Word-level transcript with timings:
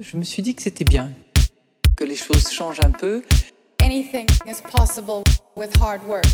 Je 0.00 0.16
me 0.16 0.22
suis 0.22 0.44
dit 0.44 0.54
que 0.54 0.62
c'était 0.62 0.84
bien, 0.84 1.10
que 1.96 2.04
les 2.04 2.14
choses 2.14 2.52
changent 2.52 2.78
un 2.84 2.92
peu. 2.92 3.24
Anything 3.82 4.28
is 4.46 4.62
possible 4.70 5.24
with 5.56 5.76
hard 5.82 6.00
work. 6.06 6.24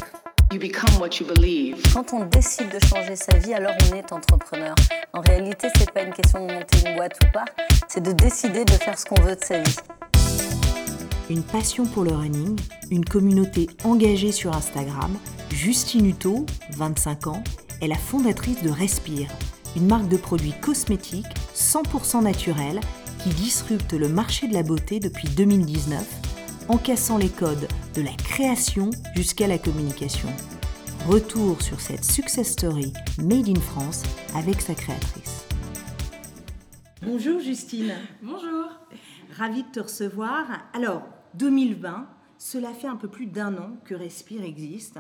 You 0.53 0.61
become 0.61 1.01
what 1.01 1.19
you 1.19 1.27
believe. 1.27 1.81
Quand 1.95 2.13
on 2.13 2.27
décide 2.27 2.69
de 2.69 2.79
changer 2.87 3.17
sa 3.17 3.39
vie, 3.39 3.55
alors 3.55 3.73
on 3.91 3.97
est 3.97 4.13
entrepreneur. 4.13 4.75
En 5.15 5.23
réalité, 5.23 5.69
c'est 5.79 5.91
pas 5.91 6.03
une 6.03 6.13
question 6.13 6.47
de 6.47 6.53
monter 6.53 6.79
une 6.87 6.95
boîte 6.97 7.19
ou 7.25 7.33
pas, 7.33 7.47
c'est 7.89 8.03
de 8.03 8.13
décider 8.13 8.67
de 8.67 8.73
faire 8.73 8.99
ce 8.99 9.07
qu'on 9.07 9.23
veut 9.23 9.35
de 9.35 9.43
sa 9.43 9.63
vie. 9.63 9.77
Une 11.31 11.43
passion 11.43 11.87
pour 11.87 12.05
le 12.05 12.13
running, 12.13 12.61
une 12.91 13.07
communauté 13.07 13.69
engagée 13.85 14.33
sur 14.33 14.55
Instagram, 14.55 15.17
Justine 15.51 16.05
Hutto, 16.05 16.45
25 16.73 17.29
ans, 17.29 17.43
est 17.81 17.89
la 17.89 17.97
fondatrice 17.97 18.63
de 18.63 18.69
Respire, 18.69 19.31
une 19.75 19.87
marque 19.87 20.09
de 20.09 20.19
produits 20.19 20.55
cosmétiques 20.61 21.25
100% 21.55 22.25
naturels 22.25 22.81
qui 23.25 23.31
disrupte 23.31 23.95
le 23.95 24.11
marché 24.11 24.49
de 24.49 24.53
la 24.53 24.63
beauté 24.63 25.01
depuis 25.01 25.29
2019, 25.29 26.69
en 26.69 26.77
cassant 26.77 27.17
les 27.17 27.31
codes 27.31 27.67
de 27.95 28.03
la 28.03 28.13
création 28.13 28.91
jusqu'à 29.17 29.47
la 29.47 29.57
communication. 29.57 30.29
Retour 31.07 31.63
sur 31.63 31.81
cette 31.81 32.05
success 32.05 32.53
story 32.53 32.93
made 33.17 33.49
in 33.49 33.59
France 33.59 34.03
avec 34.35 34.61
sa 34.61 34.75
créatrice. 34.75 35.47
Bonjour 37.01 37.41
Justine. 37.41 37.95
Bonjour. 38.23 38.67
Ravie 39.39 39.63
de 39.63 39.71
te 39.71 39.81
recevoir. 39.81 40.45
Alors, 40.75 41.05
2020, 41.33 42.07
cela 42.37 42.75
fait 42.75 42.89
un 42.89 42.97
peu 42.97 43.09
plus 43.09 43.27
d'un 43.27 43.57
an 43.57 43.79
que 43.87 43.95
Respire 43.95 44.45
existe. 44.45 44.99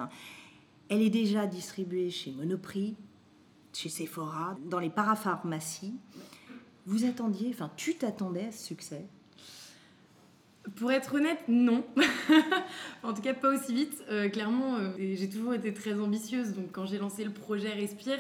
Elle 0.88 1.02
est 1.02 1.10
déjà 1.10 1.44
distribuée 1.44 2.08
chez 2.08 2.32
Monoprix, 2.32 2.96
chez 3.74 3.91
Sephora, 3.91 4.56
dans 4.64 4.78
les 4.78 4.88
parapharmacies. 4.88 5.92
Vous 6.86 7.04
attendiez, 7.04 7.50
enfin 7.50 7.70
tu 7.76 7.94
t'attendais 7.94 8.46
à 8.46 8.52
ce 8.52 8.66
succès? 8.66 9.06
Pour 10.76 10.92
être 10.92 11.14
honnête, 11.14 11.40
non. 11.46 11.84
en 13.02 13.12
tout 13.12 13.20
cas, 13.20 13.34
pas 13.34 13.54
aussi 13.54 13.74
vite. 13.74 14.02
Euh, 14.10 14.30
clairement, 14.30 14.76
euh, 14.76 14.92
j'ai 14.98 15.28
toujours 15.28 15.52
été 15.52 15.74
très 15.74 15.92
ambitieuse. 15.98 16.54
Donc, 16.54 16.72
quand 16.72 16.86
j'ai 16.86 16.96
lancé 16.96 17.22
le 17.22 17.30
projet 17.30 17.70
Respire, 17.70 18.18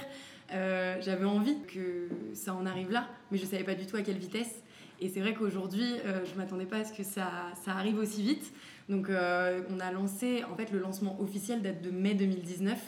euh, 0.52 0.96
j'avais 1.00 1.24
envie 1.24 1.56
que 1.62 2.08
ça 2.34 2.54
en 2.54 2.66
arrive 2.66 2.90
là, 2.90 3.08
mais 3.30 3.38
je 3.38 3.46
savais 3.46 3.64
pas 3.64 3.74
du 3.74 3.86
tout 3.86 3.96
à 3.96 4.02
quelle 4.02 4.18
vitesse. 4.18 4.62
Et 5.00 5.08
c'est 5.08 5.20
vrai 5.20 5.34
qu'aujourd'hui, 5.34 5.84
je 6.04 6.38
m'attendais 6.38 6.66
pas 6.66 6.76
à 6.78 6.84
ce 6.84 6.92
que 6.92 7.02
ça, 7.02 7.28
ça 7.64 7.72
arrive 7.72 7.98
aussi 7.98 8.22
vite. 8.22 8.52
Donc, 8.88 9.08
on 9.10 9.80
a 9.80 9.92
lancé, 9.92 10.44
en 10.44 10.54
fait, 10.54 10.70
le 10.70 10.78
lancement 10.78 11.20
officiel 11.20 11.62
date 11.62 11.82
de 11.82 11.90
mai 11.90 12.14
2019. 12.14 12.78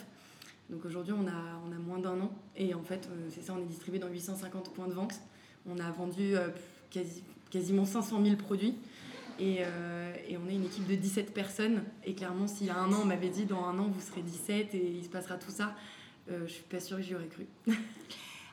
Donc 0.69 0.85
aujourd'hui, 0.85 1.13
on 1.13 1.27
a, 1.27 1.61
on 1.67 1.71
a 1.71 1.79
moins 1.79 1.99
d'un 1.99 2.19
an. 2.21 2.31
Et 2.55 2.73
en 2.73 2.81
fait, 2.81 3.09
c'est 3.29 3.43
ça, 3.43 3.53
on 3.53 3.61
est 3.61 3.67
distribué 3.67 3.99
dans 3.99 4.07
850 4.07 4.73
points 4.73 4.87
de 4.87 4.93
vente. 4.93 5.19
On 5.69 5.79
a 5.79 5.91
vendu 5.91 6.35
euh, 6.35 6.49
quasi, 6.89 7.23
quasiment 7.49 7.85
500 7.85 8.23
000 8.23 8.35
produits. 8.37 8.75
Et, 9.39 9.57
euh, 9.59 10.13
et, 10.27 10.37
on 10.37 10.49
est 10.49 10.55
une 10.55 10.65
équipe 10.65 10.87
de 10.87 10.95
17 10.95 11.33
personnes. 11.33 11.83
Et 12.03 12.13
clairement, 12.13 12.47
s'il 12.47 12.67
y 12.67 12.69
a 12.69 12.77
un 12.77 12.91
an, 12.91 12.99
on 13.01 13.05
m'avait 13.05 13.29
dit 13.29 13.45
dans 13.45 13.63
un 13.65 13.77
an, 13.77 13.87
vous 13.87 14.01
serez 14.01 14.21
17 14.21 14.73
et 14.73 14.91
il 14.97 15.03
se 15.03 15.09
passera 15.09 15.35
tout 15.35 15.51
ça, 15.51 15.75
euh, 16.31 16.47
je 16.47 16.53
suis 16.53 16.63
pas 16.63 16.79
sûre 16.79 16.97
que 16.97 17.03
j'y 17.03 17.15
aurais 17.15 17.27
cru. 17.27 17.45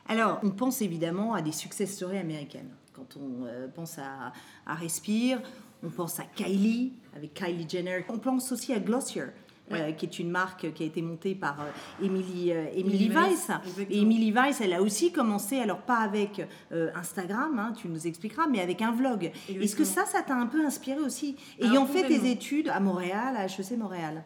Alors, 0.07 0.39
on 0.43 0.51
pense 0.51 0.81
évidemment 0.81 1.33
à 1.33 1.41
des 1.41 1.51
success 1.51 1.91
stories 1.91 2.17
américaines. 2.17 2.69
Quand 2.93 3.17
on 3.17 3.47
pense 3.73 3.97
à, 3.97 4.31
à 4.65 4.75
Respire, 4.75 5.41
on 5.83 5.89
pense 5.89 6.19
à 6.19 6.23
Kylie, 6.23 6.93
avec 7.15 7.33
Kylie 7.33 7.67
Jenner. 7.67 8.05
On 8.09 8.19
pense 8.19 8.51
aussi 8.51 8.71
à 8.71 8.79
Glossier, 8.79 9.23
euh, 9.71 9.93
qui 9.93 10.05
est 10.05 10.19
une 10.19 10.29
marque 10.29 10.71
qui 10.73 10.83
a 10.83 10.85
été 10.85 11.01
montée 11.01 11.33
par 11.33 11.59
euh, 11.59 12.05
Emily, 12.05 12.51
euh, 12.51 12.65
Emily, 12.75 13.09
Weiss. 13.09 13.49
Et 13.89 14.01
Emily 14.01 14.31
Weiss, 14.31 14.61
elle 14.61 14.73
a 14.73 14.81
aussi 14.81 15.11
commencé, 15.11 15.59
alors 15.59 15.79
pas 15.79 15.97
avec 15.97 16.45
Instagram, 16.93 17.57
hein, 17.57 17.73
tu 17.75 17.87
nous 17.87 18.05
expliqueras, 18.05 18.47
mais 18.47 18.61
avec 18.61 18.83
un 18.83 18.91
vlog. 18.91 19.31
Est-ce 19.49 19.75
que 19.75 19.83
ça, 19.83 20.05
ça 20.05 20.21
t'a 20.21 20.35
un 20.35 20.45
peu 20.45 20.63
inspiré 20.63 20.99
aussi 20.99 21.35
Ayant 21.59 21.87
fait 21.87 22.07
tes 22.07 22.29
études 22.29 22.69
à 22.69 22.79
Montréal, 22.79 23.35
à 23.35 23.45
HEC 23.45 23.77
Montréal? 23.77 24.23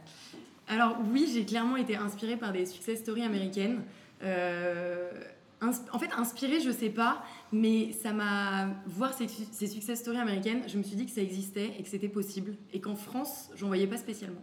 Alors 0.68 0.98
oui, 1.12 1.30
j'ai 1.34 1.46
clairement 1.46 1.78
été 1.78 1.96
inspirée 1.96 2.36
par 2.36 2.52
des 2.52 2.66
success 2.66 3.00
stories 3.00 3.24
américaines. 3.24 3.82
en 4.22 6.00
fait, 6.00 6.10
inspirée, 6.18 6.60
je 6.60 6.72
sais 6.72 6.90
pas, 6.90 7.24
mais 7.54 7.94
ça 7.94 8.12
m'a. 8.12 8.68
Voir 8.88 9.14
ces, 9.14 9.28
ces 9.28 9.68
success 9.68 10.00
stories 10.00 10.20
américaines, 10.20 10.64
je 10.68 10.78
me 10.78 10.84
suis 10.84 10.98
dit 10.98 11.06
que 11.06 11.12
ça 11.12 11.22
existait 11.22 11.72
et 11.80 11.84
que 11.84 11.90
c'était 11.90 12.10
possible. 12.10 12.56
Et 12.74 12.82
qu'en 12.82 12.96
France, 12.96 13.50
j'en 13.56 13.68
voyais 13.68 13.88
pas 13.88 13.98
spécialement 13.98 14.42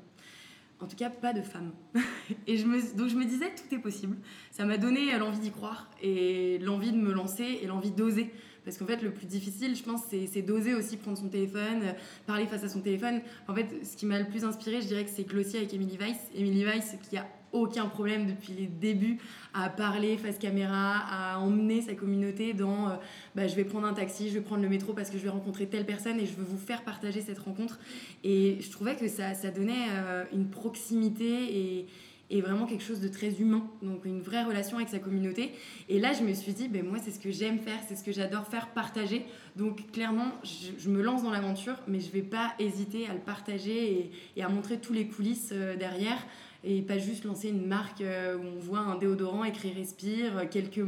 en 0.81 0.87
tout 0.87 0.97
cas 0.97 1.11
pas 1.11 1.33
de 1.33 1.43
femmes. 1.43 1.73
et 2.47 2.57
je 2.57 2.67
me, 2.67 2.81
donc 2.97 3.09
je 3.09 3.17
me 3.17 3.25
disais, 3.25 3.53
tout 3.55 3.75
est 3.75 3.79
possible. 3.79 4.17
Ça 4.51 4.65
m'a 4.65 4.79
donné 4.79 5.17
l'envie 5.19 5.39
d'y 5.39 5.51
croire 5.51 5.91
et 6.03 6.59
l'envie 6.59 6.93
de 6.93 6.99
me 6.99 7.13
lancer 7.13 7.61
et 7.63 7.67
l'envie 7.67 7.91
d'oser. 7.91 8.33
Parce 8.65 8.79
qu'en 8.79 8.87
fait, 8.87 9.01
le 9.01 9.13
plus 9.13 9.27
difficile, 9.27 9.77
je 9.77 9.83
pense, 9.85 10.03
c'est 10.11 10.43
d'oser 10.43 10.75
aussi 10.75 10.97
prendre 10.97 11.17
son 11.17 11.29
téléphone, 11.29 11.83
euh, 11.85 11.93
parler 12.27 12.47
face 12.47 12.65
à 12.65 12.69
son 12.69 12.81
téléphone. 12.81 13.21
En 13.47 13.55
fait, 13.55 13.67
ce 13.85 13.97
qui 13.97 14.07
m'a 14.07 14.19
le 14.19 14.27
plus 14.27 14.45
inspiré, 14.45 14.81
je 14.81 14.89
dirais 14.89 15.05
que 15.05 15.11
c'est 15.11 15.23
Glossier 15.23 15.61
avec 15.61 15.73
Emily 15.73 15.97
Weiss. 15.97 16.17
Emily 16.35 16.65
Weiss, 16.65 16.97
qui 17.09 17.17
a 17.17 17.29
aucun 17.53 17.87
problème 17.87 18.27
depuis 18.27 18.53
les 18.53 18.67
débuts 18.67 19.19
à 19.55 19.69
parler 19.69 20.17
face 20.17 20.39
caméra, 20.39 20.97
à 21.11 21.39
emmener 21.39 21.81
sa 21.81 21.95
communauté 21.95 22.53
dans 22.53 22.89
euh, 22.89 22.95
bah, 23.35 23.47
je 23.47 23.55
vais 23.55 23.65
prendre 23.65 23.87
un 23.87 23.95
taxi, 23.95 24.29
je 24.29 24.35
vais 24.35 24.41
prendre 24.41 24.63
le 24.63 24.69
métro 24.69 24.93
parce 24.93 25.11
que 25.11 25.19
je 25.19 25.23
vais 25.23 25.31
rencontrer 25.31 25.67
telle 25.67 25.87
personne 25.87 26.19
et 26.21 26.27
je 26.27 26.35
veux 26.35 26.45
vous 26.45 26.59
faire 26.59 26.83
partager 26.83 27.21
cette 27.21 27.39
rencontre. 27.39 27.79
Et 28.25 28.59
je 28.61 28.71
trouvais 28.71 28.97
que 28.97 29.09
ça, 29.09 29.35
ça 29.35 29.51
donnait 29.51 29.87
euh, 29.91 30.25
une 30.33 30.49
proximité 30.49 31.25
et, 31.25 31.87
et, 32.31 32.41
vraiment 32.41 32.67
quelque 32.67 32.85
chose 32.85 33.01
de 33.01 33.09
très 33.09 33.41
humain, 33.41 33.67
donc 33.83 34.05
une 34.05 34.21
vraie 34.21 34.45
relation 34.45 34.77
avec 34.77 34.89
sa 34.89 34.99
communauté. 34.99 35.53
Et 35.89 36.01
là, 36.01 36.13
je 36.13 36.23
me 36.23 36.35
suis 36.35 36.53
dit, 36.53 36.69
ben, 36.69 36.85
moi, 36.85 36.99
c'est 37.03 37.13
ce 37.13 37.21
que 37.21 37.31
j'aime 37.31 37.59
faire, 37.61 37.79
c'est 37.89 37.97
ce 37.97 38.05
que 38.05 38.13
j'adore 38.13 38.47
faire, 38.47 38.69
partager. 38.69 39.25
Donc 39.55 39.91
clairement, 39.93 40.33
je, 40.45 40.89
me 40.89 41.03
lance 41.03 41.23
dans 41.23 41.31
l'aventure, 41.31 41.77
mais 41.87 42.01
je 42.01 42.11
vais 42.11 42.23
pas 42.23 42.55
hésiter 42.59 43.07
à 43.07 43.15
le 43.15 43.21
partager 43.21 43.93
et, 43.93 44.11
et 44.37 44.43
à 44.43 44.49
montrer 44.49 44.79
tous 44.79 44.93
les 44.93 45.07
coulisses 45.07 45.51
euh, 45.53 45.77
derrière 45.77 46.19
et 46.67 46.83
pas 46.83 46.99
juste 46.99 47.25
lancer 47.25 47.49
une 47.49 47.65
marque 47.65 48.01
euh, 48.01 48.37
où 48.37 48.43
on 48.43 48.59
voit 48.59 48.81
un 48.81 48.97
déodorant 48.97 49.45
écrit 49.45 49.73
respire, 49.73 50.37
euh, 50.37 50.45
quelques 50.51 50.85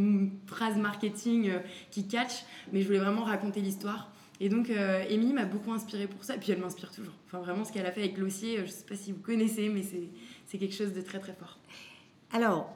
phrases 0.46 0.76
marketing 0.76 1.50
euh, 1.50 1.58
qui 1.92 2.08
catch, 2.08 2.44
mais 2.72 2.82
je 2.82 2.86
voulais 2.86 2.98
vraiment 2.98 3.22
raconter 3.22 3.60
l'histoire. 3.60 4.10
Et 4.40 4.48
donc, 4.48 4.70
Émilie 4.70 5.32
m'a 5.32 5.46
beaucoup 5.46 5.72
inspirée 5.72 6.06
pour 6.06 6.22
ça, 6.22 6.36
et 6.36 6.38
puis 6.38 6.52
elle 6.52 6.60
m'inspire 6.60 6.92
toujours. 6.92 7.14
Enfin, 7.26 7.40
vraiment, 7.40 7.64
ce 7.64 7.72
qu'elle 7.72 7.86
a 7.86 7.90
fait 7.90 8.02
avec 8.02 8.14
Glossier, 8.14 8.58
je 8.58 8.62
ne 8.62 8.66
sais 8.68 8.84
pas 8.84 8.94
si 8.94 9.10
vous 9.10 9.18
connaissez, 9.18 9.68
mais 9.68 9.82
c'est 9.82 10.58
quelque 10.58 10.76
chose 10.76 10.92
de 10.92 11.00
très 11.00 11.18
très 11.18 11.32
fort. 11.32 11.58
Alors, 12.32 12.72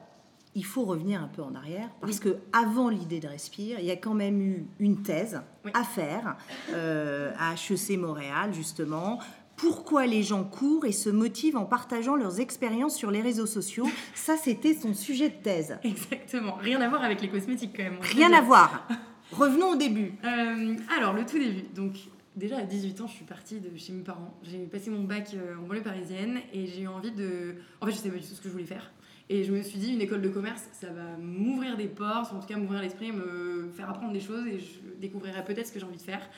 il 0.55 0.65
faut 0.65 0.83
revenir 0.83 1.23
un 1.23 1.29
peu 1.29 1.41
en 1.41 1.55
arrière, 1.55 1.89
parce 2.01 2.19
que 2.19 2.35
avant 2.51 2.89
l'idée 2.89 3.21
de 3.21 3.29
Respire, 3.29 3.79
il 3.79 3.85
y 3.85 3.91
a 3.91 3.95
quand 3.95 4.13
même 4.13 4.41
eu 4.41 4.65
une 4.81 5.03
thèse 5.03 5.39
à 5.73 5.85
faire 5.85 6.35
à 6.75 7.53
HEC 7.53 7.97
Montréal, 7.97 8.53
justement, 8.53 9.19
pourquoi 9.55 10.05
les 10.05 10.23
gens 10.23 10.43
courent 10.43 10.85
et 10.85 10.91
se 10.91 11.09
motivent 11.09 11.57
en 11.57 11.65
partageant 11.65 12.15
leurs 12.15 12.39
expériences 12.39 12.95
sur 12.95 13.11
les 13.11 13.21
réseaux 13.21 13.45
sociaux. 13.45 13.87
Ça, 14.13 14.35
c'était 14.37 14.73
son 14.73 14.93
sujet 14.93 15.29
de 15.29 15.35
thèse. 15.35 15.77
Exactement. 15.83 16.55
Rien 16.55 16.81
à 16.81 16.89
voir 16.89 17.03
avec 17.03 17.21
les 17.21 17.29
cosmétiques 17.29 17.73
quand 17.75 17.83
même. 17.83 17.97
Rien 18.01 18.33
à 18.33 18.41
voir. 18.41 18.87
Revenons 19.31 19.71
au 19.71 19.75
début. 19.75 20.13
Euh, 20.23 20.75
alors, 20.97 21.13
le 21.13 21.25
tout 21.25 21.39
début. 21.39 21.63
Donc, 21.75 21.93
déjà 22.35 22.57
à 22.57 22.63
18 22.63 23.01
ans, 23.01 23.07
je 23.07 23.13
suis 23.13 23.25
partie 23.25 23.59
de 23.59 23.75
chez 23.77 23.93
mes 23.93 24.03
parents. 24.03 24.37
J'ai 24.43 24.59
passé 24.65 24.89
mon 24.89 25.03
bac 25.03 25.31
euh, 25.33 25.55
en 25.57 25.67
banlieue 25.67 25.81
parisienne 25.81 26.39
et 26.53 26.67
j'ai 26.67 26.81
eu 26.81 26.87
envie 26.87 27.11
de. 27.11 27.55
En 27.81 27.85
fait, 27.85 27.93
je 27.93 27.97
savais 27.97 28.11
pas 28.11 28.21
du 28.21 28.27
tout 28.27 28.35
ce 28.35 28.41
que 28.41 28.47
je 28.47 28.53
voulais 28.53 28.65
faire. 28.65 28.91
Et 29.29 29.43
je 29.43 29.53
me 29.53 29.61
suis 29.61 29.79
dit, 29.79 29.93
une 29.93 30.01
école 30.01 30.21
de 30.21 30.29
commerce, 30.29 30.63
ça 30.73 30.87
va 30.87 31.17
m'ouvrir 31.17 31.77
des 31.77 31.87
portes, 31.87 32.33
en 32.33 32.39
tout 32.39 32.47
cas 32.47 32.57
m'ouvrir 32.57 32.81
l'esprit, 32.81 33.11
me 33.11 33.71
faire 33.75 33.89
apprendre 33.89 34.11
des 34.11 34.19
choses 34.19 34.45
et 34.47 34.59
je 34.59 34.99
découvrirai 34.99 35.43
peut-être 35.45 35.67
ce 35.67 35.71
que 35.71 35.79
j'ai 35.79 35.85
envie 35.85 35.97
de 35.97 36.01
faire. 36.01 36.29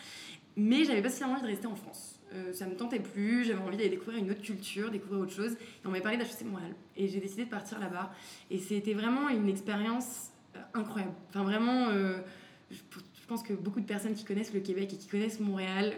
Mais 0.56 0.86
j'avais 0.86 1.02
pas 1.02 1.10
si 1.10 1.24
envie 1.24 1.42
de 1.42 1.48
rester 1.48 1.68
en 1.68 1.76
France. 1.76 2.15
Euh, 2.36 2.54
ça 2.54 2.66
me 2.66 2.76
tentait 2.76 3.00
plus, 3.00 3.46
j'avais 3.46 3.62
envie 3.62 3.78
d'aller 3.78 3.90
découvrir 3.90 4.22
une 4.24 4.30
autre 4.32 4.42
culture, 4.42 4.92
découvrir 4.92 5.22
autre 5.22 5.34
chose. 5.34 5.54
Et 5.54 5.86
on 5.86 5.90
m'avait 5.90 6.04
parlé 6.04 6.18
d'HEC 6.18 6.46
Montréal. 6.46 6.74
Et 6.98 7.08
j'ai 7.08 7.20
décidé 7.20 7.46
de 7.46 7.50
partir 7.50 7.80
là-bas. 7.80 8.12
Et 8.52 8.60
c'était 8.60 8.94
vraiment 8.94 9.30
une 9.30 9.50
expérience 9.50 10.32
euh, 10.56 10.60
incroyable. 10.74 11.14
Enfin, 11.30 11.44
vraiment, 11.44 11.90
euh, 11.90 12.18
je, 12.72 12.78
pense 13.28 13.42
que 13.42 13.54
beaucoup 13.54 13.80
de 13.80 13.86
personnes 13.86 14.14
qui 14.14 14.24
connaissent 14.24 14.54
le 14.54 14.60
Québec 14.60 14.94
et 14.94 14.98
qui 14.98 15.08
connaissent 15.08 15.40
Montréal, 15.40 15.94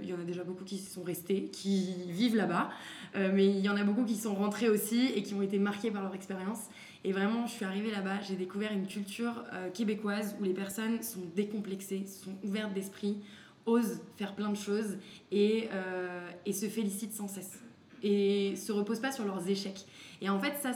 il 0.00 0.08
y 0.08 0.12
en 0.12 0.20
a 0.20 0.22
déjà 0.22 0.44
beaucoup 0.44 0.62
qui 0.62 0.78
sont 0.78 1.02
restés, 1.02 1.46
qui 1.46 1.94
vivent 2.06 2.36
là-bas. 2.36 2.70
mais 3.16 3.46
il 3.46 3.58
y 3.58 3.68
en 3.68 3.76
a 3.76 3.82
beaucoup 3.82 4.04
qui 4.04 4.14
sont 4.14 4.36
rentrés 4.36 4.68
aussi 4.68 5.06
et 5.16 5.24
qui 5.24 5.34
ont 5.34 5.42
été 5.42 5.58
marqués 5.58 5.90
par 5.90 6.04
leur 6.04 6.14
expérience. 6.14 6.68
Et 7.02 7.10
vraiment, 7.10 7.48
je 7.48 7.54
suis 7.54 7.64
arrivée 7.64 7.90
là-bas, 7.90 8.20
j'ai 8.20 8.36
découvert 8.36 8.72
une 8.72 8.86
culture 8.86 9.42
québécoise 9.72 10.36
où 10.40 10.44
les 10.44 10.54
personnes 10.54 11.02
sont 11.02 11.22
décomplexées, 11.34 12.06
sont 12.06 12.36
ouvertes 12.44 12.72
d'esprit, 12.72 13.16
ose 13.66 14.00
faire 14.16 14.34
plein 14.34 14.50
de 14.50 14.56
choses 14.56 14.98
et, 15.32 15.68
euh, 15.72 16.28
et 16.46 16.52
se 16.52 16.66
félicite 16.66 17.12
sans 17.12 17.28
cesse 17.28 17.60
et 18.02 18.54
se 18.56 18.70
repose 18.70 19.00
pas 19.00 19.10
sur 19.10 19.24
leurs 19.24 19.48
échecs. 19.48 19.86
Et 20.20 20.28
en 20.28 20.38
fait, 20.38 20.54
ça, 20.60 20.72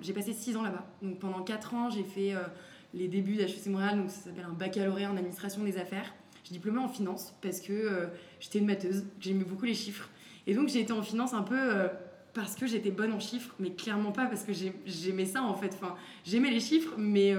j'ai 0.00 0.12
passé 0.12 0.32
six 0.32 0.56
ans 0.56 0.62
là-bas. 0.62 0.86
Donc 1.02 1.18
pendant 1.18 1.42
quatre 1.42 1.74
ans, 1.74 1.90
j'ai 1.90 2.04
fait 2.04 2.32
euh, 2.32 2.42
les 2.94 3.08
débuts 3.08 3.34
d'HEC 3.34 3.66
Montréal, 3.66 3.98
donc 3.98 4.10
ça 4.10 4.20
s'appelle 4.20 4.46
un 4.48 4.52
baccalauréat 4.52 5.10
en 5.10 5.16
administration 5.16 5.64
des 5.64 5.78
affaires. 5.78 6.14
J'ai 6.44 6.52
diplômé 6.52 6.78
en 6.78 6.88
finance 6.88 7.34
parce 7.42 7.60
que 7.60 7.72
euh, 7.72 8.06
j'étais 8.38 8.60
une 8.60 8.66
matheuse, 8.66 9.04
j'aimais 9.18 9.44
beaucoup 9.44 9.64
les 9.64 9.74
chiffres. 9.74 10.08
Et 10.46 10.54
donc 10.54 10.68
j'ai 10.68 10.80
été 10.80 10.92
en 10.92 11.02
finance 11.02 11.34
un 11.34 11.42
peu 11.42 11.88
parce 12.32 12.54
que 12.54 12.66
j'étais 12.66 12.90
bonne 12.92 13.12
en 13.12 13.20
chiffres, 13.20 13.54
mais 13.58 13.70
clairement 13.72 14.12
pas 14.12 14.26
parce 14.26 14.44
que 14.44 14.52
j'aimais 14.86 15.26
ça 15.26 15.42
en 15.42 15.54
fait. 15.54 15.74
Enfin, 15.74 15.96
j'aimais 16.24 16.50
les 16.50 16.60
chiffres, 16.60 16.94
mais 16.96 17.34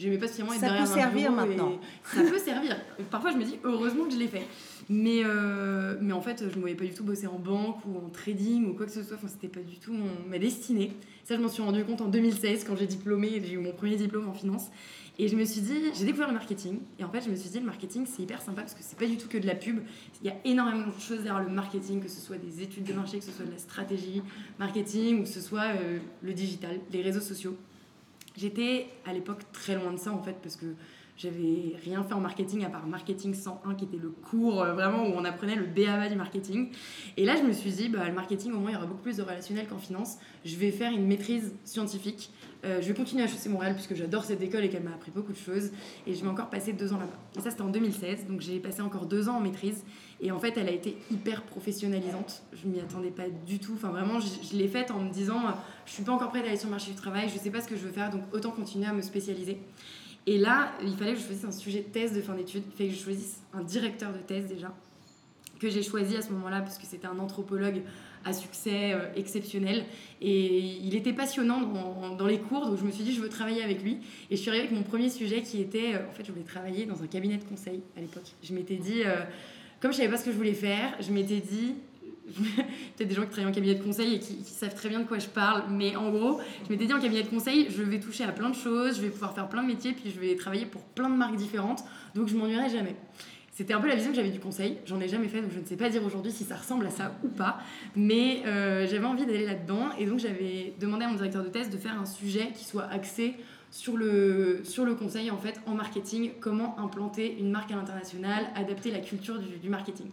j'aimais 0.00 0.18
pas 0.18 0.26
spécialement 0.26 0.52
être 0.54 0.60
Ça 0.60 0.66
derrière 0.68 0.84
peut 0.86 0.90
un 0.92 0.94
servir 0.94 1.30
bureau 1.32 1.44
et- 1.44 1.48
maintenant. 1.48 1.80
Ça 2.04 2.22
peut 2.22 2.38
servir. 2.38 2.76
Parfois, 3.10 3.30
je 3.32 3.36
me 3.36 3.44
dis 3.44 3.58
heureusement 3.64 4.04
que 4.06 4.12
je 4.12 4.18
l'ai 4.18 4.28
fait. 4.28 4.46
Mais, 4.88 5.20
euh, 5.24 5.96
mais 6.00 6.12
en 6.12 6.20
fait, 6.20 6.42
je 6.50 6.54
ne 6.56 6.60
voyais 6.60 6.74
pas 6.74 6.84
du 6.84 6.92
tout 6.94 7.04
bosser 7.04 7.26
en 7.28 7.38
banque 7.38 7.76
ou 7.86 7.96
en 8.04 8.08
trading 8.08 8.66
ou 8.68 8.74
quoi 8.74 8.86
que 8.86 8.92
ce 8.92 9.02
soit. 9.04 9.16
Enfin, 9.16 9.28
c'était 9.28 9.46
pas 9.48 9.60
du 9.64 9.76
tout 9.78 9.92
mon- 9.92 10.28
ma 10.28 10.38
destinée. 10.38 10.92
Ça, 11.24 11.36
je 11.36 11.40
m'en 11.40 11.48
suis 11.48 11.62
rendu 11.62 11.84
compte 11.84 12.00
en 12.00 12.08
2016 12.08 12.64
quand 12.64 12.74
j'ai 12.76 12.86
diplômé, 12.86 13.40
j'ai 13.44 13.52
eu 13.52 13.58
mon 13.58 13.72
premier 13.72 13.94
diplôme 13.96 14.28
en 14.28 14.32
finance. 14.34 14.66
Et 15.18 15.28
je 15.28 15.36
me 15.36 15.44
suis 15.44 15.60
dit, 15.60 15.74
j'ai 15.94 16.06
découvert 16.06 16.28
le 16.28 16.32
marketing. 16.34 16.78
Et 16.98 17.04
en 17.04 17.10
fait, 17.10 17.20
je 17.20 17.30
me 17.30 17.36
suis 17.36 17.50
dit, 17.50 17.60
le 17.60 17.66
marketing, 17.66 18.06
c'est 18.06 18.22
hyper 18.22 18.40
sympa 18.40 18.62
parce 18.62 18.72
que 18.74 18.80
c'est 18.82 18.98
pas 18.98 19.06
du 19.06 19.18
tout 19.18 19.28
que 19.28 19.36
de 19.36 19.46
la 19.46 19.54
pub. 19.54 19.78
Il 20.22 20.26
y 20.26 20.30
a 20.30 20.36
énormément 20.46 20.86
de 20.86 20.92
choses 21.00 21.22
derrière 21.22 21.42
le 21.42 21.50
marketing, 21.50 22.00
que 22.00 22.08
ce 22.08 22.20
soit 22.20 22.38
des 22.38 22.62
études 22.62 22.84
de 22.84 22.94
marché, 22.94 23.18
que 23.18 23.24
ce 23.24 23.30
soit 23.30 23.44
de 23.44 23.50
la 23.52 23.58
stratégie 23.58 24.22
marketing 24.58 25.20
ou 25.20 25.22
que 25.24 25.28
ce 25.28 25.40
soit 25.42 25.74
euh, 25.76 25.98
le 26.22 26.32
digital, 26.32 26.80
les 26.90 27.02
réseaux 27.02 27.20
sociaux. 27.20 27.54
J'étais 28.36 28.88
à 29.04 29.12
l'époque 29.12 29.40
très 29.52 29.74
loin 29.74 29.92
de 29.92 29.98
ça 29.98 30.12
en 30.12 30.22
fait 30.22 30.36
parce 30.42 30.56
que 30.56 30.66
j'avais 31.20 31.76
rien 31.84 32.02
fait 32.02 32.14
en 32.14 32.20
marketing 32.20 32.64
à 32.64 32.70
part 32.70 32.86
marketing 32.86 33.34
101 33.34 33.74
qui 33.74 33.84
était 33.84 33.98
le 33.98 34.08
cours 34.08 34.62
euh, 34.62 34.72
vraiment 34.72 35.06
où 35.06 35.12
on 35.14 35.24
apprenait 35.24 35.54
le 35.54 35.66
BABA 35.66 36.08
du 36.08 36.16
marketing. 36.16 36.70
Et 37.18 37.26
là 37.26 37.36
je 37.36 37.42
me 37.42 37.52
suis 37.52 37.70
dit 37.70 37.90
bah 37.90 38.06
le 38.06 38.14
marketing 38.14 38.52
au 38.52 38.58
moins 38.58 38.70
il 38.70 38.74
y 38.74 38.76
aura 38.76 38.86
beaucoup 38.86 39.02
plus 39.02 39.18
de 39.18 39.22
relationnel 39.22 39.66
qu'en 39.68 39.78
finance. 39.78 40.16
Je 40.46 40.56
vais 40.56 40.70
faire 40.70 40.90
une 40.92 41.06
maîtrise 41.06 41.54
scientifique. 41.64 42.30
Euh, 42.64 42.80
je 42.80 42.88
vais 42.88 42.94
continuer 42.94 43.22
à 43.22 43.26
HEC 43.26 43.46
Montréal 43.48 43.74
puisque 43.74 43.94
j'adore 43.94 44.24
cette 44.24 44.40
école 44.40 44.64
et 44.64 44.70
qu'elle 44.70 44.82
m'a 44.82 44.92
appris 44.92 45.10
beaucoup 45.10 45.32
de 45.32 45.38
choses 45.38 45.70
et 46.06 46.14
je 46.14 46.22
vais 46.22 46.28
encore 46.28 46.48
passer 46.48 46.72
deux 46.72 46.92
ans 46.94 46.98
là-bas. 46.98 47.18
Et 47.36 47.40
ça 47.40 47.50
c'était 47.50 47.62
en 47.62 47.68
2016 47.70 48.26
donc 48.26 48.40
j'ai 48.40 48.58
passé 48.58 48.80
encore 48.80 49.04
deux 49.04 49.28
ans 49.28 49.36
en 49.36 49.40
maîtrise 49.40 49.84
et 50.22 50.30
en 50.30 50.38
fait 50.38 50.56
elle 50.56 50.68
a 50.68 50.72
été 50.72 50.96
hyper 51.10 51.42
professionnalisante. 51.42 52.42
Je 52.54 52.66
m'y 52.66 52.80
attendais 52.80 53.10
pas 53.10 53.28
du 53.46 53.58
tout. 53.58 53.72
Enfin 53.74 53.90
vraiment 53.90 54.20
je, 54.20 54.56
l'ai 54.56 54.68
faite 54.68 54.90
en 54.90 55.00
me 55.00 55.12
disant 55.12 55.40
euh, 55.40 55.50
je 55.84 55.92
suis 55.92 56.02
pas 56.02 56.12
encore 56.12 56.30
prête 56.30 56.44
à 56.44 56.48
aller 56.48 56.56
sur 56.56 56.68
le 56.68 56.72
marché 56.72 56.92
du 56.92 56.96
travail, 56.96 57.28
je 57.28 57.38
sais 57.38 57.50
pas 57.50 57.60
ce 57.60 57.68
que 57.68 57.76
je 57.76 57.82
veux 57.82 57.92
faire 57.92 58.08
donc 58.08 58.22
autant 58.32 58.52
continuer 58.52 58.86
à 58.86 58.94
me 58.94 59.02
spécialiser. 59.02 59.58
Et 60.26 60.38
là, 60.38 60.72
il 60.82 60.96
fallait 60.96 61.14
que 61.14 61.18
je 61.18 61.24
choisisse 61.24 61.44
un 61.44 61.52
sujet 61.52 61.80
de 61.80 61.88
thèse 61.92 62.14
de 62.14 62.20
fin 62.20 62.34
d'études. 62.34 62.62
Il 62.66 62.76
fallait 62.76 62.90
que 62.90 62.96
je 62.96 63.02
choisisse 63.02 63.40
un 63.52 63.62
directeur 63.62 64.12
de 64.12 64.18
thèse 64.18 64.46
déjà, 64.46 64.74
que 65.58 65.68
j'ai 65.68 65.82
choisi 65.82 66.16
à 66.16 66.22
ce 66.22 66.30
moment-là, 66.32 66.60
parce 66.60 66.78
que 66.78 66.86
c'était 66.86 67.06
un 67.06 67.18
anthropologue 67.18 67.82
à 68.24 68.32
succès 68.32 68.92
euh, 68.92 69.06
exceptionnel. 69.16 69.84
Et 70.20 70.58
il 70.82 70.94
était 70.94 71.12
passionnant 71.12 71.62
dans, 71.62 72.16
dans 72.16 72.26
les 72.26 72.38
cours, 72.38 72.66
donc 72.66 72.78
je 72.78 72.84
me 72.84 72.90
suis 72.90 73.04
dit, 73.04 73.14
je 73.14 73.20
veux 73.20 73.28
travailler 73.28 73.62
avec 73.62 73.82
lui. 73.82 73.98
Et 74.30 74.36
je 74.36 74.40
suis 74.40 74.50
arrivée 74.50 74.66
avec 74.66 74.76
mon 74.76 74.82
premier 74.82 75.08
sujet 75.08 75.42
qui 75.42 75.60
était, 75.60 75.94
euh, 75.94 76.08
en 76.08 76.12
fait, 76.12 76.24
je 76.24 76.32
voulais 76.32 76.44
travailler 76.44 76.84
dans 76.86 77.02
un 77.02 77.06
cabinet 77.06 77.38
de 77.38 77.44
conseil 77.44 77.80
à 77.96 78.00
l'époque. 78.00 78.30
Je 78.42 78.52
m'étais 78.52 78.76
dit, 78.76 79.02
euh, 79.04 79.22
comme 79.80 79.92
je 79.92 79.98
savais 79.98 80.10
pas 80.10 80.18
ce 80.18 80.24
que 80.26 80.32
je 80.32 80.36
voulais 80.36 80.54
faire, 80.54 80.94
je 81.00 81.10
m'étais 81.12 81.40
dit, 81.40 81.74
peut-être 82.96 83.08
des 83.08 83.14
gens 83.14 83.22
qui 83.22 83.28
travaillent 83.28 83.50
en 83.50 83.54
cabinet 83.54 83.74
de 83.74 83.82
conseil 83.82 84.14
et 84.14 84.18
qui, 84.18 84.42
savent 84.44 84.74
très 84.74 84.88
bien 84.88 85.00
de 85.00 85.04
quoi 85.04 85.18
je 85.18 85.28
parle, 85.28 85.64
mais 85.70 85.96
en 85.96 86.10
gros, 86.10 86.40
je 86.64 86.72
m'étais 86.72 86.86
dit 86.86 86.92
en 86.92 87.00
cabinet 87.00 87.22
de 87.22 87.28
conseil, 87.28 87.68
je 87.70 87.82
vais 87.82 88.00
toucher 88.00 88.24
à 88.24 88.32
plein 88.32 88.50
de 88.50 88.54
choses, 88.54 88.96
je 88.96 89.02
vais 89.02 89.10
pouvoir 89.10 89.34
faire 89.34 89.48
plein 89.48 89.62
de 89.62 89.68
métiers, 89.68 89.92
puis 89.92 90.10
je 90.14 90.20
vais 90.20 90.34
travailler 90.36 90.66
pour 90.66 90.82
plein 90.82 91.08
de 91.08 91.16
marques 91.16 91.36
différentes, 91.36 91.84
donc 92.14 92.28
je 92.28 92.36
m'ennuierai 92.36 92.68
jamais. 92.68 92.96
C'était 93.52 93.74
un 93.74 93.80
peu 93.80 93.88
la 93.88 93.94
vision 93.94 94.10
que 94.10 94.16
j'avais 94.16 94.30
du 94.30 94.40
conseil, 94.40 94.78
j'en 94.86 95.00
ai 95.00 95.08
jamais 95.08 95.28
fait, 95.28 95.42
donc 95.42 95.50
je 95.52 95.60
ne 95.60 95.64
sais 95.64 95.76
pas 95.76 95.90
dire 95.90 96.04
aujourd'hui 96.04 96.32
si 96.32 96.44
ça 96.44 96.56
ressemble 96.56 96.86
à 96.86 96.90
ça 96.90 97.12
ou 97.22 97.28
pas, 97.28 97.58
mais 97.94 98.42
euh, 98.46 98.86
j'avais 98.86 99.04
envie 99.04 99.26
d'aller 99.26 99.44
là-dedans, 99.44 99.90
et 99.98 100.06
donc 100.06 100.18
j'avais 100.18 100.72
demandé 100.80 101.04
à 101.04 101.08
mon 101.08 101.16
directeur 101.16 101.42
de 101.42 101.48
thèse 101.48 101.68
de 101.68 101.76
faire 101.76 102.00
un 102.00 102.06
sujet 102.06 102.52
qui 102.54 102.64
soit 102.64 102.84
axé 102.84 103.34
sur 103.70 103.96
le, 103.96 104.62
sur 104.64 104.84
le 104.84 104.94
conseil 104.94 105.30
en 105.30 105.38
fait 105.38 105.60
en 105.66 105.74
marketing, 105.74 106.32
comment 106.40 106.78
implanter 106.78 107.38
une 107.38 107.50
marque 107.50 107.70
à 107.70 107.76
l'international, 107.76 108.46
adapter 108.54 108.90
la 108.90 109.00
culture 109.00 109.38
du 109.38 109.68
marketing. 109.68 110.06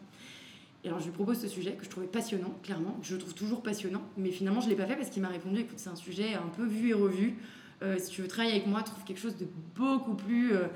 Alors 0.88 1.00
je 1.00 1.06
lui 1.06 1.12
propose 1.12 1.40
ce 1.40 1.48
sujet 1.48 1.74
que 1.74 1.84
je 1.84 1.90
trouvais 1.90 2.08
passionnant, 2.08 2.54
clairement, 2.64 2.98
je 3.02 3.16
trouve 3.18 3.34
toujours 3.34 3.62
passionnant, 3.62 4.02
mais 4.16 4.32
finalement 4.32 4.62
je 4.62 4.68
ne 4.68 4.72
l'ai 4.72 4.78
pas 4.78 4.86
fait 4.86 4.96
parce 4.96 5.10
qu'il 5.10 5.22
m'a 5.22 5.28
répondu 5.28 5.60
écoute, 5.60 5.80
c'est 5.80 5.90
un 5.90 5.96
sujet 5.96 6.36
un 6.36 6.48
peu 6.56 6.66
vu 6.66 6.90
et 6.90 6.94
revu. 6.94 7.36
Euh, 7.84 7.98
si 8.00 8.10
tu 8.10 8.22
veux 8.22 8.28
travailler 8.28 8.56
avec 8.56 8.68
moi, 8.68 8.82
trouve 8.84 9.04
quelque 9.04 9.20
chose 9.20 9.36
de 9.36 9.48
beaucoup 9.76 10.16
plus 10.16 10.54
euh, 10.54 10.68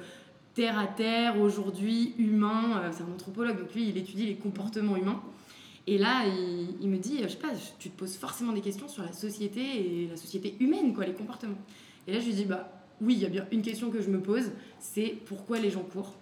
terre 0.53 0.77
à 0.77 0.87
terre, 0.87 1.39
aujourd'hui, 1.39 2.13
humain. 2.17 2.81
Euh, 2.83 2.89
c'est 2.91 3.03
un 3.03 3.13
anthropologue, 3.13 3.57
donc 3.57 3.73
lui 3.73 3.87
il 3.87 3.97
étudie 3.97 4.25
les 4.25 4.35
comportements 4.35 4.97
humains. 4.97 5.21
Et 5.87 5.97
là, 5.97 6.25
il, 6.27 6.75
il 6.81 6.89
me 6.89 6.97
dit 6.97 7.19
je 7.23 7.29
sais 7.29 7.37
pas, 7.37 7.53
tu 7.79 7.89
te 7.89 7.97
poses 7.97 8.17
forcément 8.17 8.51
des 8.51 8.61
questions 8.61 8.89
sur 8.89 9.03
la 9.03 9.13
société 9.13 9.61
et 9.61 10.07
la 10.09 10.17
société 10.17 10.55
humaine, 10.59 10.93
quoi, 10.93 11.05
les 11.05 11.13
comportements. 11.13 11.57
Et 12.07 12.13
là 12.13 12.19
je 12.19 12.25
lui 12.25 12.33
dis 12.33 12.45
bah 12.45 12.69
oui, 12.99 13.13
il 13.13 13.21
y 13.21 13.25
a 13.25 13.29
bien 13.29 13.45
une 13.51 13.61
question 13.61 13.89
que 13.89 14.01
je 14.01 14.09
me 14.09 14.19
pose 14.19 14.51
c'est 14.79 15.15
pourquoi 15.25 15.59
les 15.59 15.71
gens 15.71 15.83
courent? 15.83 16.15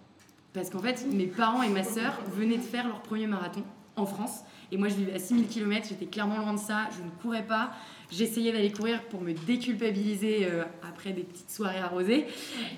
Parce 0.53 0.69
qu'en 0.69 0.79
fait, 0.79 1.05
mes 1.11 1.27
parents 1.27 1.61
et 1.61 1.69
ma 1.69 1.83
sœur 1.83 2.19
venaient 2.35 2.57
de 2.57 2.63
faire 2.63 2.87
leur 2.87 3.01
premier 3.01 3.27
marathon 3.27 3.63
en 3.99 4.05
France. 4.05 4.41
Et 4.71 4.77
moi, 4.77 4.87
je 4.87 4.95
vivais 4.95 5.13
à 5.13 5.19
6000 5.19 5.47
km, 5.47 5.87
j'étais 5.89 6.05
clairement 6.05 6.37
loin 6.37 6.53
de 6.53 6.59
ça, 6.59 6.89
je 6.95 7.03
ne 7.03 7.09
courais 7.21 7.45
pas. 7.45 7.71
J'essayais 8.11 8.51
d'aller 8.51 8.71
courir 8.71 9.03
pour 9.03 9.21
me 9.21 9.33
déculpabiliser 9.33 10.45
euh, 10.45 10.63
après 10.87 11.11
des 11.11 11.23
petites 11.23 11.49
soirées 11.49 11.79
arrosées. 11.79 12.25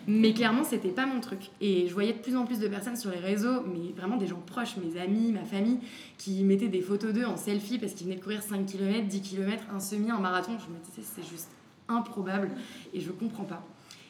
Mais 0.07 0.33
clairement, 0.33 0.63
c'était 0.63 0.89
pas 0.89 1.05
mon 1.05 1.19
truc. 1.19 1.49
Et 1.59 1.87
je 1.87 1.93
voyais 1.93 2.13
de 2.13 2.19
plus 2.19 2.35
en 2.35 2.45
plus 2.45 2.59
de 2.59 2.67
personnes 2.67 2.95
sur 2.95 3.11
les 3.11 3.19
réseaux, 3.19 3.61
mais 3.65 3.93
vraiment 3.95 4.17
des 4.17 4.27
gens 4.27 4.41
proches, 4.45 4.77
mes 4.77 4.99
amis, 4.99 5.31
ma 5.31 5.43
famille, 5.43 5.79
qui 6.17 6.43
mettaient 6.43 6.69
des 6.69 6.81
photos 6.81 7.13
d'eux 7.13 7.25
en 7.25 7.37
selfie 7.37 7.77
parce 7.77 7.93
qu'ils 7.93 8.07
venaient 8.07 8.17
de 8.17 8.23
courir 8.23 8.41
5 8.41 8.65
km, 8.65 9.07
10 9.07 9.21
km, 9.21 9.63
un 9.73 9.79
semi, 9.79 10.11
un 10.11 10.19
marathon. 10.19 10.53
Je 10.59 10.73
me 10.73 10.79
disais, 10.79 11.01
c'est 11.03 11.29
juste 11.29 11.49
improbable 11.89 12.51
et 12.93 13.01
je 13.01 13.11
comprends 13.11 13.43
pas. 13.43 13.65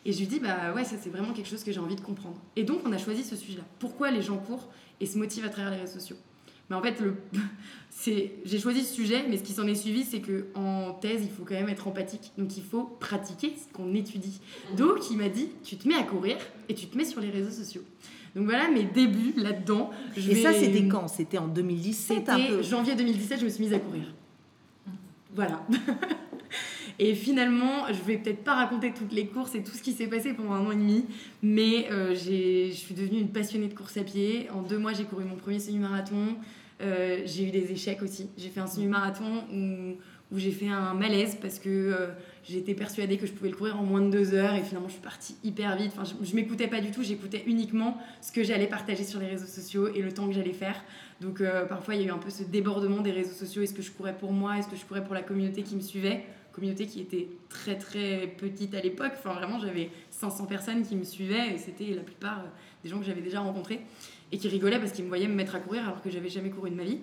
Et 0.05 0.13
je 0.13 0.19
lui 0.19 0.27
dis, 0.27 0.39
bah 0.39 0.73
ouais, 0.75 0.83
ça 0.83 0.95
c'est 0.99 1.09
vraiment 1.09 1.33
quelque 1.33 1.49
chose 1.49 1.63
que 1.63 1.71
j'ai 1.71 1.79
envie 1.79 1.95
de 1.95 2.01
comprendre. 2.01 2.37
Et 2.55 2.63
donc 2.63 2.81
on 2.85 2.91
a 2.91 2.97
choisi 2.97 3.23
ce 3.23 3.35
sujet-là. 3.35 3.63
Pourquoi 3.79 4.09
les 4.11 4.21
gens 4.21 4.37
courent 4.37 4.69
et 4.99 5.05
se 5.05 5.17
motivent 5.17 5.45
à 5.45 5.49
travers 5.49 5.71
les 5.71 5.77
réseaux 5.77 5.99
sociaux? 5.99 6.17
Mais 6.71 6.77
en 6.77 6.81
fait, 6.81 6.99
le... 7.01 7.15
c'est... 7.89 8.31
j'ai 8.45 8.57
choisi 8.59 8.81
ce 8.83 8.93
sujet, 8.93 9.25
mais 9.29 9.35
ce 9.37 9.43
qui 9.43 9.51
s'en 9.51 9.67
est 9.67 9.75
suivi, 9.75 10.03
c'est 10.05 10.21
que 10.21 10.45
en 10.55 10.93
thèse, 10.93 11.21
il 11.23 11.29
faut 11.29 11.43
quand 11.43 11.53
même 11.55 11.67
être 11.69 11.87
empathique. 11.87 12.31
Donc 12.37 12.55
il 12.55 12.63
faut 12.63 12.83
pratiquer 13.01 13.53
ce 13.57 13.71
qu'on 13.75 13.93
étudie. 13.93 14.39
Donc 14.77 15.11
il 15.11 15.17
m'a 15.17 15.27
dit, 15.27 15.49
tu 15.65 15.75
te 15.75 15.85
mets 15.87 15.95
à 15.95 16.03
courir 16.03 16.37
et 16.69 16.73
tu 16.73 16.87
te 16.87 16.97
mets 16.97 17.03
sur 17.05 17.19
les 17.19 17.29
réseaux 17.29 17.51
sociaux. 17.51 17.83
Donc 18.35 18.45
voilà 18.45 18.69
mes 18.69 18.83
débuts 18.83 19.33
là-dedans. 19.35 19.89
Je 20.15 20.31
Et 20.31 20.35
vais- 20.35 20.41
ça, 20.43 20.53
c'était 20.53 20.87
quand? 20.87 21.09
C'était 21.09 21.37
en 21.37 21.47
2017 21.49 22.29
un 22.29 22.39
peu? 22.39 22.61
janvier 22.63 22.95
2017, 22.95 23.39
je 23.41 23.43
me 23.45 23.49
suis 23.49 23.63
mise 23.65 23.73
à 23.73 23.79
courir. 23.79 24.05
Voilà. 25.35 25.61
Et 26.99 27.15
finalement, 27.15 27.87
je 27.87 27.99
vais 28.05 28.17
peut-être 28.17 28.43
pas 28.43 28.53
raconter 28.53 28.93
toutes 28.93 29.11
les 29.11 29.25
courses 29.25 29.55
et 29.55 29.63
tout 29.63 29.71
ce 29.71 29.81
qui 29.81 29.91
s'est 29.91 30.05
passé 30.07 30.33
pendant 30.33 30.51
un 30.51 30.65
an 30.67 30.71
et 30.71 30.75
demi, 30.75 31.05
mais 31.41 31.87
euh, 31.91 32.13
j'ai- 32.13 32.67
je 32.71 32.75
suis 32.77 32.93
devenue 32.93 33.19
une 33.19 33.29
passionnée 33.29 33.67
de 33.67 33.73
course 33.73 33.97
à 33.97 34.03
pied. 34.03 34.49
En 34.51 34.61
deux 34.61 34.77
mois, 34.77 34.93
j'ai 34.93 35.05
couru 35.05 35.23
mon 35.23 35.35
premier 35.35 35.57
semi-marathon. 35.59 36.35
Euh, 36.81 37.21
j'ai 37.25 37.47
eu 37.47 37.51
des 37.51 37.71
échecs 37.71 38.01
aussi. 38.01 38.29
J'ai 38.37 38.49
fait 38.49 38.59
un 38.59 38.67
semi-marathon 38.67 39.43
où, 39.53 39.97
où 40.33 40.39
j'ai 40.39 40.51
fait 40.51 40.67
un 40.69 40.93
malaise 40.93 41.37
parce 41.41 41.59
que 41.59 41.69
euh, 41.69 42.07
j'étais 42.43 42.73
persuadée 42.73 43.17
que 43.17 43.27
je 43.27 43.33
pouvais 43.33 43.49
le 43.49 43.55
courir 43.55 43.79
en 43.79 43.83
moins 43.83 44.01
de 44.01 44.09
deux 44.09 44.33
heures 44.33 44.55
et 44.55 44.63
finalement 44.63 44.87
je 44.87 44.93
suis 44.93 45.01
partie 45.01 45.35
hyper 45.43 45.75
vite. 45.75 45.91
Enfin, 45.95 46.03
je, 46.05 46.25
je 46.25 46.35
m'écoutais 46.35 46.67
pas 46.67 46.79
du 46.79 46.91
tout, 46.91 47.03
j'écoutais 47.03 47.43
uniquement 47.45 47.97
ce 48.21 48.31
que 48.31 48.43
j'allais 48.43 48.67
partager 48.67 49.03
sur 49.03 49.19
les 49.19 49.27
réseaux 49.27 49.47
sociaux 49.47 49.87
et 49.93 50.01
le 50.01 50.11
temps 50.11 50.27
que 50.27 50.33
j'allais 50.33 50.53
faire. 50.53 50.81
Donc 51.19 51.41
euh, 51.41 51.65
parfois 51.65 51.95
il 51.95 52.01
y 52.01 52.03
a 52.05 52.07
eu 52.07 52.11
un 52.11 52.17
peu 52.17 52.29
ce 52.29 52.43
débordement 52.43 53.01
des 53.01 53.11
réseaux 53.11 53.33
sociaux. 53.33 53.61
Est-ce 53.61 53.73
que 53.73 53.81
je 53.81 53.91
courais 53.91 54.17
pour 54.17 54.31
moi? 54.31 54.57
Est-ce 54.57 54.69
que 54.69 54.75
je 54.75 54.85
courais 54.85 55.03
pour 55.03 55.13
la 55.13 55.21
communauté 55.21 55.63
qui 55.63 55.75
me 55.75 55.81
suivait? 55.81 56.23
Communauté 56.53 56.85
qui 56.85 56.99
était 56.99 57.27
très 57.49 57.77
très 57.77 58.27
petite 58.37 58.73
à 58.73 58.81
l'époque. 58.81 59.11
Enfin 59.17 59.33
vraiment 59.33 59.59
j'avais 59.59 59.89
500 60.09 60.45
personnes 60.45 60.83
qui 60.83 60.95
me 60.95 61.03
suivaient 61.03 61.53
et 61.53 61.57
c'était 61.57 61.93
la 61.93 62.01
plupart 62.01 62.43
des 62.83 62.89
gens 62.89 62.99
que 62.99 63.05
j'avais 63.05 63.21
déjà 63.21 63.41
rencontrés 63.41 63.81
et 64.31 64.37
qui 64.37 64.47
rigolaient 64.47 64.79
parce 64.79 64.91
qu'ils 64.91 65.03
me 65.03 65.09
voyaient 65.09 65.27
me 65.27 65.35
mettre 65.35 65.55
à 65.55 65.59
courir 65.59 65.83
alors 65.83 66.01
que 66.01 66.09
j'avais 66.09 66.29
jamais 66.29 66.49
couru 66.49 66.69
de 66.69 66.75
ma 66.75 66.83
vie. 66.83 66.99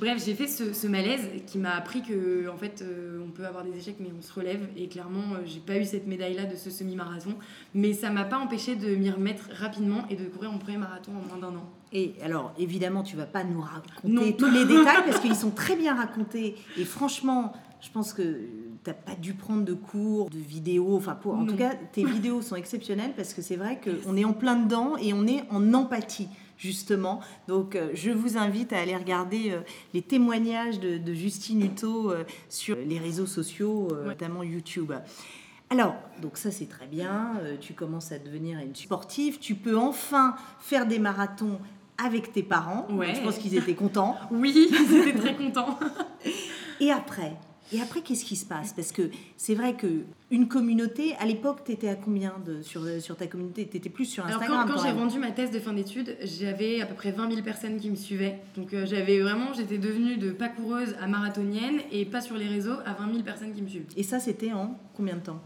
Bref, 0.00 0.22
j'ai 0.24 0.34
fait 0.34 0.46
ce, 0.48 0.72
ce 0.72 0.86
malaise 0.86 1.20
qui 1.46 1.58
m'a 1.58 1.72
appris 1.76 2.02
que 2.02 2.48
en 2.48 2.56
fait 2.56 2.82
euh, 2.82 3.20
on 3.24 3.30
peut 3.30 3.44
avoir 3.44 3.62
des 3.62 3.76
échecs 3.76 3.96
mais 4.00 4.08
on 4.18 4.22
se 4.22 4.32
relève 4.32 4.66
et 4.76 4.88
clairement 4.88 5.34
euh, 5.34 5.42
j'ai 5.44 5.60
pas 5.60 5.76
eu 5.78 5.84
cette 5.84 6.06
médaille 6.06 6.34
là 6.34 6.44
de 6.46 6.56
ce 6.56 6.70
semi-marathon 6.70 7.34
mais 7.74 7.92
ça 7.92 8.08
m'a 8.10 8.24
pas 8.24 8.38
empêché 8.38 8.74
de 8.74 8.96
m'y 8.96 9.10
remettre 9.10 9.50
rapidement 9.52 10.04
et 10.08 10.16
de 10.16 10.24
courir 10.24 10.50
mon 10.50 10.58
premier 10.58 10.78
marathon 10.78 11.12
en 11.12 11.28
moins 11.28 11.38
d'un 11.38 11.56
an. 11.56 11.68
Et 11.94 12.14
alors, 12.24 12.54
évidemment, 12.58 13.02
tu 13.02 13.16
vas 13.16 13.26
pas 13.26 13.44
nous 13.44 13.60
raconter 13.60 14.08
Non. 14.08 14.32
tous 14.32 14.50
les 14.50 14.64
détails 14.64 15.04
parce 15.06 15.20
qu'ils 15.20 15.36
sont 15.36 15.50
très 15.50 15.76
bien 15.76 15.94
racontés. 15.94 16.54
Et 16.78 16.86
franchement, 16.86 17.52
je 17.82 17.90
pense 17.90 18.14
que 18.14 18.38
t'as 18.82 18.94
pas 18.94 19.14
dû 19.14 19.34
prendre 19.34 19.62
de 19.66 19.74
cours, 19.74 20.30
de 20.30 20.38
vidéos. 20.38 20.96
Enfin, 20.96 21.14
pour, 21.14 21.34
en 21.34 21.42
Non. 21.42 21.46
tout 21.48 21.56
cas, 21.56 21.74
tes 21.92 22.02
vidéos 22.06 22.40
sont 22.40 22.56
exceptionnelles 22.56 23.12
parce 23.14 23.34
que 23.34 23.42
c'est 23.42 23.56
vrai 23.56 23.78
qu'on 23.78 24.16
est 24.16 24.24
en 24.24 24.32
plein 24.32 24.56
dedans 24.56 24.96
et 24.96 25.12
on 25.12 25.26
est 25.26 25.42
en 25.50 25.74
empathie 25.74 26.28
justement. 26.62 27.20
Donc, 27.48 27.74
euh, 27.74 27.90
je 27.92 28.10
vous 28.10 28.38
invite 28.38 28.72
à 28.72 28.78
aller 28.78 28.96
regarder 28.96 29.50
euh, 29.50 29.60
les 29.92 30.02
témoignages 30.02 30.78
de, 30.78 30.96
de 30.96 31.12
Justine 31.12 31.60
Hutto 31.62 32.12
euh, 32.12 32.22
sur 32.48 32.76
les 32.76 32.98
réseaux 32.98 33.26
sociaux, 33.26 33.88
Ouais. 33.92 34.06
notamment 34.06 34.42
YouTube. 34.44 34.92
Alors, 35.70 35.94
donc 36.20 36.36
ça 36.36 36.50
c'est 36.50 36.68
très 36.68 36.86
bien, 36.86 37.32
tu 37.60 37.72
commences 37.72 38.12
à 38.12 38.18
devenir 38.18 38.58
une 38.58 38.74
sportive, 38.74 39.38
tu 39.38 39.54
peux 39.54 39.76
enfin 39.76 40.36
faire 40.60 40.86
des 40.86 40.98
marathons 40.98 41.58
avec 42.02 42.32
tes 42.32 42.42
parents, 42.42 42.86
Donc, 42.90 43.00
Ouais. 43.00 43.14
je 43.14 43.22
pense 43.22 43.38
qu'ils 43.38 43.56
étaient 43.56 43.74
contents. 43.74 44.16
Oui, 44.30 44.68
j'étais 44.70 45.18
très 45.18 45.34
content. 45.34 45.78
Et 46.78 46.90
après 46.92 47.36
et 47.72 47.80
après, 47.80 48.02
qu'est-ce 48.02 48.24
qui 48.24 48.36
se 48.36 48.44
passe? 48.44 48.72
Parce 48.72 48.92
que 48.92 49.10
c'est 49.36 49.54
vrai 49.54 49.74
que 49.74 50.02
une 50.30 50.48
communauté, 50.48 51.14
à 51.18 51.26
l'époque, 51.26 51.64
tu 51.64 51.72
étais 51.72 51.88
à 51.88 51.94
combien 51.94 52.34
de, 52.44 52.60
sur, 52.62 52.82
sur 53.00 53.16
ta 53.16 53.26
communauté? 53.26 53.66
Tu 53.66 53.78
étais 53.78 53.88
plus 53.88 54.04
sur 54.04 54.24
Alors 54.24 54.40
Instagram 54.40 54.66
quand, 54.66 54.74
quand 54.74 54.80
quand 54.80 54.86
j'ai 54.86 54.92
rendu 54.92 55.18
ma 55.18 55.30
thèse 55.30 55.50
de 55.50 55.58
fin 55.58 55.72
d'études, 55.72 56.16
j'avais 56.22 56.80
à 56.80 56.86
peu 56.86 56.94
près 56.94 57.12
20 57.12 57.30
000 57.30 57.42
personnes 57.42 57.78
qui 57.78 57.88
me 57.90 57.96
suivaient. 57.96 58.40
Donc 58.56 58.74
euh, 58.74 58.84
j'avais 58.86 59.20
vraiment, 59.20 59.52
j'étais 59.54 59.78
devenue 59.78 60.16
de 60.16 60.30
pas 60.30 60.48
coureuse 60.48 60.94
à 61.00 61.06
marathonienne 61.06 61.80
et 61.90 62.04
pas 62.04 62.20
sur 62.20 62.36
les 62.36 62.46
réseaux 62.46 62.76
à 62.84 62.92
20 62.94 63.10
000 63.12 63.22
personnes 63.22 63.54
qui 63.54 63.62
me 63.62 63.68
suivent. 63.68 63.86
Et 63.96 64.02
ça, 64.02 64.20
c'était 64.20 64.52
en 64.52 64.78
combien 64.94 65.16
de 65.16 65.20
temps? 65.20 65.40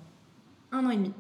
Un 0.73 0.85
an 0.85 0.91
et 0.91 0.97
demi. 0.97 1.13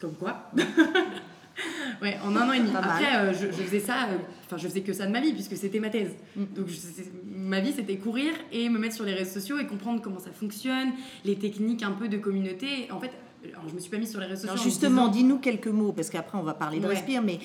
Comme 0.00 0.14
quoi? 0.14 0.50
Ouais, 2.02 2.16
en 2.24 2.34
un 2.34 2.48
an 2.48 2.52
et 2.52 2.60
demi. 2.60 2.70
Après, 2.74 3.14
euh, 3.16 3.32
je, 3.34 3.46
je 3.46 3.62
faisais 3.62 3.80
ça, 3.80 4.04
euh, 4.10 4.16
enfin, 4.46 4.56
je 4.56 4.66
faisais 4.68 4.80
que 4.80 4.92
ça 4.94 5.06
de 5.06 5.12
ma 5.12 5.20
vie, 5.20 5.32
puisque 5.32 5.56
c'était 5.56 5.80
ma 5.80 5.90
thèse. 5.90 6.12
Mm. 6.36 6.44
Donc, 6.56 6.68
je- 6.68 6.78
ma 7.26 7.60
vie, 7.60 7.72
c'était 7.76 7.96
courir 7.96 8.32
et 8.52 8.68
me 8.70 8.78
mettre 8.78 8.94
sur 8.94 9.04
les 9.04 9.12
réseaux 9.14 9.32
sociaux 9.38 9.58
et 9.58 9.66
comprendre 9.66 10.00
comment 10.00 10.18
ça 10.18 10.30
fonctionne, 10.30 10.92
les 11.24 11.36
techniques 11.36 11.82
un 11.82 11.92
peu 11.92 12.08
de 12.08 12.16
communauté. 12.16 12.88
En 12.90 12.98
fait, 13.00 13.10
alors, 13.52 13.68
je 13.68 13.74
me 13.74 13.80
suis 13.80 13.90
pas 13.90 13.98
mise 13.98 14.10
sur 14.10 14.20
les 14.20 14.26
réseaux 14.26 14.42
sociaux. 14.48 14.52
Alors 14.52 14.62
en 14.62 14.64
me 14.66 14.70
justement, 14.70 15.08
dis-nous 15.08 15.38
quelques 15.38 15.66
mots, 15.68 15.92
parce 15.92 16.08
qu'après 16.10 16.38
on 16.38 16.42
va 16.42 16.54
parler 16.54 16.78
de 16.78 16.84
Ouais. 16.86 16.94
Respire, 16.94 17.22
mais 17.22 17.38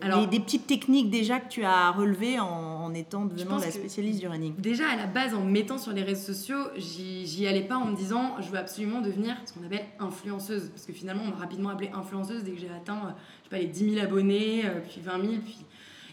Alors- 0.00 0.20
les- 0.22 0.26
des 0.26 0.40
petites 0.40 0.66
techniques 0.66 1.10
déjà 1.10 1.40
que 1.40 1.48
tu 1.48 1.64
as 1.64 1.90
relevées 1.90 2.38
en, 2.38 2.46
en 2.46 2.94
étant 2.94 3.24
devenant 3.24 3.56
la 3.58 3.70
spécialiste 3.70 4.20
du 4.20 4.28
running. 4.28 4.54
Déjà, 4.58 4.88
à 4.88 4.96
la 4.96 5.06
base, 5.06 5.34
en 5.34 5.40
me 5.44 5.50
mettant 5.50 5.78
sur 5.78 5.92
les 5.92 6.02
réseaux 6.02 6.32
sociaux, 6.32 6.58
j'y 6.76 7.26
j'y 7.26 7.46
allais 7.46 7.62
pas 7.62 7.76
en 7.76 7.86
me 7.86 7.96
disant 7.96 8.36
je 8.40 8.48
veux 8.50 8.58
absolument 8.58 9.00
devenir 9.00 9.36
ce 9.44 9.52
qu'on 9.52 9.64
appelle 9.64 9.84
influenceuse. 10.00 10.68
Parce 10.70 10.84
que 10.86 10.92
finalement, 10.92 11.22
on 11.26 11.30
m'a 11.30 11.36
rapidement 11.36 11.68
appelée 11.70 11.90
influenceuse 11.94 12.44
dès 12.44 12.52
que 12.52 12.60
j'ai 12.60 12.70
atteint, 12.70 12.96
euh, 12.96 13.10
je 13.10 13.44
sais 13.44 13.50
pas, 13.50 13.58
les 13.58 13.66
10 13.66 13.94
000 13.94 14.04
abonnés, 14.04 14.62
euh, 14.66 14.80
puis 14.88 15.00
20 15.02 15.20
000, 15.20 15.32
puis. 15.44 15.56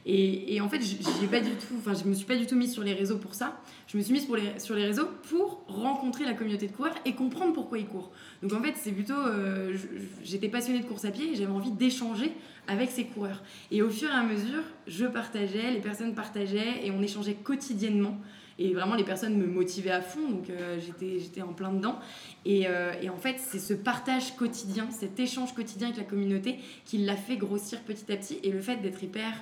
Et, 0.08 0.62
en 0.62 0.70
fait, 0.70 0.82
j'ai 0.82 1.28
pas 1.28 1.40
du 1.40 1.50
tout, 1.50 1.74
enfin, 1.80 1.94
je 1.96 2.08
me 2.08 2.14
suis 2.14 2.28
pas 2.28 2.36
du 2.36 2.46
tout 2.46 2.56
mise 2.56 2.72
sur 2.72 2.84
les 2.84 2.94
réseaux 2.94 3.18
pour 3.18 3.34
ça. 3.34 3.60
Je 3.88 3.98
me 3.98 4.04
suis 4.04 4.14
mise 4.14 4.28
sur 4.60 4.76
les 4.76 4.86
réseaux 4.86 5.08
pour 5.30 5.64
rencontrer 5.68 6.26
la 6.26 6.34
communauté 6.34 6.68
de 6.68 6.72
coureurs 6.72 6.94
et 7.06 7.14
comprendre 7.14 7.54
pourquoi 7.54 7.80
ils 7.80 7.88
courent. 7.88 8.12
Donc 8.44 8.54
en 8.54 8.62
fait, 8.62 8.74
c'est 8.76 8.92
plutôt, 8.92 9.14
euh, 9.14 9.76
j'étais 10.24 10.48
passionnée 10.48 10.80
de 10.80 10.86
course 10.86 11.06
à 11.06 11.12
pied 11.12 11.32
et 11.32 11.36
j'avais 11.36 11.52
envie 11.52 11.72
d'échanger 11.72 12.32
avec 12.68 12.92
ces 12.92 13.06
coureurs. 13.06 13.42
Et 13.72 13.82
au 13.82 13.90
fur 13.90 14.10
et 14.10 14.14
à 14.14 14.22
mesure, 14.22 14.62
je 14.86 15.06
partageais, 15.06 15.72
les 15.72 15.82
personnes 15.82 16.14
partageaient 16.14 16.86
et 16.86 16.92
on 16.92 17.02
échangeait 17.02 17.36
quotidiennement. 17.36 18.20
Et 18.60 18.74
vraiment, 18.74 18.96
les 18.96 19.04
personnes 19.04 19.36
me 19.38 19.48
motivaient 19.48 19.92
à 19.92 20.02
fond, 20.02 20.30
donc 20.30 20.50
euh, 20.50 20.80
j'étais, 20.80 21.20
j'étais 21.20 21.42
en 21.42 21.52
plein 21.52 21.74
dedans. 21.74 22.00
Et, 22.46 22.68
euh, 22.68 22.94
et 23.02 23.10
en 23.10 23.18
fait, 23.18 23.38
c'est 23.40 23.60
ce 23.60 23.74
partage 23.74 24.36
quotidien, 24.36 24.88
cet 24.92 25.20
échange 25.20 25.54
quotidien 25.54 25.88
avec 25.88 25.98
la 25.98 26.06
communauté 26.06 26.60
qui 26.86 27.00
l'a 27.00 27.18
fait 27.18 27.38
grossir 27.38 27.82
petit 27.82 28.10
à 28.14 28.16
petit. 28.16 28.38
Et 28.44 28.52
le 28.52 28.62
fait 28.62 28.78
d'être 28.78 29.04
hyper, 29.04 29.34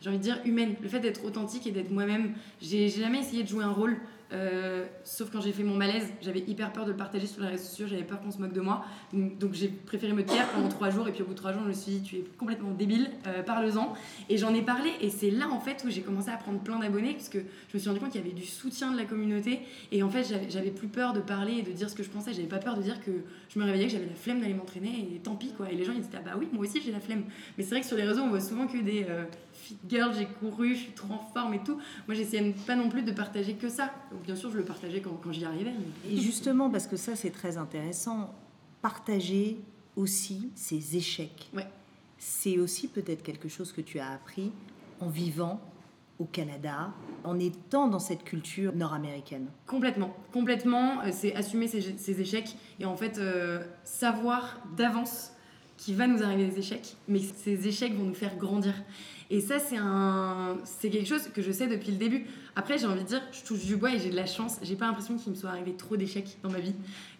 j'ai 0.00 0.08
envie 0.08 0.18
de 0.18 0.22
dire, 0.22 0.38
humaine, 0.44 0.74
le 0.80 0.88
fait 0.88 1.00
d'être 1.00 1.24
authentique 1.24 1.66
et 1.66 1.72
d'être 1.72 1.90
moi-même, 1.90 2.32
j'ai 2.60 2.88
jamais 2.88 3.20
essayé 3.20 3.42
de 3.42 3.48
jouer 3.48 3.64
un 3.64 3.72
rôle. 3.72 3.96
euh, 4.32 4.86
sauf 5.04 5.30
quand 5.30 5.40
j'ai 5.40 5.52
fait 5.52 5.64
mon 5.64 5.74
malaise, 5.74 6.08
j'avais 6.22 6.40
hyper 6.40 6.72
peur 6.72 6.84
de 6.84 6.92
le 6.92 6.96
partager 6.96 7.26
sur 7.26 7.42
les 7.42 7.48
réseaux 7.48 7.64
sociaux, 7.64 7.86
j'avais 7.88 8.04
peur 8.04 8.20
qu'on 8.20 8.30
se 8.30 8.38
moque 8.38 8.52
de 8.52 8.60
moi. 8.60 8.84
Donc 9.12 9.54
j'ai 9.54 9.68
préféré 9.68 10.12
me 10.12 10.24
taire 10.24 10.46
pendant 10.50 10.68
trois 10.68 10.90
jours 10.90 11.08
et 11.08 11.12
puis 11.12 11.22
au 11.22 11.26
bout 11.26 11.32
de 11.32 11.38
trois 11.38 11.52
jours, 11.52 11.62
je 11.64 11.68
me 11.68 11.72
suis 11.72 11.92
dit, 11.92 12.02
tu 12.02 12.16
es 12.16 12.24
complètement 12.38 12.70
débile, 12.70 13.10
euh, 13.26 13.42
parle-en. 13.42 13.94
Et 14.28 14.36
j'en 14.38 14.54
ai 14.54 14.62
parlé 14.62 14.90
et 15.00 15.10
c'est 15.10 15.30
là 15.30 15.48
en 15.48 15.60
fait 15.60 15.82
où 15.84 15.90
j'ai 15.90 16.02
commencé 16.02 16.30
à 16.30 16.36
prendre 16.36 16.60
plein 16.60 16.78
d'abonnés 16.78 17.14
parce 17.14 17.28
que 17.28 17.38
je 17.38 17.76
me 17.76 17.78
suis 17.80 17.88
rendu 17.88 18.00
compte 18.00 18.10
qu'il 18.12 18.20
y 18.20 18.24
avait 18.24 18.34
du 18.34 18.46
soutien 18.46 18.92
de 18.92 18.96
la 18.96 19.04
communauté 19.04 19.60
et 19.90 20.02
en 20.02 20.10
fait 20.10 20.24
j'avais 20.48 20.70
plus 20.70 20.88
peur 20.88 21.12
de 21.12 21.20
parler 21.20 21.54
et 21.58 21.62
de 21.62 21.72
dire 21.72 21.90
ce 21.90 21.96
que 21.96 22.02
je 22.02 22.10
pensais, 22.10 22.32
j'avais 22.32 22.46
pas 22.46 22.58
peur 22.58 22.76
de 22.76 22.82
dire 22.82 23.00
que 23.00 23.10
je 23.48 23.58
me 23.58 23.64
réveillais, 23.64 23.86
que 23.86 23.92
j'avais 23.92 24.06
la 24.06 24.14
flemme 24.14 24.40
d'aller 24.40 24.54
m'entraîner 24.54 25.08
et 25.14 25.18
tant 25.18 25.34
pis 25.34 25.52
quoi. 25.56 25.70
Et 25.72 25.74
les 25.74 25.84
gens 25.84 25.92
ils 25.92 26.02
disaient, 26.02 26.18
ah 26.18 26.22
bah 26.24 26.36
oui, 26.38 26.48
moi 26.52 26.64
aussi 26.64 26.80
j'ai 26.80 26.92
la 26.92 27.00
flemme. 27.00 27.24
Mais 27.58 27.64
c'est 27.64 27.70
vrai 27.70 27.80
que 27.80 27.86
sur 27.86 27.96
les 27.96 28.04
réseaux 28.04 28.22
on 28.22 28.28
voit 28.28 28.40
souvent 28.40 28.68
que 28.68 28.78
des 28.78 29.06
euh, 29.08 29.24
fit 29.70 29.78
girls, 29.88 30.14
j'ai 30.18 30.26
couru, 30.26 30.74
je 30.74 30.80
suis 30.80 30.92
trop 30.92 31.14
en 31.14 31.18
forme 31.32 31.54
et 31.54 31.62
tout. 31.62 31.76
Moi 32.06 32.14
j'essayais 32.14 32.52
pas 32.66 32.74
non 32.76 32.88
plus 32.88 33.02
de 33.02 33.12
partager 33.12 33.54
que 33.54 33.68
ça. 33.68 33.90
Donc 34.10 34.22
bien 34.22 34.36
sûr 34.36 34.50
je 34.50 34.56
le 34.58 34.64
partageais 34.64 35.00
quand, 35.00 35.18
quand 35.22 35.32
j'y 35.32 35.44
arrivais. 35.44 35.72
mais- 36.04 36.12
Et 36.12 36.16
justement, 36.16 36.70
parce 36.70 36.86
que 36.86 36.96
ça 36.96 37.16
c'est 37.16 37.30
très 37.30 37.56
intéressant, 37.56 38.32
partager 38.82 39.58
aussi 39.96 40.50
ses 40.54 40.96
échecs. 40.96 41.50
Ouais. 41.54 41.66
C'est 42.18 42.58
aussi 42.58 42.88
peut-être 42.88 43.22
quelque 43.22 43.48
chose 43.48 43.72
que 43.72 43.80
tu 43.80 43.98
as 43.98 44.10
appris 44.10 44.52
en 45.00 45.08
vivant 45.08 45.60
au 46.18 46.24
Canada, 46.26 46.92
en 47.24 47.38
étant 47.38 47.88
dans 47.88 47.98
cette 47.98 48.24
culture 48.24 48.74
nord-américaine. 48.74 49.46
Complètement, 49.66 50.14
complètement. 50.32 51.00
euh, 51.02 51.08
C'est 51.12 51.34
assumer 51.34 51.66
ses, 51.66 51.80
ses 51.96 52.20
échecs 52.20 52.56
et 52.78 52.84
en 52.84 52.94
fait 52.96 53.16
euh, 53.18 53.64
savoir 53.84 54.60
d'avance 54.76 55.32
qu'il 55.80 55.96
va 55.96 56.06
nous 56.06 56.22
arriver 56.22 56.46
des 56.46 56.58
échecs, 56.58 56.94
mais 57.08 57.20
ces 57.20 57.66
échecs 57.66 57.94
vont 57.96 58.04
nous 58.04 58.14
faire 58.14 58.36
grandir. 58.36 58.74
Et 59.30 59.40
ça, 59.40 59.58
c'est 59.58 59.78
un, 59.78 60.58
c'est 60.64 60.90
quelque 60.90 61.08
chose 61.08 61.28
que 61.32 61.40
je 61.40 61.50
sais 61.50 61.68
depuis 61.68 61.92
le 61.92 61.96
début. 61.96 62.26
Après, 62.54 62.76
j'ai 62.76 62.86
envie 62.86 63.02
de 63.02 63.08
dire, 63.08 63.22
je 63.32 63.42
touche 63.42 63.64
du 63.64 63.76
bois 63.76 63.94
et 63.94 63.98
j'ai 63.98 64.10
de 64.10 64.16
la 64.16 64.26
chance. 64.26 64.58
J'ai 64.62 64.76
pas 64.76 64.86
l'impression 64.86 65.16
qu'il 65.16 65.32
me 65.32 65.36
soit 65.36 65.48
arrivé 65.48 65.72
trop 65.72 65.96
d'échecs 65.96 66.36
dans 66.42 66.50
ma 66.50 66.58
vie. 66.58 66.74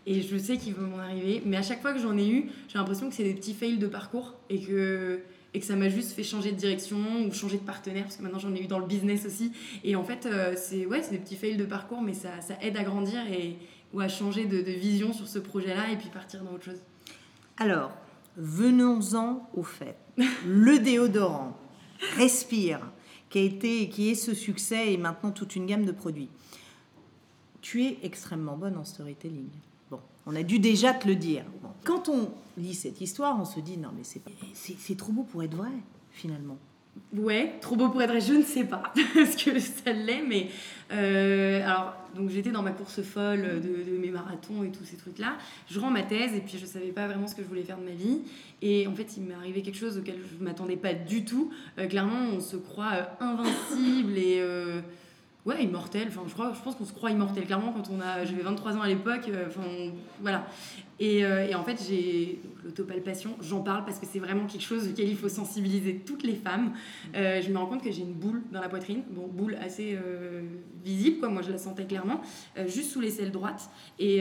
Et 0.06 0.20
je 0.20 0.36
sais 0.36 0.58
qu'ils 0.58 0.74
vont 0.74 0.88
m'en 0.88 0.98
arriver. 0.98 1.40
Mais 1.46 1.56
à 1.56 1.62
chaque 1.62 1.80
fois 1.80 1.94
que 1.94 2.00
j'en 2.00 2.18
ai 2.18 2.28
eu, 2.28 2.50
j'ai 2.68 2.76
l'impression 2.76 3.08
que 3.08 3.14
c'est 3.14 3.24
des 3.24 3.32
petits 3.32 3.54
fails 3.54 3.78
de 3.78 3.86
parcours 3.86 4.34
et 4.50 4.60
que, 4.60 5.20
et 5.54 5.60
que 5.60 5.64
ça 5.64 5.76
m'a 5.76 5.88
juste 5.88 6.12
fait 6.12 6.24
changer 6.24 6.52
de 6.52 6.56
direction 6.56 6.98
ou 7.26 7.32
changer 7.32 7.56
de 7.56 7.62
partenaire, 7.62 8.02
parce 8.02 8.16
que 8.16 8.22
maintenant 8.22 8.40
j'en 8.40 8.54
ai 8.54 8.62
eu 8.62 8.66
dans 8.66 8.78
le 8.78 8.86
business 8.86 9.24
aussi. 9.24 9.52
Et 9.84 9.96
en 9.96 10.04
fait, 10.04 10.26
euh, 10.26 10.52
c'est 10.56 10.84
ouais, 10.84 11.00
c'est 11.02 11.12
des 11.12 11.18
petits 11.18 11.36
fails 11.36 11.56
de 11.56 11.64
parcours, 11.64 12.02
mais 12.02 12.14
ça, 12.14 12.40
ça 12.42 12.58
aide 12.60 12.76
à 12.76 12.82
grandir 12.82 13.20
et 13.32 13.56
ou 13.94 14.00
à 14.00 14.08
changer 14.08 14.44
de 14.44 14.58
vision 14.70 15.12
sur 15.12 15.26
ce 15.26 15.38
projet-là 15.38 15.90
et 15.92 15.96
puis 15.96 16.08
partir 16.10 16.44
dans 16.44 16.52
autre 16.52 16.64
chose. 16.64 16.80
Alors, 17.56 17.92
venons-en 18.36 19.48
au 19.54 19.62
fait. 19.62 19.96
Le 20.46 20.78
déodorant, 20.78 21.56
Respire, 22.16 22.80
qui 23.28 23.38
a 23.38 23.42
été, 23.42 23.88
qui 23.88 24.10
est 24.10 24.14
ce 24.14 24.34
succès 24.34 24.92
et 24.92 24.96
maintenant 24.96 25.30
toute 25.30 25.54
une 25.56 25.66
gamme 25.66 25.84
de 25.84 25.92
produits. 25.92 26.30
Tu 27.60 27.84
es 27.84 27.98
extrêmement 28.02 28.56
bonne 28.56 28.76
en 28.76 28.84
storytelling. 28.84 29.48
Bon, 29.90 30.00
on 30.26 30.34
a 30.34 30.42
dû 30.42 30.58
déjà 30.58 30.94
te 30.94 31.06
le 31.06 31.14
dire. 31.14 31.44
Quand 31.84 32.08
on 32.08 32.30
lit 32.56 32.74
cette 32.74 33.00
histoire, 33.00 33.38
on 33.38 33.44
se 33.44 33.60
dit 33.60 33.76
non 33.76 33.90
mais 33.96 34.02
c'est 34.54 34.96
trop 34.96 35.12
beau 35.12 35.22
pour 35.22 35.42
être 35.42 35.54
vrai 35.54 35.70
finalement. 36.10 36.58
Ouais, 37.16 37.54
trop 37.60 37.74
beau 37.74 37.88
pour 37.88 38.00
être 38.02 38.10
vrai, 38.10 38.20
je 38.20 38.34
ne 38.34 38.42
sais 38.42 38.64
pas 38.64 38.82
parce 39.14 39.34
que 39.34 39.58
ça 39.58 39.92
l'est, 39.92 40.22
mais 40.22 40.48
euh, 40.92 41.60
alors 41.64 41.96
donc 42.14 42.30
j'étais 42.30 42.50
dans 42.50 42.62
ma 42.62 42.70
course 42.70 43.02
folle 43.02 43.60
de, 43.60 43.96
mes 43.98 44.10
marathons 44.10 44.62
et 44.62 44.70
tous 44.70 44.84
ces 44.84 44.96
trucs 44.96 45.18
là. 45.18 45.36
Je 45.68 45.80
rends 45.80 45.90
ma 45.90 46.02
thèse 46.02 46.34
et 46.34 46.40
puis 46.40 46.56
je 46.56 46.66
savais 46.66 46.92
pas 46.92 47.08
vraiment 47.08 47.26
ce 47.26 47.34
que 47.34 47.42
je 47.42 47.48
voulais 47.48 47.64
faire 47.64 47.78
de 47.78 47.84
ma 47.84 47.90
vie 47.92 48.20
et 48.62 48.86
en 48.86 48.94
fait 48.94 49.16
il 49.16 49.24
m'est 49.24 49.34
arrivé 49.34 49.62
quelque 49.62 49.78
chose 49.78 49.98
auquel 49.98 50.18
je 50.18 50.44
m'attendais 50.44 50.76
pas 50.76 50.94
du 50.94 51.24
tout. 51.24 51.52
Euh, 51.78 51.88
clairement 51.88 52.28
on 52.32 52.40
se 52.40 52.56
croit 52.56 52.92
euh, 52.92 53.24
invincible 53.24 54.16
et 54.16 54.40
ouais 55.46 55.64
immortel. 55.64 56.08
Enfin 56.08 56.22
je 56.26 56.32
crois, 56.32 56.52
je 56.54 56.60
pense 56.60 56.74
qu'on 56.76 56.84
se 56.84 56.92
croit 56.92 57.10
immortel 57.10 57.44
clairement 57.46 57.72
quand 57.72 57.90
on 57.90 58.00
a, 58.00 58.24
j'avais 58.24 58.42
23 58.42 58.76
ans 58.76 58.82
à 58.82 58.88
l'époque. 58.88 59.28
euh, 59.28 59.46
Enfin 59.48 59.62
voilà. 60.20 60.46
Et, 61.02 61.24
euh, 61.24 61.46
et 61.48 61.54
en 61.54 61.64
fait, 61.64 61.82
j'ai 61.88 62.40
l'autopalpation, 62.62 63.34
j'en 63.40 63.62
parle 63.62 63.86
parce 63.86 63.98
que 63.98 64.04
c'est 64.04 64.18
vraiment 64.18 64.44
quelque 64.46 64.60
chose 64.64 64.86
auquel 64.86 65.08
il 65.08 65.16
faut 65.16 65.30
sensibiliser 65.30 65.96
toutes 66.04 66.24
les 66.24 66.34
femmes. 66.34 66.74
Euh, 67.14 67.40
je 67.40 67.50
me 67.50 67.56
rends 67.56 67.64
compte 67.64 67.82
que 67.82 67.90
j'ai 67.90 68.02
une 68.02 68.12
boule 68.12 68.42
dans 68.52 68.60
la 68.60 68.68
poitrine, 68.68 69.02
bon, 69.10 69.26
boule 69.26 69.56
assez 69.64 69.96
visible, 70.84 71.18
quoi, 71.20 71.30
moi 71.30 71.40
je 71.40 71.50
la 71.52 71.56
sentais 71.58 71.86
clairement, 71.86 72.20
juste 72.66 72.90
sous 72.92 73.00
l'aisselle 73.00 73.30
droite. 73.32 73.70
Et, 73.98 74.18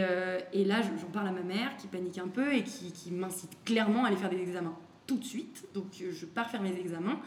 et 0.53 0.63
là, 0.63 0.81
je- 0.81 1.01
j'en 1.01 1.09
parle 1.11 1.27
à 1.27 1.31
ma 1.33 1.41
mère 1.41 1.75
qui 1.77 1.87
panique 1.87 2.17
un 2.17 2.29
peu 2.29 2.53
et 2.53 2.63
qui, 2.63 2.93
qui 2.93 3.11
m'incite 3.11 3.51
clairement 3.65 4.05
à 4.05 4.07
aller 4.07 4.15
faire 4.17 4.29
des 4.29 4.39
examens 4.41 4.77
tout 5.09 5.17
de 5.17 5.25
suite. 5.25 5.65
Donc 5.73 5.87
euh, 6.01 6.11
je 6.13 6.25
pars 6.27 6.49
faire 6.49 6.61
mes 6.61 6.75
examens, 6.79 7.19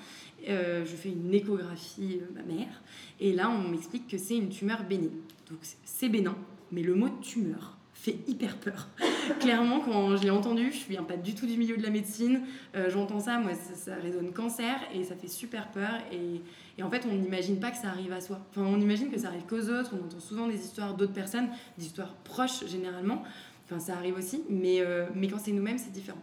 Euh, 0.49 0.85
je 0.85 0.97
fais 0.97 1.11
une 1.11 1.33
échographie, 1.33 2.19
euh, 2.21 2.27
ma 2.35 2.43
mère, 2.43 2.83
et 3.21 3.33
là 3.33 3.49
on 3.49 3.69
m'explique 3.69 4.09
que 4.09 4.19
c'est 4.19 4.37
une 4.37 4.49
tumeur 4.49 4.83
bénigne. 4.85 5.21
Donc 5.51 5.61
c'est- 5.63 6.09
bénin, 6.09 6.37
mais 6.73 6.83
le 6.83 6.95
mot 6.97 7.09
tumeur 7.21 7.77
fait 7.95 8.17
hyper 8.27 8.57
peur. 8.57 8.89
Clairement, 9.41 9.79
quand 9.81 10.17
je 10.17 10.23
l'ai 10.25 10.31
entendu, 10.31 10.73
je 10.73 10.85
viens 10.89 11.05
pas 11.05 11.17
du 11.17 11.35
tout 11.37 11.47
du 11.47 11.57
milieu 11.57 11.77
de 11.77 11.83
la 11.83 11.91
médecine, 11.91 12.43
euh, 12.75 12.91
j'entends 12.91 13.21
ça, 13.21 13.39
moi 13.39 13.53
ça, 13.55 13.95
résonne 13.97 14.33
cancer 14.33 14.77
et 14.93 15.05
ça 15.05 15.15
fait 15.15 15.29
super 15.29 15.71
peur. 15.71 15.95
Et, 16.13 16.83
en 16.83 16.91
fait, 16.91 17.07
on 17.09 17.15
n'imagine 17.15 17.61
pas 17.61 17.71
que 17.71 17.77
ça 17.85 17.89
arrive 17.91 18.13
à 18.13 18.21
soi. 18.21 18.41
Enfin, 18.51 18.63
on 18.67 18.81
imagine 18.81 19.09
que 19.13 19.19
ça 19.21 19.29
arrive 19.29 19.45
qu'aux 19.47 19.69
autres, 19.79 19.93
on 19.95 20.05
entend 20.05 20.19
souvent 20.19 20.49
des 20.49 20.61
histoires 20.69 20.97
d'autres 20.97 21.13
personnes, 21.23 21.49
des 21.79 21.85
histoires 21.87 22.15
proches 22.25 22.67
généralement. 22.67 23.23
Enfin, 23.67 23.79
ça 23.79 23.93
arrive 23.97 24.17
aussi, 24.17 24.43
mais, 24.49 24.83
mais 25.15 25.29
quand 25.29 25.39
c'est 25.39 25.53
nous-mêmes, 25.53 25.79
c'est 25.79 25.93
différent. 25.93 26.21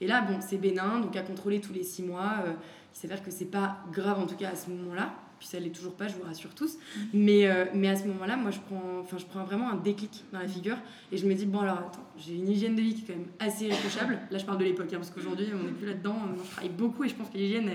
Et 0.00 0.06
là, 0.06 0.22
bon, 0.22 0.38
c'est 0.40 0.58
bénin, 0.58 1.00
donc 1.00 1.16
à 1.16 1.22
contrôler 1.22 1.60
tous 1.60 1.72
les 1.72 1.82
six 1.82 2.02
mois. 2.02 2.34
euh, 2.46 2.52
il 2.94 2.98
s'avère 2.98 3.22
que 3.22 3.30
c'est 3.30 3.44
pas 3.44 3.78
grave 3.92 4.18
en 4.18 4.26
tout 4.26 4.36
cas 4.36 4.50
à 4.50 4.56
ce 4.56 4.70
moment-là. 4.70 5.12
Puis 5.38 5.46
ça 5.46 5.60
l'est 5.60 5.70
toujours 5.70 5.94
pas, 5.94 6.08
je 6.08 6.14
vous 6.14 6.24
rassure 6.24 6.52
tous. 6.52 6.78
Mais, 7.14 7.46
euh, 7.46 7.66
mais 7.72 7.88
à 7.88 7.94
ce 7.94 8.08
moment-là, 8.08 8.36
moi, 8.36 8.50
je 8.50 8.58
prends, 8.58 9.04
je 9.16 9.24
prends 9.24 9.44
vraiment 9.44 9.70
un 9.70 9.76
déclic 9.76 10.24
dans 10.32 10.40
la 10.40 10.48
figure 10.48 10.76
et 11.12 11.16
je 11.16 11.26
me 11.28 11.34
dis, 11.34 11.46
bon, 11.46 11.60
alors 11.60 11.78
attends, 11.78 12.04
j'ai 12.16 12.34
une 12.34 12.48
hygiène 12.48 12.74
de 12.74 12.82
vie 12.82 12.94
qui 12.94 13.02
est 13.04 13.06
quand 13.14 13.18
même 13.20 13.28
assez 13.38 13.66
irréprochable. 13.66 14.18
Là, 14.32 14.38
je 14.38 14.44
parle 14.44 14.58
de 14.58 14.64
l'époque, 14.64 14.88
hein, 14.92 14.96
parce 14.96 15.10
qu'aujourd'hui, 15.10 15.46
on 15.54 15.64
n'est 15.64 15.70
plus 15.70 15.86
là-dedans. 15.86 16.16
Je 16.44 16.50
travaille 16.50 16.70
beaucoup 16.70 17.04
et 17.04 17.08
je 17.08 17.14
pense 17.14 17.28
que 17.30 17.38
l'hygiène 17.38 17.70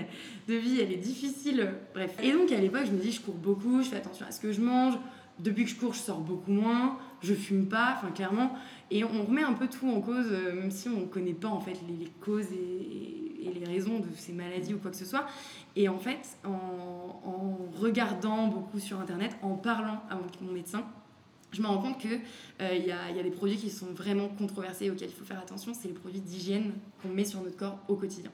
de 0.46 0.54
vie, 0.54 0.80
elle 0.80 0.92
est 0.92 0.96
difficile. 0.96 1.72
Bref. 1.94 2.14
Et 2.22 2.32
donc, 2.32 2.52
à 2.52 2.60
l'époque, 2.60 2.82
je 2.84 2.92
me 2.92 2.98
dis, 2.98 3.12
je 3.12 3.22
cours 3.22 3.34
beaucoup, 3.34 3.82
je 3.82 3.88
fais 3.88 3.96
attention 3.96 4.26
à 4.28 4.30
ce 4.30 4.40
que 4.40 4.52
je 4.52 4.60
mange. 4.60 4.94
Depuis 5.38 5.64
que 5.64 5.70
je 5.70 5.76
cours, 5.76 5.94
je 5.94 5.98
sors 5.98 6.20
beaucoup 6.20 6.52
moins, 6.52 6.98
je 7.22 7.34
fume 7.34 7.66
pas, 7.66 7.96
enfin, 7.96 8.12
clairement. 8.12 8.54
Et 8.90 9.02
on 9.02 9.24
remet 9.24 9.42
un 9.42 9.54
peu 9.54 9.66
tout 9.66 9.88
en 9.88 10.00
cause, 10.00 10.26
euh, 10.30 10.54
même 10.54 10.70
si 10.70 10.88
on 10.88 11.00
ne 11.00 11.06
connaît 11.06 11.32
pas 11.32 11.48
en 11.48 11.60
fait 11.60 11.76
les, 11.88 12.06
causes 12.20 12.52
et, 12.52 13.46
et 13.48 13.52
les 13.52 13.64
raisons 13.64 13.98
de 13.98 14.06
ces 14.14 14.32
maladies 14.32 14.74
ou 14.74 14.78
quoi 14.78 14.90
que 14.90 14.96
ce 14.96 15.04
soit. 15.04 15.26
Et 15.74 15.88
en 15.88 15.98
fait, 15.98 16.38
en, 16.44 17.58
regardant 17.80 18.46
beaucoup 18.46 18.78
sur 18.78 19.00
Internet, 19.00 19.36
en 19.42 19.54
parlant 19.54 20.02
à 20.08 20.16
mon, 20.40 20.52
médecin, 20.52 20.84
je 21.52 21.60
me 21.60 21.66
rends 21.66 21.78
compte 21.78 21.98
qu'il 21.98 22.20
il 22.60 22.86
y, 22.86 22.92
a, 22.92 23.10
y 23.10 23.18
a 23.18 23.22
des 23.22 23.30
produits 23.30 23.56
qui 23.56 23.70
sont 23.70 23.86
vraiment 23.86 24.28
controversés 24.28 24.90
auxquels 24.90 25.10
il 25.10 25.14
faut 25.14 25.24
faire 25.24 25.40
attention. 25.40 25.72
C'est 25.74 25.88
les 25.88 25.94
produits 25.94 26.20
d'hygiène 26.20 26.72
qu'on 27.02 27.08
met 27.08 27.24
sur 27.24 27.40
notre 27.42 27.56
corps 27.56 27.78
au 27.88 27.96
quotidien. 27.96 28.30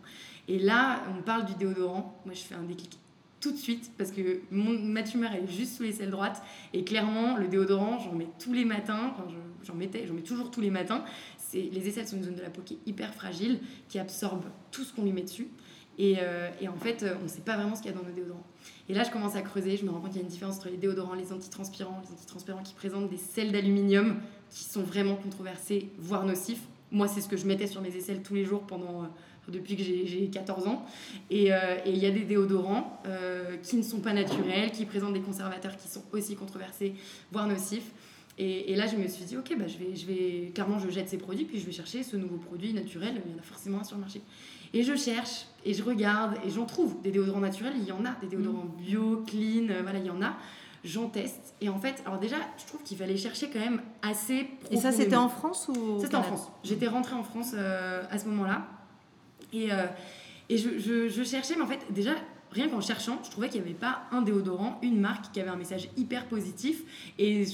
Et 0.49 0.59
là, 0.59 1.02
on 1.16 1.23
parle 1.23 1.47
du 1.47 1.54
déodorant. 1.54 2.21
Moi, 2.26 2.35
je 2.35 2.40
fais 2.40 2.54
un 2.54 2.62
déclic 2.62 2.99
tout 3.40 3.52
de 3.52 3.56
suite 3.56 3.90
parce 3.99 4.11
que 4.12 4.40
ma 4.50 5.02
tumeur 5.02 5.30
elle 5.35 5.44
est 5.44 5.52
juste 5.52 5.76
sous 5.76 5.82
l'aisselle 5.82 6.11
droite 6.11 6.42
et 6.75 6.85
clairement 6.85 7.37
le 7.37 7.49
déodorant 7.49 7.99
j'en 7.99 8.12
mets 8.12 8.28
tous 8.38 8.52
les 8.52 8.64
matins 8.64 9.12
enfin, 9.12 9.25
je- 9.30 9.66
j'en 9.66 9.75
mettais 9.75 10.06
j'en 10.06 10.14
mets 10.14 10.20
toujours 10.23 10.50
tous 10.50 10.61
les 10.61 10.70
matins 10.70 11.04
c'est 11.38 11.62
les 11.73 11.88
aisselles 11.88 12.06
sont 12.06 12.16
une 12.18 12.25
zone 12.25 12.35
de 12.37 12.42
la 12.42 12.50
peau 12.50 12.62
qui 12.64 12.75
est 12.75 12.78
hyper 12.87 13.12
fragile, 13.14 13.59
qui 13.88 13.99
absorbe 13.99 14.44
tout 14.70 14.85
ce 14.85 14.92
qu'on 14.94 15.02
lui 15.02 15.12
met 15.12 15.23
dessus. 15.23 15.49
Et, 15.99 16.14
euh, 16.20 16.49
et 16.61 16.68
en 16.68 16.76
fait, 16.76 17.04
on 17.20 17.25
ne 17.25 17.28
sait 17.28 17.40
pas 17.40 17.56
vraiment 17.56 17.75
ce 17.75 17.82
qu'il 17.82 17.90
y 17.90 17.94
a 17.94 17.97
dans 17.99 18.04
nos 18.06 18.12
déodorants. 18.14 18.47
Et 18.88 18.94
là, 18.94 19.02
je 19.02 19.11
commence 19.11 19.35
à 19.35 19.42
creuser, 19.42 19.76
je 19.76 19.85
me 19.85 19.90
rends 19.90 19.99
compte 20.00 20.11
qu'il 20.12 20.18
y 20.18 20.20
a 20.20 20.23
une 20.23 20.30
différence 20.30 20.59
entre 20.59 20.68
les 20.68 20.76
déodorants, 20.76 21.14
les 21.14 21.32
antitranspirants, 21.32 22.00
les 22.06 22.12
antitranspirants 22.12 22.62
qui 22.62 22.75
présentent 22.75 23.11
des 23.11 23.16
sels 23.16 23.50
d'aluminium 23.50 24.20
qui 24.49 24.62
sont 24.62 24.82
vraiment 24.82 25.16
controversés, 25.16 25.90
voire 25.99 26.25
nocifs. 26.25 26.62
Moi, 26.92 27.09
c'est 27.09 27.20
ce 27.20 27.28
que 27.28 27.37
je 27.37 27.47
mettais 27.47 27.66
sur 27.66 27.82
mes 27.82 27.94
aisselles 27.97 28.23
tous 28.23 28.35
les 28.37 28.44
jours 28.44 28.62
pendant, 28.62 29.02
euh, 29.02 29.06
depuis 29.49 29.76
que 29.76 29.82
j'ai 29.82 30.06
j'ai 30.06 30.28
14 30.28 30.66
ans. 30.66 30.85
Et 31.30 31.52
euh, 31.52 31.76
et 31.85 31.90
il 31.90 31.99
y 31.99 32.06
a 32.06 32.11
des 32.11 32.25
déodorants 32.25 33.00
euh, 33.06 33.56
qui 33.62 33.76
ne 33.76 33.82
sont 33.82 34.00
pas 34.00 34.12
naturels, 34.12 34.70
qui 34.73 34.85
présentent 34.85 35.14
des 35.14 35.20
conservateurs 35.20 35.76
qui 35.76 35.88
sont 35.88 36.02
aussi 36.12 36.37
controversés, 36.37 36.94
voire 37.32 37.47
nocifs. 37.47 37.90
Et, 38.38 38.73
et 38.73 38.76
là, 38.76 38.87
je 38.87 38.97
me 38.97 39.06
suis 39.06 39.25
dit, 39.25 39.37
ok, 39.37 39.54
bah, 39.59 39.66
je, 39.66 39.76
vais, 39.76 39.94
je 39.94 40.06
vais, 40.06 40.50
clairement, 40.54 40.78
je 40.78 40.88
jette 40.88 41.11
ces 41.11 41.18
produits, 41.18 41.44
puis 41.44 41.61
je 41.61 41.66
vais 41.66 41.73
chercher 41.73 42.02
ce 42.02 42.16
nouveau 42.16 42.37
produit 42.37 42.73
naturel. 42.73 43.20
Il 43.26 43.32
y 43.32 43.35
en 43.35 43.38
a 43.38 43.42
forcément 43.42 43.80
un 43.80 43.85
sur 43.85 43.97
le 43.97 44.00
marché. 44.00 44.23
Et 44.73 44.82
je 44.82 44.94
cherche, 44.97 45.47
et 45.64 45.75
je 45.75 45.82
regarde, 45.82 46.37
et 46.47 46.50
j'en 46.50 46.64
trouve. 46.64 47.02
Des 47.02 47.11
déodorants 47.11 47.40
naturels, 47.40 47.75
il 47.76 47.85
y 47.85 47.92
en 47.92 48.04
a. 48.06 48.12
Des 48.20 48.28
déodorants 48.28 48.75
bio, 48.78 49.25
clean, 49.26 49.68
euh, 49.68 49.82
voilà, 49.82 49.99
il 49.99 50.06
y 50.06 50.11
en 50.11 50.23
a. 50.23 50.37
J'en 50.85 51.09
teste. 51.09 51.54
Et 51.61 51.68
en 51.68 51.78
fait, 51.78 52.02
alors 52.06 52.18
déjà, 52.18 52.37
je 52.56 52.64
trouve 52.66 52.82
qu'il 52.82 52.97
fallait 52.97 53.18
chercher 53.18 53.50
quand 53.50 53.59
même 53.59 53.82
assez 54.00 54.49
Et 54.70 54.78
ça, 54.78 54.90
c'était 54.90 55.16
en 55.16 55.28
France 55.28 55.68
ou 55.68 56.00
C'était 56.00 56.14
en 56.14 56.23
France. 56.23 56.50
J'étais 56.64 56.87
rentrée 56.87 57.16
en 57.16 57.23
France 57.23 57.52
à 57.54 58.18
ce 58.18 58.25
moment-là. 58.28 58.66
Et, 59.52 59.73
euh, 59.73 59.87
et 60.49 60.57
je, 60.59 60.78
je- 60.78 61.23
cherchais, 61.25 61.54
mais 61.57 61.62
en 61.62 61.66
fait, 61.66 61.80
déjà, 61.90 62.12
rien 62.50 62.69
qu'en 62.69 62.80
cherchant, 62.80 63.21
je 63.25 63.30
trouvais 63.30 63.49
qu'il 63.49 63.61
n'y 63.61 63.66
avait 63.69 63.76
pas 63.78 64.02
un 64.12 64.23
déodorant, 64.23 64.78
une 64.83 65.00
marque 65.00 65.33
qui 65.33 65.40
avait 65.40 65.50
un 65.50 65.57
message 65.57 65.88
hyper 65.97 66.26
positif 66.26 66.83
et 67.19 67.45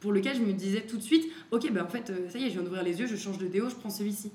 pour 0.00 0.12
lequel 0.12 0.36
je 0.36 0.42
me 0.42 0.52
disais 0.52 0.82
tout 0.82 0.96
de 0.96 1.02
suite, 1.02 1.26
ok, 1.50 1.72
bah 1.72 1.84
en 1.84 1.88
fait, 1.90 2.10
euh, 2.10 2.28
ça 2.28 2.38
y 2.38 2.44
est, 2.44 2.48
je 2.48 2.54
viens 2.54 2.62
d'ouvrir 2.62 2.82
les 2.82 3.00
yeux, 3.00 3.06
je 3.06 3.16
change 3.16 3.38
de 3.38 3.46
déo, 3.46 3.68
je 3.70 3.74
prends 3.74 3.90
celui-ci. 3.90 4.30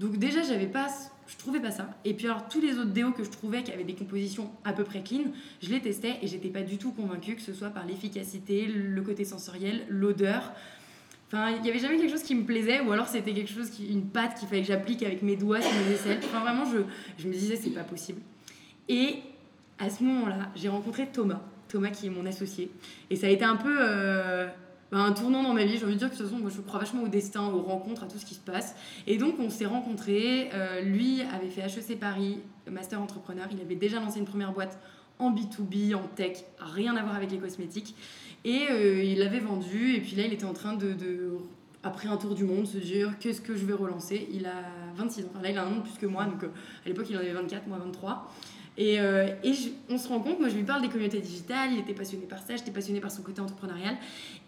Donc 0.00 0.16
déjà, 0.16 0.42
j'avais 0.42 0.66
pas, 0.66 0.88
je 1.26 1.36
trouvais 1.36 1.60
pas 1.60 1.70
ça. 1.70 1.90
Et 2.06 2.14
puis 2.14 2.26
alors, 2.26 2.48
tous 2.48 2.60
les 2.60 2.78
autres 2.78 2.90
déos 2.90 3.12
que 3.12 3.22
je 3.22 3.28
trouvais 3.30 3.62
qui 3.62 3.70
avaient 3.70 3.84
des 3.84 3.94
compositions 3.94 4.50
à 4.64 4.72
peu 4.72 4.82
près 4.82 5.02
clean, 5.02 5.24
je 5.62 5.68
les 5.68 5.80
testais 5.82 6.16
et 6.22 6.26
j'étais 6.26 6.48
pas 6.48 6.62
du 6.62 6.78
tout 6.78 6.92
convaincue 6.92 7.36
que 7.36 7.42
ce 7.42 7.52
soit 7.52 7.68
par 7.68 7.84
l'efficacité, 7.86 8.64
le 8.66 9.02
côté 9.02 9.24
sensoriel, 9.26 9.84
l'odeur. 9.90 10.52
Enfin, 11.32 11.56
il 11.60 11.64
y 11.64 11.70
avait 11.70 11.78
jamais 11.78 11.96
quelque 11.96 12.10
chose 12.10 12.24
qui 12.24 12.34
me 12.34 12.44
plaisait, 12.44 12.80
ou 12.80 12.90
alors 12.90 13.06
c'était 13.06 13.32
quelque 13.32 13.50
chose, 13.50 13.70
qui, 13.70 13.86
une 13.86 14.06
pâte 14.06 14.36
qu'il 14.36 14.48
fallait 14.48 14.62
que 14.62 14.66
j'applique 14.66 15.04
avec 15.04 15.22
mes 15.22 15.36
doigts 15.36 15.60
sur 15.60 15.70
mes 15.72 15.92
aisselles. 15.94 16.18
Enfin, 16.24 16.40
vraiment, 16.40 16.64
je, 16.64 16.78
je 17.22 17.28
me 17.28 17.32
disais, 17.32 17.54
c'est 17.54 17.70
pas 17.70 17.84
possible. 17.84 18.20
Et 18.88 19.18
à 19.78 19.88
ce 19.90 20.02
moment-là, 20.02 20.48
j'ai 20.56 20.68
rencontré 20.68 21.06
Thomas, 21.06 21.40
Thomas 21.68 21.90
qui 21.90 22.08
est 22.08 22.10
mon 22.10 22.26
associé. 22.26 22.72
Et 23.10 23.16
ça 23.16 23.28
a 23.28 23.30
été 23.30 23.44
un 23.44 23.54
peu 23.54 23.76
euh, 23.80 24.48
un 24.90 25.12
tournant 25.12 25.44
dans 25.44 25.54
ma 25.54 25.64
vie. 25.64 25.78
J'ai 25.78 25.84
envie 25.84 25.94
de 25.94 25.98
dire 25.98 26.08
que 26.08 26.14
de 26.14 26.18
toute 26.18 26.26
façon, 26.26 26.40
moi, 26.40 26.50
je 26.52 26.60
crois 26.60 26.80
vachement 26.80 27.04
au 27.04 27.08
destin, 27.08 27.46
aux 27.46 27.62
rencontres, 27.62 28.02
à 28.02 28.06
tout 28.06 28.18
ce 28.18 28.26
qui 28.26 28.34
se 28.34 28.40
passe. 28.40 28.74
Et 29.06 29.16
donc, 29.16 29.36
on 29.38 29.50
s'est 29.50 29.66
rencontrés. 29.66 30.50
Euh, 30.52 30.80
lui 30.80 31.22
avait 31.22 31.48
fait 31.48 31.62
HEC 31.62 32.00
Paris, 32.00 32.40
master 32.68 33.00
entrepreneur. 33.00 33.46
Il 33.52 33.60
avait 33.60 33.76
déjà 33.76 34.00
lancé 34.00 34.18
une 34.18 34.24
première 34.24 34.52
boîte 34.52 34.78
en 35.20 35.32
B2B, 35.32 35.94
en 35.94 36.02
tech, 36.16 36.38
rien 36.58 36.96
à 36.96 37.02
voir 37.02 37.14
avec 37.14 37.30
les 37.30 37.38
cosmétiques. 37.38 37.94
Et 38.44 38.66
euh, 38.70 39.02
il 39.02 39.18
l'avait 39.18 39.40
vendu. 39.40 39.94
Et 39.94 40.00
puis 40.00 40.16
là, 40.16 40.24
il 40.24 40.32
était 40.32 40.44
en 40.44 40.52
train 40.52 40.74
de, 40.74 40.92
de, 40.92 41.38
après 41.82 42.08
un 42.08 42.16
tour 42.16 42.34
du 42.34 42.44
monde, 42.44 42.66
se 42.66 42.78
dire 42.78 43.18
qu'est-ce 43.18 43.40
que 43.40 43.56
je 43.56 43.64
vais 43.64 43.74
relancer? 43.74 44.28
Il 44.32 44.46
a 44.46 44.64
26 44.96 45.24
ans. 45.24 45.28
Enfin, 45.32 45.42
là, 45.42 45.50
il 45.50 45.58
a 45.58 45.64
un 45.64 45.72
an 45.72 45.76
de 45.76 45.82
plus 45.82 45.98
que 45.98 46.06
moi. 46.06 46.24
Donc, 46.24 46.44
euh, 46.44 46.48
à 46.84 46.88
l'époque, 46.88 47.06
il 47.10 47.16
en 47.16 47.20
avait 47.20 47.32
24, 47.32 47.66
moi 47.66 47.78
23. 47.78 48.32
Et, 48.76 49.00
euh, 49.00 49.28
et 49.42 49.52
on 49.90 49.98
se 49.98 50.08
rend 50.08 50.20
compte, 50.20 50.38
moi 50.38 50.48
je 50.48 50.56
lui 50.56 50.62
parle 50.62 50.80
des 50.80 50.88
communautés 50.88 51.20
digitales, 51.20 51.70
il 51.72 51.80
était 51.80 51.92
passionné 51.92 52.24
par 52.24 52.38
ça, 52.38 52.56
j'étais 52.56 52.70
passionnée 52.70 53.00
par 53.00 53.10
son 53.10 53.20
côté 53.20 53.40
entrepreneurial, 53.40 53.96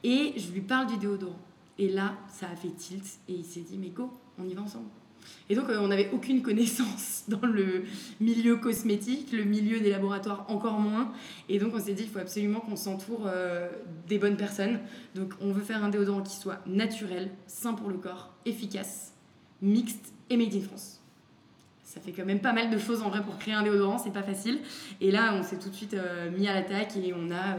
et 0.04 0.32
je 0.36 0.50
lui 0.52 0.60
parle 0.60 0.86
du 0.86 0.96
déodorant. 0.96 1.36
Et 1.78 1.88
là, 1.88 2.14
ça 2.28 2.46
a 2.50 2.56
fait 2.56 2.68
tilt, 2.68 3.04
et 3.28 3.34
il 3.34 3.44
s'est 3.44 3.60
dit, 3.60 3.76
mais 3.78 3.88
go, 3.88 4.10
on 4.38 4.48
y 4.48 4.54
va 4.54 4.62
ensemble. 4.62 4.86
Et 5.48 5.54
donc, 5.54 5.68
euh, 5.68 5.78
on 5.80 5.88
n'avait 5.88 6.10
aucune 6.12 6.42
connaissance 6.42 7.24
dans 7.28 7.46
le 7.46 7.84
milieu 8.20 8.56
cosmétique, 8.56 9.32
le 9.32 9.44
milieu 9.44 9.80
des 9.80 9.90
laboratoires 9.90 10.46
encore 10.48 10.78
moins. 10.78 11.12
Et 11.48 11.58
donc, 11.58 11.74
on 11.74 11.80
s'est 11.80 11.94
dit, 11.94 12.04
il 12.04 12.08
faut 12.08 12.18
absolument 12.18 12.60
qu'on 12.60 12.76
s'entoure 12.76 13.26
euh, 13.26 13.68
des 14.08 14.18
bonnes 14.18 14.36
personnes. 14.36 14.80
Donc, 15.14 15.32
on 15.40 15.52
veut 15.52 15.62
faire 15.62 15.84
un 15.84 15.88
déodorant 15.88 16.22
qui 16.22 16.36
soit 16.36 16.60
naturel, 16.66 17.30
sain 17.46 17.74
pour 17.74 17.88
le 17.88 17.98
corps, 17.98 18.34
efficace, 18.46 19.12
mixte 19.60 20.12
et 20.30 20.36
made 20.36 20.54
in 20.54 20.60
France 20.60 21.02
ça 21.92 22.00
fait 22.00 22.12
quand 22.12 22.24
même 22.24 22.40
pas 22.40 22.54
mal 22.54 22.70
de 22.70 22.78
choses 22.78 23.02
en 23.02 23.10
vrai 23.10 23.22
pour 23.22 23.36
créer 23.36 23.52
un 23.52 23.62
déodorant, 23.62 23.98
c'est 23.98 24.12
pas 24.12 24.22
facile. 24.22 24.60
Et 25.02 25.10
là, 25.10 25.34
on 25.38 25.42
s'est 25.42 25.58
tout 25.58 25.68
de 25.68 25.74
suite 25.74 25.92
euh, 25.92 26.30
mis 26.30 26.48
à 26.48 26.54
l'attaque 26.54 26.96
et 26.96 27.12
on 27.12 27.30
a 27.30 27.58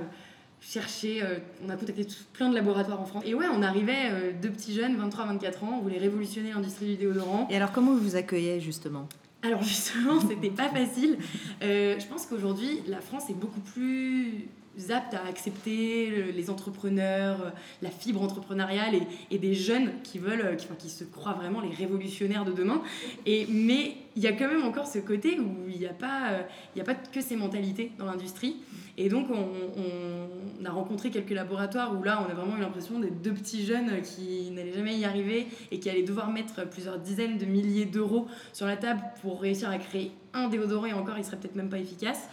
cherché, 0.68 1.22
euh, 1.22 1.38
on 1.66 1.70
a 1.70 1.76
contacté 1.76 2.06
tout- 2.06 2.14
plein 2.34 2.50
de 2.50 2.56
laboratoires 2.56 3.00
en 3.02 3.06
France. 3.06 3.24
Et 3.26 3.34
ouais, 3.34 3.46
on 3.54 3.62
arrivait, 3.62 4.10
euh, 4.12 4.32
deux 4.42 4.50
petits 4.50 4.74
jeunes, 4.74 4.96
23-24 4.98 5.64
ans, 5.64 5.78
on 5.80 5.82
voulait 5.82 5.98
révolutionner 6.00 6.52
l'industrie 6.54 6.86
du 6.88 6.96
déodorant. 6.96 7.48
Et 7.50 7.56
alors, 7.56 7.72
comment 7.72 7.92
vous 7.92 8.00
vous 8.00 8.16
accueillez 8.16 8.60
justement? 8.60 9.08
Alors 9.42 9.62
justement, 9.64 10.20
c'était 10.22 10.50
pas 10.50 10.70
facile. 10.70 11.18
Euh, 11.62 12.00
je 12.00 12.06
pense 12.08 12.26
qu'aujourd'hui, 12.26 12.82
la 12.88 13.02
France 13.02 13.30
est 13.30 13.34
beaucoup 13.38 13.60
plus 13.60 14.46
apte 14.90 15.14
à 15.14 15.26
accepter 15.28 16.08
le- 16.10 16.32
les 16.32 16.50
entrepreneurs, 16.50 17.42
euh, 17.42 17.50
la 17.82 17.90
fibre 17.90 18.22
entrepreneuriale 18.22 18.96
et, 19.32 19.38
des 19.38 19.54
jeunes 19.54 19.92
qui 20.04 20.20
veulent, 20.20 20.42
euh, 20.42 20.56
enfin, 20.56 20.76
qui 20.78 20.90
se 20.90 21.04
croient 21.04 21.34
vraiment 21.34 21.62
les 21.62 21.74
révolutionnaires 21.74 22.46
de 22.46 22.52
demain. 22.54 22.82
Et, 23.26 23.46
mais 23.50 23.96
il 24.16 24.24
y 24.24 24.28
a 24.28 24.34
quand 24.34 24.48
même 24.48 24.64
encore 24.64 24.88
ce 24.88 25.00
côté 25.00 25.40
où 25.40 25.70
il 25.70 25.78
n'y 25.80 25.86
a, 25.86 25.94
pas, 25.94 26.30
euh, 26.32 26.80
a 26.80 26.84
pas 26.84 26.96
que 26.96 27.22
ces 27.22 27.36
mentalités 27.36 27.92
dans 27.98 28.06
l'industrie. 28.06 28.58
Et 28.98 29.10
donc, 29.10 29.28
on, 29.32 29.34
on- 29.36 30.30
on 30.62 30.66
a 30.66 30.72
rencontré 30.72 31.10
quelques 31.10 31.32
laboratoires 31.32 31.98
où 32.00 32.04
là, 32.04 32.26
on 32.26 32.32
a 32.32 32.34
vraiment 32.36 32.56
eu 32.58 32.62
l'impression 32.62 33.00
d'être 33.00 33.22
deux 33.22 33.34
petits 33.34 33.66
jeunes 33.66 34.02
qui 34.02 34.50
n'allaient 34.52 34.72
jamais 34.74 34.96
y 34.98 35.04
arriver 35.06 35.48
et 35.72 35.80
qui 35.80 35.90
allaient 35.90 36.04
devoir 36.04 36.30
mettre 36.32 36.68
plusieurs 36.70 37.00
dizaines 37.00 37.38
de 37.38 37.46
milliers 37.46 37.86
d'euros 37.86 38.28
sur 38.54 38.66
la 38.68 38.78
table 38.78 39.02
pour 39.22 39.42
réussir 39.42 39.70
à 39.70 39.78
créer 39.78 40.12
un 40.34 40.48
déodorant 40.48 40.86
et 40.86 40.94
encore, 40.94 41.18
il 41.18 41.24
serait 41.26 41.38
peut-être 41.38 41.56
même 41.56 41.70
pas 41.70 41.80
efficace. 41.80 42.28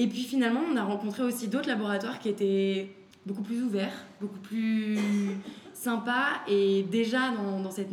Et 0.00 0.06
puis 0.06 0.22
finalement, 0.22 0.60
on 0.72 0.76
a 0.76 0.82
rencontré 0.84 1.22
aussi 1.22 1.48
d'autres 1.48 1.68
laboratoires 1.68 2.18
qui 2.18 2.28
étaient 2.30 2.90
beaucoup 3.26 3.42
plus 3.42 3.62
ouverts, 3.62 3.92
beaucoup 4.20 4.38
plus 4.38 4.98
sympas 5.74 6.40
et 6.48 6.84
déjà 6.84 7.30
dans, 7.32 7.60
dans 7.60 7.70
cette, 7.70 7.90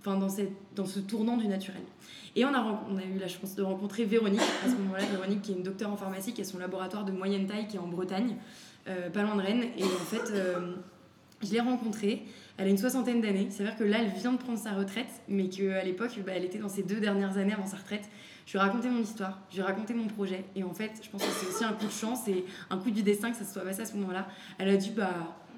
enfin 0.00 0.16
dans, 0.18 0.28
cette, 0.28 0.52
dans 0.76 0.86
ce 0.86 1.00
tournant 1.00 1.36
du 1.36 1.48
naturel. 1.48 1.82
Et 2.36 2.44
on 2.44 2.54
a, 2.54 2.60
ren- 2.62 2.80
on 2.90 2.96
a 2.96 3.02
eu 3.02 3.18
la 3.18 3.26
chance 3.28 3.56
de 3.56 3.62
rencontrer 3.62 4.04
Véronique 4.04 4.40
à 4.64 4.68
ce 4.68 4.76
moment-là, 4.76 5.04
Véronique 5.06 5.42
qui 5.42 5.52
est 5.52 5.56
une 5.56 5.62
docteure 5.64 5.90
en 5.90 5.96
pharmacie 5.96 6.32
qui 6.32 6.42
a 6.42 6.44
son 6.44 6.58
laboratoire 6.58 7.04
de 7.04 7.10
moyenne 7.10 7.46
taille 7.46 7.66
qui 7.66 7.76
est 7.76 7.80
en 7.80 7.88
Bretagne, 7.88 8.36
euh, 8.88 9.10
pas 9.10 9.22
loin 9.22 9.34
de 9.36 9.40
Rennes. 9.42 9.64
Et 9.76 9.82
en 9.82 9.86
fait, 9.88 10.30
euh, 10.32 10.74
je 11.42 11.50
l'ai 11.52 11.60
rencontrée, 11.60 12.22
elle 12.58 12.66
a 12.66 12.70
une 12.70 12.78
soixantaine 12.78 13.20
d'années. 13.20 13.48
C'est 13.50 13.64
vrai 13.64 13.74
que 13.78 13.84
là, 13.84 13.98
elle 14.00 14.10
vient 14.10 14.32
de 14.32 14.38
prendre 14.38 14.58
sa 14.58 14.72
retraite, 14.72 15.08
mais 15.28 15.48
qu'à 15.48 15.82
l'époque, 15.84 16.12
bah, 16.24 16.32
elle 16.34 16.44
était 16.44 16.58
dans 16.58 16.68
ses 16.68 16.82
deux 16.82 17.00
dernières 17.00 17.36
années 17.36 17.52
avant 17.52 17.66
sa 17.66 17.76
retraite. 17.76 18.08
Je 18.46 18.52
lui 18.52 18.58
ai 18.58 18.62
raconté 18.62 18.88
mon 18.88 19.00
histoire, 19.00 19.40
je 19.50 19.56
lui 19.56 19.62
ai 19.62 19.64
raconté 19.64 19.92
mon 19.92 20.06
projet. 20.06 20.44
Et 20.54 20.62
en 20.62 20.72
fait, 20.72 20.92
je 21.02 21.10
pense 21.10 21.22
que 21.22 21.28
c'est 21.30 21.48
aussi 21.48 21.64
un 21.64 21.72
coup 21.72 21.86
de 21.86 21.90
chance 21.90 22.28
et 22.28 22.44
un 22.70 22.78
coup 22.78 22.90
du 22.90 23.02
destin 23.02 23.30
que 23.30 23.36
ça 23.36 23.44
se 23.44 23.52
soit 23.52 23.62
passé 23.62 23.82
à 23.82 23.84
ce 23.86 23.96
moment-là. 23.96 24.28
Elle 24.58 24.68
a 24.68 24.76
dit, 24.76 24.90
bah, 24.90 25.10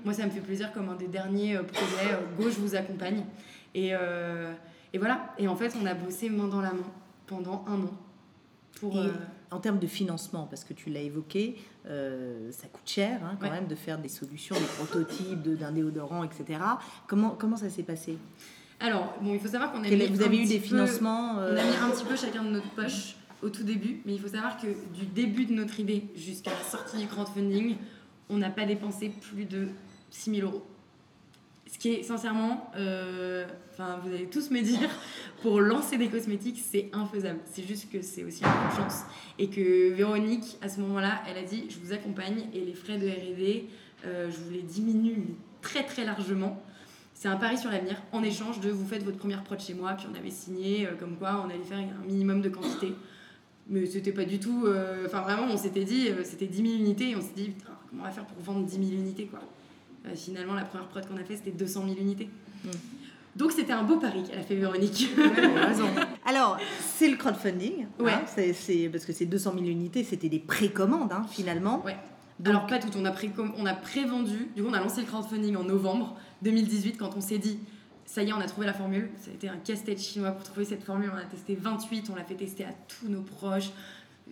moi, 0.04 0.14
ça 0.14 0.24
me 0.24 0.30
fait 0.30 0.40
plaisir 0.40 0.72
comme 0.72 0.88
un 0.88 0.94
des 0.94 1.08
derniers 1.08 1.56
euh, 1.56 1.62
projets. 1.62 2.12
euh, 2.12 2.36
Go, 2.42 2.50
je 2.50 2.58
vous 2.60 2.74
accompagne. 2.74 3.24
Et, 3.74 3.90
euh, 3.92 4.52
et 4.92 4.98
voilà. 4.98 5.34
Et 5.38 5.46
en 5.48 5.54
fait, 5.56 5.74
on 5.80 5.84
a 5.86 5.94
bossé 5.94 6.30
main 6.30 6.48
dans 6.48 6.62
la 6.62 6.72
main 6.72 6.90
pendant 7.26 7.64
un 7.68 7.82
an. 7.82 7.94
Pour, 8.80 8.96
Et 8.96 9.00
euh, 9.00 9.12
en 9.50 9.60
termes 9.60 9.78
de 9.78 9.86
financement, 9.86 10.46
parce 10.46 10.64
que 10.64 10.74
tu 10.74 10.90
l'as 10.90 11.00
évoqué, 11.00 11.56
euh, 11.86 12.50
ça 12.52 12.66
coûte 12.68 12.82
cher 12.88 13.20
hein, 13.24 13.36
quand 13.40 13.46
Ouais. 13.46 13.52
même 13.52 13.66
de 13.66 13.74
faire 13.74 13.98
des 13.98 14.08
solutions, 14.08 14.54
des 14.56 14.84
prototypes 14.84 15.42
de- 15.42 15.56
d'un 15.56 15.72
déodorant, 15.72 16.22
etc. 16.24 16.60
Comment, 17.06 17.30
comment 17.30 17.56
ça 17.56 17.70
s'est 17.70 17.82
passé? 17.82 18.18
Alors, 18.80 19.14
bon, 19.22 19.34
il 19.34 19.40
faut 19.40 19.48
savoir 19.48 19.72
qu'on 19.72 19.82
a 19.82 19.88
Quel- 19.88 19.98
mis 19.98 20.06
Vous 20.06 20.22
un 20.22 20.26
avez 20.26 20.38
eu 20.42 20.46
des 20.46 20.58
peu- 20.60 20.66
financements 20.66 21.34
On 21.36 21.38
euh, 21.40 21.56
a 21.58 21.64
mis 21.64 21.76
un 21.76 21.90
petit 21.90 22.04
peu 22.04 22.14
chacun 22.16 22.44
de 22.44 22.50
notre 22.50 22.70
poche 22.70 23.16
au 23.42 23.48
tout 23.50 23.62
début, 23.64 24.02
mais 24.04 24.14
il 24.14 24.20
faut 24.20 24.28
savoir 24.28 24.56
que 24.60 24.66
du 24.96 25.06
début 25.06 25.46
de 25.46 25.54
notre 25.54 25.80
idée 25.80 26.04
jusqu'à 26.14 26.50
la 26.50 26.62
sortie 26.62 26.98
du 26.98 27.06
crowdfunding, 27.06 27.76
on 28.28 28.36
n'a 28.36 28.50
pas 28.50 28.66
dépensé 28.66 29.08
plus 29.08 29.46
de 29.46 29.68
6 30.10 30.30
000 30.36 30.46
euros. 30.48 30.66
Ce 31.70 31.78
qui 31.78 31.90
est 31.90 32.02
sincèrement, 32.02 32.70
euh, 32.76 33.44
vous 33.76 34.08
allez 34.08 34.26
tous 34.26 34.50
me 34.50 34.62
dire, 34.62 34.88
pour 35.42 35.60
lancer 35.60 35.98
des 35.98 36.08
cosmétiques, 36.08 36.62
c'est 36.66 36.88
infaisable. 36.94 37.40
C'est 37.44 37.66
juste 37.66 37.92
que 37.92 38.00
c'est 38.00 38.24
aussi 38.24 38.42
un 38.42 38.50
coup 38.50 38.76
de 38.76 38.82
chance. 38.82 39.02
Et 39.38 39.48
que 39.48 39.92
Véronique, 39.92 40.56
à 40.62 40.70
ce 40.70 40.80
moment-là, 40.80 41.20
elle 41.28 41.36
a 41.36 41.42
dit 41.42 41.66
Je 41.68 41.78
vous 41.78 41.92
accompagne 41.92 42.46
et 42.54 42.60
les 42.60 42.72
frais 42.72 42.96
de 42.96 43.06
RD, 43.06 43.64
euh, 44.06 44.30
je 44.30 44.36
vous 44.38 44.50
les 44.50 44.62
diminue 44.62 45.34
très 45.60 45.84
très 45.84 46.06
largement. 46.06 46.62
C'est 47.12 47.28
un 47.28 47.36
pari 47.36 47.58
sur 47.58 47.70
l'avenir 47.70 48.00
en 48.12 48.22
échange 48.22 48.60
de 48.60 48.70
vous 48.70 48.86
faites 48.86 49.02
votre 49.02 49.18
première 49.18 49.42
prod 49.42 49.60
chez 49.60 49.74
moi, 49.74 49.92
puis 49.92 50.06
on 50.10 50.16
avait 50.16 50.30
signé 50.30 50.86
euh, 50.86 50.94
comme 50.98 51.16
quoi 51.16 51.44
on 51.44 51.50
allait 51.50 51.64
faire 51.64 51.78
un 51.78 52.06
minimum 52.06 52.40
de 52.40 52.48
quantité. 52.48 52.94
Mais 53.68 53.84
c'était 53.84 54.12
pas 54.12 54.24
du 54.24 54.40
tout. 54.40 54.66
Enfin, 55.04 55.20
vraiment, 55.20 55.52
on 55.52 55.58
s'était 55.58 55.84
dit, 55.84 56.08
c'était 56.24 56.46
10 56.46 56.56
000 56.56 56.74
unités 56.76 57.10
et 57.10 57.16
on 57.16 57.20
s'est 57.20 57.34
dit, 57.36 57.50
putain, 57.50 57.72
comment 57.90 58.04
on 58.04 58.06
va 58.06 58.10
faire 58.10 58.24
pour 58.24 58.42
vendre 58.42 58.64
10 58.64 58.76
000 58.76 59.02
unités 59.02 59.26
quoi 59.26 59.40
Euh, 60.08 60.14
Finalement, 60.16 60.54
la 60.54 60.64
première 60.64 60.88
prod 60.88 61.06
qu'on 61.06 61.16
a 61.16 61.24
fait, 61.24 61.36
c'était 61.36 61.50
200 61.50 61.84
000 61.86 61.96
unités. 62.00 62.28
Mm. 62.64 62.68
Donc, 63.36 63.52
c'était 63.52 63.72
un 63.72 63.84
beau 63.84 63.96
pari 63.98 64.22
qu'elle 64.24 64.38
a 64.38 64.42
fait 64.42 64.56
Véronique. 64.56 65.10
Alors, 66.26 66.58
c'est 66.96 67.08
le 67.08 67.16
crowdfunding, 67.16 67.86
Ouais. 68.00 68.12
hein, 68.12 68.22
c'est- 68.26 68.52
c'est- 68.52 68.88
parce 68.88 69.04
que 69.04 69.12
ces 69.12 69.26
200 69.26 69.52
000 69.54 69.66
unités, 69.66 70.04
c'était 70.04 70.28
des 70.28 70.38
précommandes 70.40 71.12
hein, 71.12 71.24
finalement. 71.30 71.82
Ouais. 71.84 71.96
Donc- 72.40 72.54
Alors 72.54 72.66
pas 72.66 72.78
tout, 72.78 72.88
on 72.96 73.04
a, 73.04 73.10
pré 73.10 73.30
on 73.56 73.66
a 73.66 73.74
prévendu, 73.74 74.48
du 74.54 74.62
coup 74.62 74.68
on 74.68 74.72
a 74.72 74.78
lancé 74.80 75.00
le 75.00 75.06
crowdfunding 75.08 75.56
en 75.56 75.64
novembre 75.64 76.16
2018 76.42 76.96
quand 76.96 77.16
on 77.16 77.20
s'est 77.20 77.38
dit 77.38 77.58
ça 78.06 78.22
y 78.22 78.28
est, 78.28 78.32
on 78.32 78.38
a 78.40 78.46
trouvé 78.46 78.66
la 78.66 78.72
formule. 78.72 79.10
Ça 79.20 79.30
a 79.30 79.34
été 79.34 79.48
un 79.48 79.56
casse-tête 79.56 80.00
chinois 80.00 80.30
pour 80.30 80.42
trouver 80.44 80.64
cette 80.64 80.82
formule. 80.84 81.10
On 81.14 81.18
a 81.18 81.24
testé 81.24 81.54
28, 81.60 82.08
on 82.10 82.14
l'a 82.14 82.24
fait 82.24 82.36
tester 82.36 82.64
à 82.64 82.72
tous 82.86 83.08
nos 83.08 83.20
proches. 83.20 83.70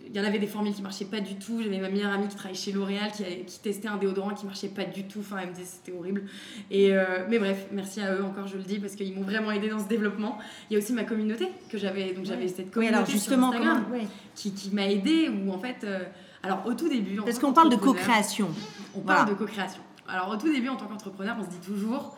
Il 0.09 0.15
y 0.15 0.19
en 0.21 0.23
avait 0.23 0.39
des 0.39 0.47
formules 0.47 0.73
qui 0.73 0.81
marchaient 0.81 1.05
pas 1.05 1.19
du 1.19 1.35
tout. 1.35 1.61
J'avais 1.61 1.79
ma 1.79 1.89
meilleure 1.89 2.13
amie 2.13 2.27
qui 2.29 2.35
travaille 2.37 2.55
chez 2.55 2.71
L'Oréal 2.71 3.11
qui, 3.11 3.23
qui 3.45 3.59
testait 3.59 3.89
un 3.89 3.97
déodorant 3.97 4.33
qui 4.33 4.45
marchait 4.45 4.69
pas 4.69 4.85
du 4.85 5.03
tout. 5.03 5.19
Enfin, 5.19 5.37
elle 5.41 5.49
me 5.49 5.53
disait 5.53 5.65
c'était 5.65 5.91
horrible. 5.97 6.23
Et 6.71 6.93
euh, 6.93 7.25
mais 7.29 7.39
bref, 7.39 7.67
merci 7.73 7.99
à 8.01 8.15
eux 8.15 8.23
encore, 8.23 8.47
je 8.47 8.55
le 8.55 8.63
dis, 8.63 8.79
parce 8.79 8.95
qu'ils 8.95 9.13
m'ont 9.13 9.23
vraiment 9.23 9.51
aidé 9.51 9.67
dans 9.69 9.79
ce 9.79 9.87
développement. 9.87 10.37
Il 10.69 10.73
y 10.73 10.75
a 10.77 10.79
aussi 10.79 10.93
ma 10.93 11.03
communauté 11.03 11.49
que 11.69 11.77
j'avais. 11.77 12.13
Donc 12.13 12.23
j'avais 12.25 12.47
cette 12.47 12.67
Oui, 12.67 12.71
communauté 12.71 12.95
alors 12.95 13.07
sur 13.07 13.15
justement, 13.17 13.49
Instagram 13.49 13.83
comment- 13.85 13.97
ouais. 14.01 14.07
qui, 14.33 14.53
qui 14.53 14.69
m'a 14.71 14.87
aidé. 14.89 15.29
Où 15.29 15.51
en 15.51 15.59
fait, 15.59 15.77
euh, 15.83 15.99
alors 16.41 16.65
au 16.65 16.73
tout 16.73 16.87
début. 16.87 17.17
Parce 17.17 17.37
qu'on 17.39 17.51
parle 17.53 17.69
de 17.69 17.75
co-création. 17.75 18.47
on 18.95 19.01
Voilà. 19.01 19.25
parle 19.25 19.29
de 19.31 19.35
co-création. 19.35 19.81
Alors 20.07 20.29
au 20.29 20.37
tout 20.37 20.49
début, 20.51 20.69
en 20.69 20.77
tant 20.77 20.85
qu'entrepreneur, 20.87 21.35
on 21.37 21.43
se 21.43 21.49
dit 21.49 21.59
toujours, 21.65 22.17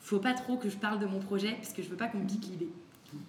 faut 0.00 0.18
pas 0.18 0.34
trop 0.34 0.56
que 0.56 0.68
je 0.68 0.76
parle 0.76 0.98
de 0.98 1.06
mon 1.06 1.20
projet 1.20 1.52
parce 1.52 1.72
que 1.72 1.82
je 1.82 1.88
veux 1.88 1.96
pas 1.96 2.08
qu'on 2.08 2.18
me 2.18 2.26
pique 2.26 2.46
l'idée. 2.50 2.68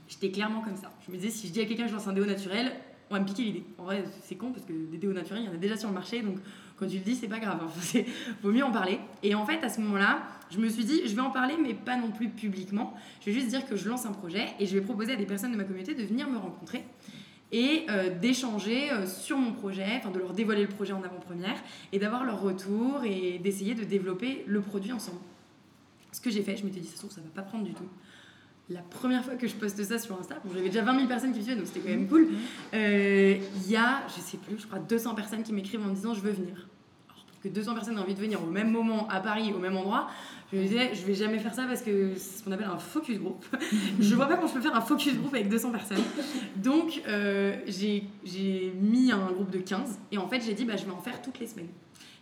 J'étais 0.08 0.32
clairement 0.32 0.62
comme 0.62 0.76
ça. 0.76 0.92
Je 1.06 1.12
me 1.12 1.18
disais, 1.18 1.30
si 1.30 1.48
je 1.48 1.54
dis 1.54 1.62
à 1.62 1.66
quelqu'un 1.66 1.84
que 1.84 1.90
je 1.90 1.94
lance 1.96 2.08
un 2.08 2.14
déo 2.14 2.26
naturel, 2.26 2.72
on 3.10 3.15
va 3.15 3.19
me 3.22 3.26
piquer 3.26 3.43
l'idée. 3.43 3.63
En 3.78 3.84
vrai, 3.84 4.04
c'est 4.24 4.36
con 4.36 4.52
parce 4.52 4.65
que 4.65 4.74
des 4.74 4.98
déos 4.98 5.13
naturels, 5.13 5.43
il 5.43 5.48
y 5.48 5.50
en 5.50 5.54
a 5.54 5.58
déjà 5.58 5.78
sur 5.78 5.88
le 5.89 5.95
marché, 5.95 6.22
donc 6.22 6.38
quand 6.78 6.88
tu 6.88 6.95
le 6.98 7.04
dis, 7.04 7.15
c'est 7.15 7.28
pas 7.28 7.39
grave. 7.39 7.62
C'est- 7.82 8.06
vaut 8.43 8.52
mieux 8.52 8.63
en 8.63 8.72
parler. 8.72 9.00
Et 9.24 9.36
en 9.36 9.45
fait, 9.45 9.63
à 9.63 9.69
ce 9.69 9.82
moment-là, 9.82 10.22
je 10.52 10.60
me 10.60 10.69
suis 10.69 10.86
dit, 10.86 11.02
je 11.06 11.15
vais 11.15 11.22
en 11.22 11.32
parler, 11.32 11.56
mais 11.62 11.74
pas 11.74 11.95
non 11.98 12.12
plus 12.12 12.30
publiquement. 12.30 12.93
Je 13.22 13.28
vais 13.28 13.34
juste 13.34 13.48
dire 13.48 13.67
que 13.67 13.76
je 13.76 13.89
lance 13.89 14.06
un 14.06 14.12
projet 14.12 14.48
et 14.60 14.65
je 14.65 14.76
vais 14.78 14.82
proposer 14.82 15.13
à 15.13 15.15
des 15.15 15.26
personnes 15.26 15.52
de 15.52 15.58
ma 15.58 15.63
communauté 15.63 15.95
de 15.95 16.04
venir 16.04 16.30
me 16.30 16.38
rencontrer 16.38 16.84
et 17.52 17.86
euh, 17.89 18.15
d'échanger 18.19 18.91
euh, 18.91 19.08
sur 19.08 19.38
mon 19.38 19.54
projet, 19.54 19.86
enfin 19.98 20.12
de 20.12 20.19
leur 20.19 20.34
dévoiler 20.34 20.62
le 20.62 20.67
projet 20.67 20.93
en 20.93 21.02
avant-première 21.02 21.56
et 21.91 21.98
d'avoir 21.98 22.24
leur 22.24 22.41
retour 22.41 23.04
et 23.06 23.39
d'essayer 23.39 23.74
de 23.74 23.84
développer 23.84 24.43
le 24.45 24.62
produit 24.62 24.91
ensemble. 24.93 25.17
Ce 26.12 26.22
que 26.22 26.30
j'ai 26.30 26.43
fait, 26.43 26.56
je 26.58 26.63
m'étais 26.65 26.80
dit, 26.80 26.88
ça 26.88 27.08
ça 27.10 27.22
va 27.22 27.30
pas 27.34 27.41
prendre 27.41 27.63
du 27.63 27.74
tout. 27.74 27.88
La 28.69 28.82
première 28.82 29.25
fois 29.25 29.34
que 29.34 29.47
je 29.47 29.55
poste 29.55 29.84
ça 29.84 29.97
sur 29.97 30.19
Insta, 30.19 30.36
j'avais 30.53 30.69
déjà 30.69 30.84
20 30.84 30.95
000 30.95 31.08
personnes 31.08 31.32
qui 31.32 31.39
me 31.39 31.43
suivaient, 31.43 31.58
donc 31.58 31.65
c'était 31.65 31.79
quand 31.79 31.89
même 31.89 32.08
cool. 32.08 32.27
Euh, 32.75 33.38
Il 33.55 33.71
y 33.71 33.75
a, 33.75 34.03
je 34.08 34.21
sais 34.21 34.38
plus, 34.38 34.60
je 34.60 34.67
crois 34.67 34.77
200 34.77 35.15
personnes 35.15 35.41
qui 35.41 35.53
m'écrivent 35.53 35.82
en 35.82 35.89
me 35.89 35.95
disant, 35.95 36.13
je 36.13 36.21
veux 36.21 36.32
venir. 36.32 36.67
Alors, 37.10 37.25
pour 37.25 37.39
que 37.41 37.47
200 37.47 37.73
personnes 37.73 37.97
aient 37.97 38.01
envie 38.01 38.13
de 38.13 38.19
venir 38.19 38.43
au 38.43 38.45
même 38.45 38.69
moment, 38.69 39.08
à 39.10 39.21
Paris, 39.21 39.51
au 39.55 39.58
même 39.58 39.75
endroit, 39.75 40.08
je 40.51 40.58
me 40.58 40.63
disais, 40.63 40.93
je 40.93 41.03
vais 41.03 41.15
jamais 41.15 41.39
faire 41.39 41.55
ça 41.55 41.65
parce 41.65 41.82
que 41.82 42.13
c'est 42.15 42.39
ce 42.39 42.43
qu'on 42.43 42.51
appelle 42.51 42.67
un 42.67 42.77
focus 42.77 43.17
group. 43.17 43.43
je 43.99 44.13
vois 44.13 44.27
pas 44.27 44.36
comment 44.36 44.47
je 44.47 44.53
peux 44.53 44.62
faire 44.62 44.75
un 44.75 44.82
focus 44.82 45.15
group 45.15 45.34
avec 45.34 45.49
200 45.49 45.71
personnes. 45.71 46.03
Donc, 46.55 47.01
euh, 47.08 47.55
j'ai 47.65 48.03
j'ai 48.23 48.71
mis 48.79 49.12
un 49.12 49.32
groupe 49.32 49.49
de 49.49 49.60
15 49.60 49.97
et 50.12 50.19
en 50.19 50.27
fait, 50.27 50.41
j'ai 50.41 50.53
dit, 50.53 50.65
bah, 50.65 50.75
je 50.75 50.86
vais 50.86 50.91
en 50.91 51.01
faire 51.01 51.23
toutes 51.23 51.39
les 51.39 51.47
semaines. 51.47 51.69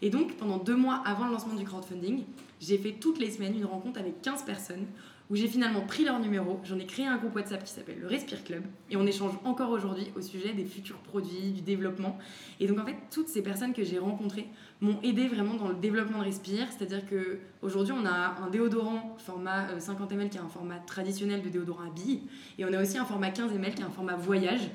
Et 0.02 0.10
donc, 0.10 0.38
pendant 0.38 0.58
deux 0.60 0.78
mois 0.78 1.02
avant 1.06 1.26
le 1.26 1.34
lancement 1.34 1.56
du 1.56 1.66
crowdfunding, 1.66 2.24
j'ai 2.62 2.78
fait 2.78 2.94
toutes 2.94 3.20
les 3.20 3.32
semaines 3.32 3.56
une 3.56 3.66
rencontre 3.66 4.00
avec 4.00 4.22
15 4.22 4.44
personnes 4.44 4.86
où 5.30 5.36
j'ai 5.36 5.48
finalement 5.48 5.82
pris 5.82 6.06
leur 6.06 6.20
numéro. 6.20 6.60
J'en 6.64 6.80
ai 6.80 6.86
créé 6.86 7.06
un 7.06 7.18
groupe 7.18 7.36
WhatsApp 7.36 7.64
qui 7.64 7.72
s'appelle 7.72 8.00
le 8.00 8.08
Respire 8.08 8.44
Club 8.44 8.64
et 8.90 8.96
on 8.96 9.06
échange 9.06 9.34
encore 9.44 9.72
aujourd'hui 9.72 10.08
au 10.16 10.22
sujet 10.22 10.54
des 10.54 10.66
futurs 10.66 10.98
produits, 10.98 11.52
du 11.52 11.62
développement. 11.62 12.18
Et 12.60 12.68
donc, 12.68 12.80
en 12.80 12.86
fait, 12.86 12.96
toutes 13.12 13.28
ces 13.28 13.42
personnes 13.42 13.74
que 13.74 13.84
j'ai 13.84 14.00
rencontrées 14.00 14.48
m'ont 14.82 15.00
aidé 15.04 15.28
vraiment 15.28 15.56
dans 15.56 15.68
le 15.68 15.76
développement 15.76 16.20
de 16.20 16.26
Respire. 16.26 16.68
C'est-à-dire 16.70 17.06
que 17.06 17.40
aujourd'hui 17.62 17.94
on 17.98 18.06
a 18.06 18.36
un 18.42 18.50
déodorant 18.50 19.16
format 19.18 19.70
euh, 19.70 19.80
50 19.80 20.12
ml 20.12 20.30
qui 20.30 20.38
est 20.38 20.42
un 20.42 20.48
format 20.48 20.78
traditionnel 20.80 21.42
de 21.42 21.50
déodorant 21.50 21.84
à 21.84 21.90
billes 21.90 22.22
et 22.58 22.66
on 22.66 22.74
a 22.74 22.82
aussi 22.82 22.98
un 22.98 23.06
format 23.06 23.32
15 23.32 23.52
ml 23.54 23.74
qui 23.74 23.82
est 23.82 23.86
un 23.86 23.90
format 23.90 24.16
voyage. 24.16 24.70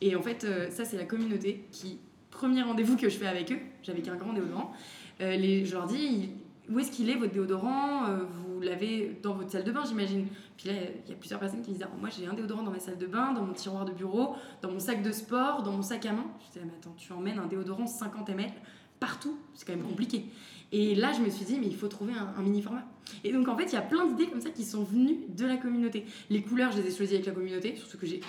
Et 0.00 0.16
en 0.16 0.22
fait, 0.22 0.44
euh, 0.44 0.68
ça, 0.70 0.84
c'est 0.84 0.96
la 0.96 1.04
communauté 1.04 1.64
qui, 1.70 1.98
premier 2.30 2.62
rendez-vous 2.62 2.96
que 2.96 3.08
je 3.08 3.16
fais 3.16 3.28
avec 3.28 3.52
eux, 3.52 3.58
j'avais 3.84 4.02
qu'un 4.02 4.16
grand 4.16 4.32
déodorant, 4.32 4.72
euh, 5.20 5.64
je 5.64 5.72
leur 5.72 5.86
dis 5.86 6.30
où 6.68 6.78
est-ce 6.78 6.90
qu'il 6.90 7.10
est 7.10 7.14
votre 7.14 7.32
déodorant? 7.32 8.06
Euh, 8.08 8.24
l'avez 8.62 9.18
dans 9.22 9.34
votre 9.34 9.50
salle 9.50 9.64
de 9.64 9.72
bain, 9.72 9.82
j'imagine. 9.86 10.26
Puis 10.56 10.68
là, 10.68 10.74
il 11.04 11.10
y 11.10 11.14
a 11.14 11.16
plusieurs 11.16 11.40
personnes 11.40 11.62
qui 11.62 11.72
disent 11.72 11.84
Ah, 11.84 11.90
Moi, 11.98 12.08
j'ai 12.16 12.26
un 12.26 12.34
déodorant 12.34 12.62
dans 12.62 12.70
ma 12.70 12.80
salle 12.80 12.98
de 12.98 13.06
bain, 13.06 13.32
dans 13.32 13.42
mon 13.42 13.52
tiroir 13.52 13.84
de 13.84 13.92
bureau, 13.92 14.34
dans 14.62 14.70
mon 14.70 14.78
sac 14.78 15.02
de 15.02 15.12
sport, 15.12 15.62
dans 15.62 15.72
mon 15.72 15.82
sac 15.82 16.06
à 16.06 16.12
main. 16.12 16.26
Je 16.40 16.52
disais 16.52 16.64
Mais 16.64 16.72
attends, 16.78 16.94
tu 16.96 17.12
emmènes 17.12 17.38
un 17.38 17.46
déodorant 17.46 17.86
50 17.86 18.28
ml 18.30 18.52
partout 19.00 19.36
C'est 19.54 19.66
quand 19.66 19.74
même 19.74 19.84
compliqué. 19.84 20.26
Et 20.70 20.94
là, 20.94 21.12
je 21.12 21.20
me 21.20 21.28
suis 21.28 21.44
dit, 21.44 21.58
mais 21.58 21.66
il 21.66 21.76
faut 21.76 21.88
trouver 21.88 22.14
un, 22.14 22.32
un 22.38 22.42
mini 22.42 22.62
format. 22.62 22.84
Et 23.24 23.32
donc, 23.32 23.46
en 23.48 23.56
fait, 23.56 23.64
il 23.64 23.72
y 23.72 23.76
a 23.76 23.82
plein 23.82 24.06
d'idées 24.06 24.28
comme 24.28 24.40
ça 24.40 24.48
qui 24.50 24.64
sont 24.64 24.84
venues 24.84 25.18
de 25.28 25.44
la 25.44 25.58
communauté. 25.58 26.06
Les 26.30 26.40
couleurs, 26.40 26.72
je 26.72 26.80
les 26.80 26.88
ai 26.88 26.96
choisies 26.96 27.14
avec 27.14 27.26
la 27.26 27.32
communauté, 27.32 27.76
surtout 27.76 27.98
que 27.98 28.06
j'ai. 28.06 28.20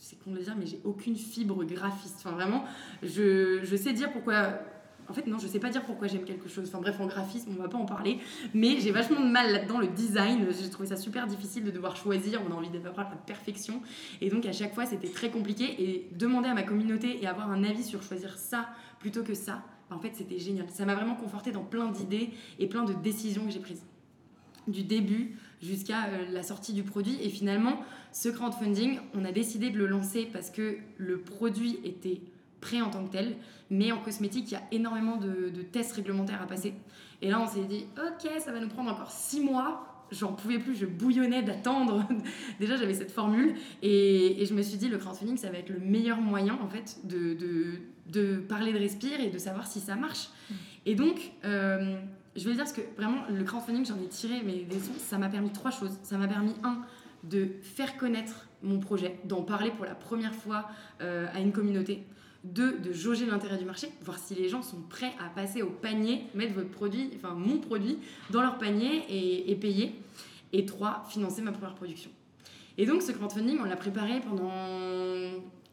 C'est 0.00 0.18
con 0.24 0.30
de 0.30 0.36
le 0.36 0.42
dire, 0.42 0.54
mais 0.58 0.66
j'ai 0.66 0.80
aucune 0.84 1.16
fibre 1.16 1.62
graphiste. 1.64 2.14
Enfin, 2.18 2.30
vraiment, 2.30 2.64
je, 3.02 3.60
je 3.64 3.76
sais 3.76 3.92
dire 3.92 4.10
pourquoi. 4.12 4.60
En 5.08 5.14
fait, 5.14 5.26
non, 5.26 5.38
je 5.38 5.46
sais 5.46 5.58
pas 5.58 5.68
dire 5.68 5.82
pourquoi 5.82 6.06
j'aime 6.06 6.24
quelque 6.24 6.48
chose. 6.48 6.68
Enfin, 6.68 6.80
bref, 6.80 7.00
en 7.00 7.06
graphisme, 7.06 7.50
on 7.56 7.60
va 7.60 7.68
pas 7.68 7.78
en 7.78 7.84
parler. 7.84 8.18
Mais 8.54 8.80
j'ai 8.80 8.92
vachement 8.92 9.20
de 9.20 9.30
mal 9.30 9.52
là-dedans, 9.52 9.78
le 9.78 9.88
design. 9.88 10.46
J'ai 10.50 10.70
trouvé 10.70 10.88
ça 10.88 10.96
super 10.96 11.26
difficile 11.26 11.64
de 11.64 11.70
devoir 11.70 11.96
choisir. 11.96 12.40
On 12.48 12.52
a 12.52 12.56
envie 12.56 12.70
d'avoir 12.70 13.10
la 13.10 13.16
perfection. 13.16 13.82
Et 14.20 14.30
donc, 14.30 14.46
à 14.46 14.52
chaque 14.52 14.74
fois, 14.74 14.86
c'était 14.86 15.08
très 15.08 15.30
compliqué. 15.30 15.82
Et 15.82 16.08
demander 16.16 16.48
à 16.48 16.54
ma 16.54 16.62
communauté 16.62 17.22
et 17.22 17.26
avoir 17.26 17.50
un 17.50 17.64
avis 17.64 17.84
sur 17.84 18.02
choisir 18.02 18.38
ça 18.38 18.68
plutôt 19.00 19.22
que 19.22 19.34
ça, 19.34 19.62
en 19.90 19.98
fait, 19.98 20.12
c'était 20.14 20.38
génial. 20.38 20.66
Ça 20.70 20.84
m'a 20.84 20.94
vraiment 20.94 21.16
conforté 21.16 21.52
dans 21.52 21.64
plein 21.64 21.88
d'idées 21.88 22.30
et 22.58 22.66
plein 22.66 22.84
de 22.84 22.92
décisions 22.92 23.44
que 23.44 23.50
j'ai 23.50 23.60
prises. 23.60 23.84
Du 24.68 24.84
début 24.84 25.36
jusqu'à 25.62 26.06
euh, 26.06 26.30
la 26.30 26.42
sortie 26.42 26.72
du 26.72 26.82
produit. 26.82 27.18
Et 27.22 27.28
finalement, 27.28 27.80
ce 28.12 28.28
crowdfunding, 28.28 28.98
on 29.14 29.24
a 29.24 29.32
décidé 29.32 29.70
de 29.70 29.78
le 29.78 29.86
lancer 29.86 30.28
parce 30.32 30.50
que 30.50 30.76
le 30.98 31.18
produit 31.18 31.78
était 31.84 32.20
prêt 32.62 32.80
en 32.80 32.88
tant 32.88 33.04
que 33.04 33.12
tel. 33.12 33.36
Mais 33.68 33.92
en 33.92 33.98
cosmétique, 33.98 34.50
il 34.50 34.54
y 34.54 34.56
a 34.56 34.62
énormément 34.72 35.16
de, 35.16 35.50
de 35.50 35.62
tests 35.62 35.92
réglementaires 35.92 36.40
à 36.40 36.46
passer. 36.46 36.72
Et 37.20 37.28
là, 37.30 37.40
on 37.40 37.46
s'est 37.46 37.64
dit, 37.64 37.84
ok, 37.98 38.30
ça 38.40 38.52
va 38.52 38.60
nous 38.60 38.68
prendre 38.68 38.90
encore 38.90 39.10
six 39.10 39.40
mois. 39.40 40.06
J'en 40.10 40.32
pouvais 40.32 40.58
plus, 40.58 40.74
je 40.74 40.86
bouillonnais 40.86 41.42
d'attendre. 41.42 42.06
Déjà, 42.60 42.76
j'avais 42.76 42.94
cette 42.94 43.12
formule. 43.12 43.54
Et, 43.82 44.42
et 44.42 44.46
je 44.46 44.54
me 44.54 44.62
suis 44.62 44.78
dit, 44.78 44.88
le 44.88 44.98
crowdfunding, 44.98 45.36
ça 45.36 45.50
va 45.50 45.58
être 45.58 45.70
le 45.70 45.78
meilleur 45.78 46.20
moyen, 46.20 46.58
en 46.62 46.68
fait, 46.68 46.98
de, 47.04 47.34
de, 47.34 47.80
de 48.08 48.36
parler 48.36 48.72
de 48.72 48.78
Respire 48.78 49.20
et 49.20 49.30
de 49.30 49.38
savoir 49.38 49.66
si 49.66 49.80
ça 49.80 49.96
marche. 49.96 50.28
Et 50.84 50.94
donc, 50.94 51.32
euh, 51.44 51.96
je 52.36 52.44
vais 52.44 52.54
dire 52.54 52.64
parce 52.64 52.72
que 52.72 52.82
vraiment, 52.96 53.22
le 53.30 53.44
crowdfunding, 53.44 53.86
j'en 53.86 53.96
ai 53.96 54.08
tiré 54.08 54.42
mes 54.42 54.64
leçons. 54.64 54.92
Ça 54.98 55.16
m'a 55.16 55.28
permis 55.28 55.50
trois 55.50 55.70
choses. 55.70 55.98
Ça 56.02 56.18
m'a 56.18 56.28
permis, 56.28 56.54
un, 56.62 56.82
de 57.24 57.48
faire 57.62 57.96
connaître 57.96 58.48
mon 58.62 58.80
projet, 58.80 59.18
d'en 59.24 59.42
parler 59.42 59.70
pour 59.70 59.84
la 59.84 59.94
première 59.94 60.34
fois 60.34 60.68
euh, 61.00 61.26
à 61.34 61.40
une 61.40 61.52
communauté. 61.52 62.04
Deux, 62.44 62.78
de 62.78 62.92
jauger 62.92 63.24
l'intérêt 63.24 63.56
du 63.56 63.64
marché, 63.64 63.88
voir 64.02 64.18
si 64.18 64.34
les 64.34 64.48
gens 64.48 64.62
sont 64.62 64.80
prêts 64.88 65.12
à 65.24 65.28
passer 65.28 65.62
au 65.62 65.70
panier, 65.70 66.24
mettre 66.34 66.54
votre 66.54 66.70
produit, 66.70 67.10
enfin 67.14 67.34
mon 67.34 67.58
produit, 67.58 67.98
dans 68.30 68.42
leur 68.42 68.58
panier 68.58 69.04
et, 69.08 69.54
payer. 69.54 69.94
Et 70.52 70.66
trois, 70.66 71.04
financer 71.08 71.40
ma 71.40 71.52
première 71.52 71.74
production. 71.74 72.10
Et 72.78 72.84
donc 72.84 73.02
ce 73.02 73.12
crowdfunding, 73.12 73.58
on 73.60 73.64
l'a 73.64 73.76
préparé 73.76 74.20
pendant 74.20 74.50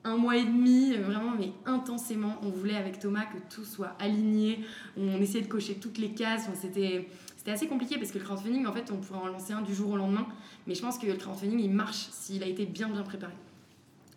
un 0.03 0.15
mois 0.15 0.37
et 0.37 0.45
demi, 0.45 0.93
euh, 0.93 1.01
vraiment, 1.01 1.31
mais 1.37 1.51
intensément. 1.65 2.37
On 2.43 2.49
voulait 2.49 2.75
avec 2.75 2.99
Thomas 2.99 3.25
que 3.25 3.37
tout 3.53 3.65
soit 3.65 3.95
aligné. 3.99 4.59
On 4.97 5.19
essayait 5.21 5.43
de 5.43 5.49
cocher 5.49 5.75
toutes 5.75 5.97
les 5.97 6.11
cases. 6.11 6.47
C'était, 6.61 7.07
c'était 7.35 7.51
assez 7.51 7.67
compliqué 7.67 7.97
parce 7.97 8.11
que 8.11 8.17
le 8.17 8.23
crowdfunding, 8.23 8.65
en 8.65 8.73
fait, 8.73 8.91
on 8.91 8.97
pourrait 8.97 9.19
en 9.19 9.27
lancer 9.27 9.53
un 9.53 9.61
du 9.61 9.73
jour 9.73 9.91
au 9.91 9.97
lendemain. 9.97 10.27
Mais 10.67 10.75
je 10.75 10.81
pense 10.81 10.97
que 10.97 11.07
le 11.07 11.15
crowdfunding, 11.15 11.59
il 11.59 11.71
marche 11.71 12.07
s'il 12.11 12.43
a 12.43 12.47
été 12.47 12.65
bien, 12.65 12.89
bien 12.89 13.03
préparé. 13.03 13.33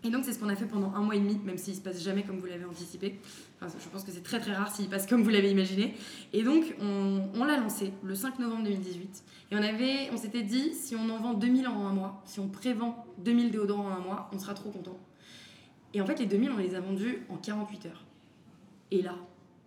Et 0.05 0.11
donc, 0.11 0.25
c'est 0.25 0.33
ce 0.33 0.39
qu'on 0.39 0.49
a 0.49 0.57
fait 0.57 0.67
pendant 0.67 0.93
un 0.95 1.01
mois 1.01 1.15
et 1.15 1.21
demi, 1.21 1.39
même 1.45 1.59
s'il 1.59 1.77
se 1.77 1.81
passe 1.81 2.03
jamais 2.03 2.25
comme 2.25 2.39
vous 2.39 2.47
l'avez 2.47 2.65
anticipé. 2.65 3.21
Enfin, 3.61 3.73
je 3.79 3.89
pense 3.89 4.03
que 4.03 4.11
c'est 4.11 4.23
très 4.23 4.41
très 4.41 4.53
rare 4.53 4.75
s'il 4.75 4.89
passe 4.89 5.07
comme 5.07 5.23
vous 5.23 5.31
l'avez 5.31 5.51
imaginé. 5.51 5.95
Et 6.33 6.43
donc, 6.43 6.75
on, 6.81 7.45
l'a 7.45 7.57
lancé 7.59 7.93
le 8.03 8.15
5 8.15 8.41
novembre 8.41 8.65
2018. 8.65 9.25
Et 9.53 9.57
on, 9.57 9.61
on 10.13 10.17
s'était 10.17 10.43
dit, 10.43 10.75
si 10.75 10.97
on 10.97 11.09
en 11.09 11.19
vend 11.19 11.35
2000 11.35 11.69
en 11.69 11.87
un 11.87 11.93
mois, 11.93 12.23
si 12.25 12.41
on 12.41 12.49
prévend 12.49 13.07
2000 13.19 13.53
déodorants 13.53 13.87
en 13.87 13.93
un 13.93 14.01
mois, 14.01 14.31
on 14.33 14.39
sera 14.39 14.55
trop 14.55 14.71
content. 14.71 14.99
Et 15.95 16.01
en 16.01 16.07
fait, 16.07 16.19
les 16.19 16.27
2000, 16.27 16.51
on 16.51 16.57
les 16.57 16.75
a 16.75 16.81
vendus 16.81 17.25
en 17.29 17.37
48 17.37 17.87
heures. 17.87 18.05
Et 18.91 19.03
là, 19.03 19.15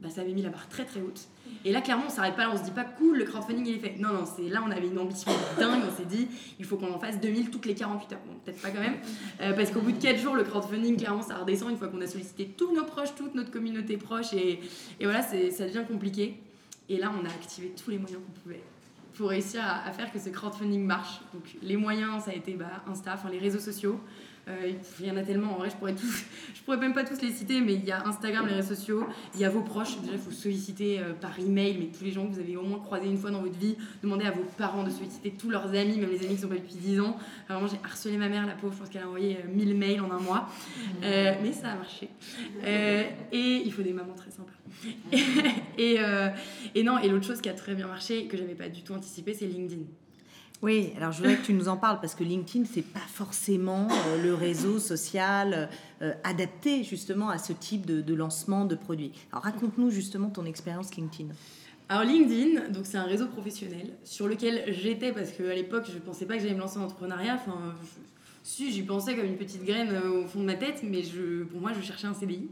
bah, 0.06 0.12
ça 0.14 0.22
avait 0.22 0.34
mis 0.34 0.44
la 0.44 0.50
barre 0.50 0.70
très 0.70 0.86
très 0.86 1.02
haute. 1.02 1.28
Et 1.64 1.72
là, 1.72 1.82
clairement, 1.82 2.04
on 2.08 2.10
s'arrête 2.10 2.36
pas 2.36 2.44
là, 2.44 2.52
on 2.54 2.58
se 2.58 2.64
dit 2.64 2.72
pas 2.72 2.84
cool, 2.84 3.18
le 3.18 3.26
crowdfunding 3.26 3.66
il 3.66 3.76
est 3.76 3.80
fait. 3.80 3.96
Non, 3.98 4.10
non, 4.10 4.24
c'est 4.26 4.50
là, 4.50 4.62
on 4.66 4.70
avait 4.70 4.88
une 4.88 5.00
ambition 5.00 5.32
dingue, 5.60 5.82
on 5.88 5.98
s'est 5.98 6.06
dit, 6.06 6.28
il 6.60 6.66
faut 6.66 6.78
qu'on 6.78 6.94
en 6.94 7.00
fasse 7.00 7.20
2000 7.20 7.50
toutes 7.50 7.66
les 7.66 7.74
48 7.74 8.14
heures. 8.14 8.20
Bon, 8.28 8.34
peut-être 8.44 8.62
pas 8.62 8.70
quand 8.70 8.82
même, 8.82 8.98
euh, 9.42 9.54
parce 9.54 9.72
qu'au 9.72 9.80
bout 9.80 9.92
de 9.92 10.02
4 10.02 10.20
jours, 10.20 10.36
le 10.36 10.44
crowdfunding, 10.44 10.98
clairement, 10.98 11.24
ça 11.24 11.38
redescend 11.38 11.72
une 11.72 11.78
fois 11.78 11.88
qu'on 11.88 12.02
a 12.02 12.08
sollicité 12.08 12.46
tous 12.56 12.72
nos 12.74 12.84
proches, 12.84 13.16
toute 13.16 13.34
notre 13.34 13.50
communauté 13.50 13.98
proche, 13.98 14.34
et, 14.34 14.60
et 15.00 15.06
voilà, 15.06 15.24
ça 15.24 15.66
devient 15.66 15.84
compliqué. 15.88 16.40
Et 16.88 16.98
là, 16.98 17.12
on 17.20 17.26
a 17.26 17.30
activé 17.30 17.74
tous 17.84 17.90
les 17.90 17.98
moyens 17.98 18.22
qu'on 18.24 18.42
pouvait 18.42 18.62
pour 19.18 19.30
réussir 19.30 19.62
à, 19.64 19.88
à 19.88 19.92
faire 19.92 20.12
que 20.12 20.20
ce 20.20 20.30
crowdfunding 20.30 20.86
marche. 20.86 21.22
Donc, 21.34 21.44
les 21.64 21.78
moyens, 21.78 22.26
ça 22.26 22.32
a 22.32 22.36
été 22.36 22.54
bah, 22.54 22.84
Insta, 22.88 23.14
enfin 23.16 23.30
les 23.30 23.40
réseaux 23.40 23.60
sociaux. 23.60 24.00
Euh, 24.48 24.72
il 25.00 25.06
y 25.06 25.12
en 25.12 25.18
a 25.18 25.24
tellement, 25.24 25.54
en 25.54 25.58
vrai, 25.58 25.70
je 25.70 25.76
pourrais, 25.76 25.96
tous, 25.96 26.24
je 26.54 26.62
pourrais 26.62 26.78
même 26.78 26.94
pas 26.94 27.04
tous 27.04 27.22
les 27.22 27.32
citer, 27.32 27.62
mais 27.62 27.74
il 27.74 27.86
y 27.86 27.92
a 27.92 28.06
Instagram, 28.06 28.48
les 28.48 28.54
réseaux 28.54 28.76
sociaux, 28.76 29.06
il 29.34 29.42
y 29.42 29.46
a 29.46 29.50
vos 29.50 29.62
proches. 29.62 30.00
Déjà, 30.02 30.14
il 30.14 30.20
faut 30.20 30.32
solliciter 30.32 31.00
euh, 31.00 31.14
par 31.14 31.40
email, 31.40 31.78
mais 31.80 31.88
tous 31.88 32.04
les 32.04 32.12
gens 32.12 32.28
que 32.28 32.34
vous 32.34 32.40
avez 32.40 32.56
au 32.56 32.64
moins 32.64 32.80
croisés 32.80 33.08
une 33.08 33.18
fois 33.18 33.32
dans 33.32 33.42
votre 33.42 33.58
vie. 33.58 33.76
Demandez 34.04 34.26
à 34.26 34.32
vos 34.32 34.44
parents 34.58 34.84
de 34.84 34.90
solliciter 34.90 35.32
tous 35.32 35.50
leurs 35.50 35.74
amis, 35.74 35.98
même 35.98 36.10
les 36.10 36.24
amis 36.26 36.36
qui 36.36 36.42
sont 36.42 36.48
pas 36.48 36.56
depuis 36.56 36.76
10 36.76 37.00
ans. 37.00 37.18
Vraiment, 37.50 37.68
j'ai 37.68 37.80
harcelé 37.84 38.18
ma 38.18 38.30
mère, 38.30 38.46
la 38.46 38.54
pauvre, 38.54 38.74
je 38.74 38.80
pense 38.80 38.90
qu'elle 38.90 39.04
a 39.04 39.08
envoyé 39.08 39.38
euh, 39.38 39.48
1000 39.54 39.76
mails 39.76 40.02
en 40.02 40.12
un 40.12 40.20
mois. 40.20 40.50
Euh, 41.04 41.34
mais 41.42 41.52
ça 41.52 41.70
a 41.70 41.76
marché. 41.76 42.10
Euh, 42.64 43.04
et 43.32 43.64
il 43.66 43.74
faut 43.74 43.82
des 43.82 43.94
mamans 43.94 44.14
très 44.14 44.32
sympas. 44.32 44.52
et, 45.78 45.98
et 46.76 46.84
non, 46.84 47.00
et 47.00 47.08
l'autre 47.08 47.26
chose 47.26 47.42
qui 47.42 47.50
a 47.50 47.54
très 47.54 47.76
bien 47.76 47.88
marché, 47.88 48.28
que 48.28 48.38
j'avais 48.38 48.56
pas 48.56 48.70
du 48.70 48.84
tout 48.84 48.94
anticipé, 48.94 49.34
c'est 49.34 49.48
LinkedIn. 49.48 49.84
Oui, 50.62 50.94
alors 50.98 51.12
je 51.12 51.18
voudrais 51.18 51.36
que 51.36 51.46
tu 51.46 51.54
nous 51.54 51.68
en 51.68 51.78
parles 51.78 52.00
parce 52.00 52.16
que 52.16 52.24
LinkedIn, 52.24 52.66
c'est 52.66 52.82
pas 52.82 53.00
forcément 53.00 53.88
euh, 53.92 54.24
le 54.24 54.34
réseau 54.34 54.80
social 54.80 55.70
euh, 56.02 56.14
adapté 56.24 56.84
justement 56.84 57.30
à 57.30 57.38
ce 57.38 57.54
type 57.54 57.86
de, 57.86 58.14
lancement 58.14 58.66
de 58.66 58.76
produits. 58.76 59.12
Alors 59.32 59.44
raconte-nous 59.44 59.92
justement 59.92 60.30
ton 60.30 60.46
expérience 60.46 60.96
LinkedIn. 60.96 61.34
Alors 61.90 62.04
LinkedIn, 62.04 62.62
c'est 62.84 62.98
un 62.98 63.04
réseau 63.04 63.28
professionnel 63.28 63.94
sur 64.04 64.28
lequel 64.28 64.64
j'étais 64.70 65.12
parce 65.12 65.32
qu'à 65.32 65.54
l'époque 65.54 65.86
je 65.94 66.00
pensais 66.00 66.26
pas 66.26 66.36
que 66.36 66.42
j'allais 66.42 66.56
me 66.56 66.60
lancer 66.60 66.80
en 66.80 66.84
entrepreneuriat. 66.84 67.38
Si 68.46 68.72
j'y 68.72 68.84
pensais 68.84 69.16
comme 69.16 69.26
une 69.26 69.38
petite 69.38 69.66
graine 69.66 69.90
euh, 69.92 70.22
au 70.22 70.28
fond 70.28 70.40
de 70.40 70.46
ma 70.46 70.54
tête, 70.54 70.82
mais 70.84 71.02
je, 71.02 71.44
pour 71.46 71.60
moi 71.60 71.72
je 71.74 71.84
cherchais 71.84 72.06
un 72.06 72.14
CDI. 72.14 72.48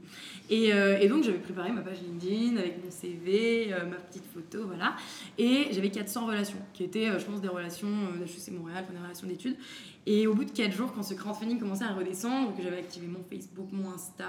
Et, 0.49 0.73
euh, 0.73 0.97
et 0.99 1.08
donc 1.08 1.23
j'avais 1.23 1.38
préparé 1.38 1.71
ma 1.71 1.82
page 1.82 1.97
LinkedIn 2.01 2.58
avec 2.58 2.84
mon 2.84 2.89
CV, 2.89 3.71
euh, 3.71 3.86
ma 3.86 3.97
petite 3.97 4.25
photo, 4.34 4.65
voilà. 4.65 4.95
Et 5.38 5.67
j'avais 5.71 5.91
400 5.91 6.25
relations, 6.25 6.58
qui 6.73 6.84
étaient, 6.84 7.08
je 7.19 7.23
pense, 7.23 7.41
des 7.41 7.47
relations 7.47 7.88
d'HEC 8.19 8.53
Montréal, 8.58 8.84
des 8.91 8.97
relations 8.97 9.27
d'études. 9.27 9.56
Et 10.08 10.25
au 10.25 10.34
bout 10.34 10.45
de 10.45 10.51
4 10.51 10.71
jours, 10.71 10.91
quand 10.93 11.03
ce 11.03 11.13
crowdfunding 11.13 11.60
commençait 11.60 11.86
à 11.86 11.93
redescendre, 11.93 12.58
que 12.58 12.63
j'avais 12.63 12.79
activé 12.79 13.06
mon 13.06 13.23
Facebook, 13.29 13.67
mon 13.71 13.91
Insta, 13.91 14.25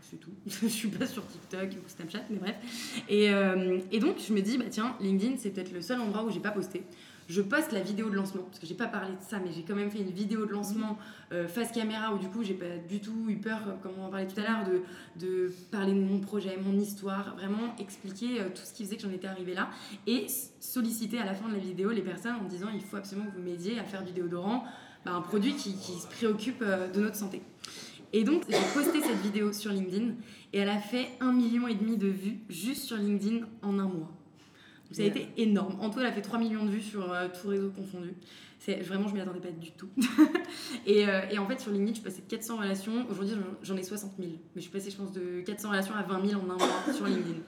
c'est 0.00 0.18
tout. 0.18 0.32
je 0.46 0.66
suis 0.66 0.88
pas 0.88 1.06
sur 1.06 1.24
TikTok 1.24 1.70
ou 1.76 1.88
Snapchat, 1.88 2.24
mais 2.28 2.38
bref. 2.38 2.56
Et, 3.08 3.30
et 3.92 4.00
donc 4.00 4.16
je 4.18 4.32
me 4.34 4.40
dis, 4.40 4.58
bah 4.58 4.64
tiens, 4.68 4.96
LinkedIn, 5.00 5.36
c'est 5.38 5.50
peut-être 5.50 5.72
le 5.72 5.80
seul 5.80 6.00
endroit 6.00 6.24
où 6.24 6.30
j'ai 6.30 6.40
pas 6.40 6.50
posté. 6.50 6.82
Je 7.28 7.40
poste 7.40 7.72
la 7.72 7.80
vidéo 7.80 8.10
de 8.10 8.14
lancement, 8.14 8.42
parce 8.42 8.58
que 8.58 8.66
j'ai 8.66 8.74
pas 8.74 8.88
parlé 8.88 9.12
de 9.12 9.22
ça, 9.22 9.38
mais 9.38 9.52
j'ai 9.52 9.62
quand 9.62 9.74
même 9.74 9.90
fait 9.90 10.00
une 10.00 10.10
vidéo 10.10 10.44
de 10.46 10.52
lancement 10.52 10.98
euh, 11.32 11.46
face 11.46 11.70
caméra 11.70 12.12
où 12.12 12.18
du 12.18 12.28
coup 12.28 12.42
j'ai 12.42 12.54
pas 12.54 12.76
du 12.88 13.00
tout 13.00 13.26
eu 13.28 13.36
peur, 13.36 13.60
euh, 13.66 13.72
comme 13.82 13.92
on 13.98 14.06
en 14.06 14.10
parlait 14.10 14.26
tout 14.26 14.38
à 14.40 14.42
l'heure, 14.42 14.64
de, 14.66 15.24
de 15.24 15.52
parler 15.70 15.92
de 15.92 16.00
mon 16.00 16.20
projet, 16.20 16.58
mon 16.62 16.78
histoire, 16.78 17.36
vraiment 17.36 17.74
expliquer 17.78 18.40
euh, 18.40 18.48
tout 18.48 18.62
ce 18.64 18.72
qui 18.72 18.84
faisait 18.84 18.96
que 18.96 19.02
j'en 19.02 19.10
étais 19.10 19.28
arrivée 19.28 19.54
là 19.54 19.70
et 20.06 20.26
solliciter 20.60 21.18
à 21.18 21.24
la 21.24 21.34
fin 21.34 21.48
de 21.48 21.54
la 21.54 21.60
vidéo 21.60 21.90
les 21.90 22.02
personnes 22.02 22.36
en 22.36 22.44
disant 22.44 22.68
il 22.74 22.80
faut 22.80 22.96
absolument 22.96 23.30
que 23.30 23.36
vous 23.36 23.42
m'aidiez 23.42 23.78
à 23.78 23.84
faire 23.84 24.04
du 24.04 24.12
déodorant, 24.12 24.64
bah, 25.04 25.12
un 25.12 25.22
produit 25.22 25.54
qui, 25.54 25.76
qui 25.76 25.92
se 25.92 26.06
préoccupe 26.06 26.62
de 26.62 27.00
notre 27.00 27.16
santé. 27.16 27.42
Et 28.12 28.24
donc 28.24 28.42
j'ai 28.48 28.56
posté 28.74 29.00
cette 29.00 29.20
vidéo 29.22 29.52
sur 29.52 29.72
LinkedIn 29.72 30.14
et 30.52 30.58
elle 30.58 30.68
a 30.68 30.78
fait 30.78 31.08
un 31.20 31.32
million 31.32 31.66
et 31.66 31.74
demi 31.74 31.96
de 31.96 32.08
vues 32.08 32.40
juste 32.50 32.82
sur 32.82 32.96
LinkedIn 32.96 33.46
en 33.62 33.78
un 33.78 33.88
mois. 33.88 34.21
Ça 34.92 35.02
a 35.02 35.06
été 35.06 35.28
énorme. 35.36 35.76
En 35.80 35.90
tout, 35.90 36.00
elle 36.00 36.06
a 36.06 36.12
fait 36.12 36.22
3 36.22 36.38
millions 36.38 36.64
de 36.64 36.70
vues 36.70 36.82
sur 36.82 37.10
euh, 37.12 37.28
tout 37.40 37.48
réseau 37.48 37.70
confondu. 37.70 38.14
C'est 38.58 38.76
vraiment, 38.80 39.08
je 39.08 39.14
m'y 39.14 39.20
attendais 39.20 39.40
pas 39.40 39.50
du 39.50 39.72
tout. 39.72 39.88
et, 40.86 41.08
euh, 41.08 41.20
et 41.30 41.38
en 41.38 41.46
fait, 41.48 41.58
sur 41.60 41.70
LinkedIn, 41.72 41.90
je 41.94 42.00
suis 42.00 42.04
passée 42.04 42.22
de 42.22 42.28
400 42.30 42.56
relations. 42.58 43.06
Aujourd'hui, 43.10 43.34
j'en- 43.34 43.56
j'en 43.74 43.76
ai 43.76 43.82
60 43.82 44.12
000. 44.18 44.30
Mais 44.30 44.38
je 44.56 44.60
suis 44.60 44.70
passée, 44.70 44.90
je 44.90 44.96
pense, 44.96 45.12
de 45.12 45.40
400 45.44 45.70
relations 45.70 45.94
à 45.94 46.02
20 46.02 46.26
000 46.28 46.40
en 46.40 46.44
un 46.44 46.56
mois 46.56 46.68
sur 46.94 47.06
LinkedIn. 47.06 47.40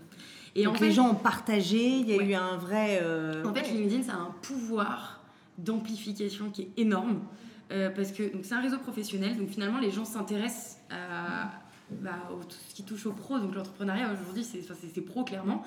Et 0.57 0.65
Donc 0.65 0.75
en 0.75 0.79
fait, 0.79 0.87
les 0.87 0.93
gens 0.93 1.09
ont 1.11 1.15
partagé, 1.15 1.85
il 1.99 2.09
y 2.09 2.15
a 2.15 2.17
Ouais. 2.17 2.27
eu 2.27 2.35
un 2.35 2.57
vrai... 2.57 3.01
euh, 3.03 3.45
en 3.45 3.53
fait, 3.55 3.71
LinkedIn, 3.71 4.03
ça 4.03 4.13
a 4.15 4.17
un 4.17 4.35
pouvoir 4.43 5.21
d'amplification 5.59 6.51
qui 6.51 6.63
est 6.63 6.71
énorme. 6.77 7.21
euh, 7.73 7.91
parce 7.91 8.13
que 8.13 8.33
donc, 8.33 8.45
c'est 8.45 8.55
un 8.55 8.61
réseau 8.61 8.79
professionnel, 8.79 9.37
donc 9.37 9.49
finalement, 9.49 9.79
les 9.79 9.91
gens 9.91 10.05
s'intéressent 10.05 10.79
à 10.91 11.51
bah, 11.91 12.13
tout 12.49 12.57
ce 12.69 12.75
qui 12.75 12.83
touche 12.83 13.07
au 13.07 13.13
pro. 13.13 13.39
Donc 13.39 13.55
l'entrepreneuriat 13.55 14.13
aujourd'hui, 14.13 14.45
c'est 14.45 14.63
c'est- 14.63 15.01
pro 15.01 15.25
clairement. 15.25 15.63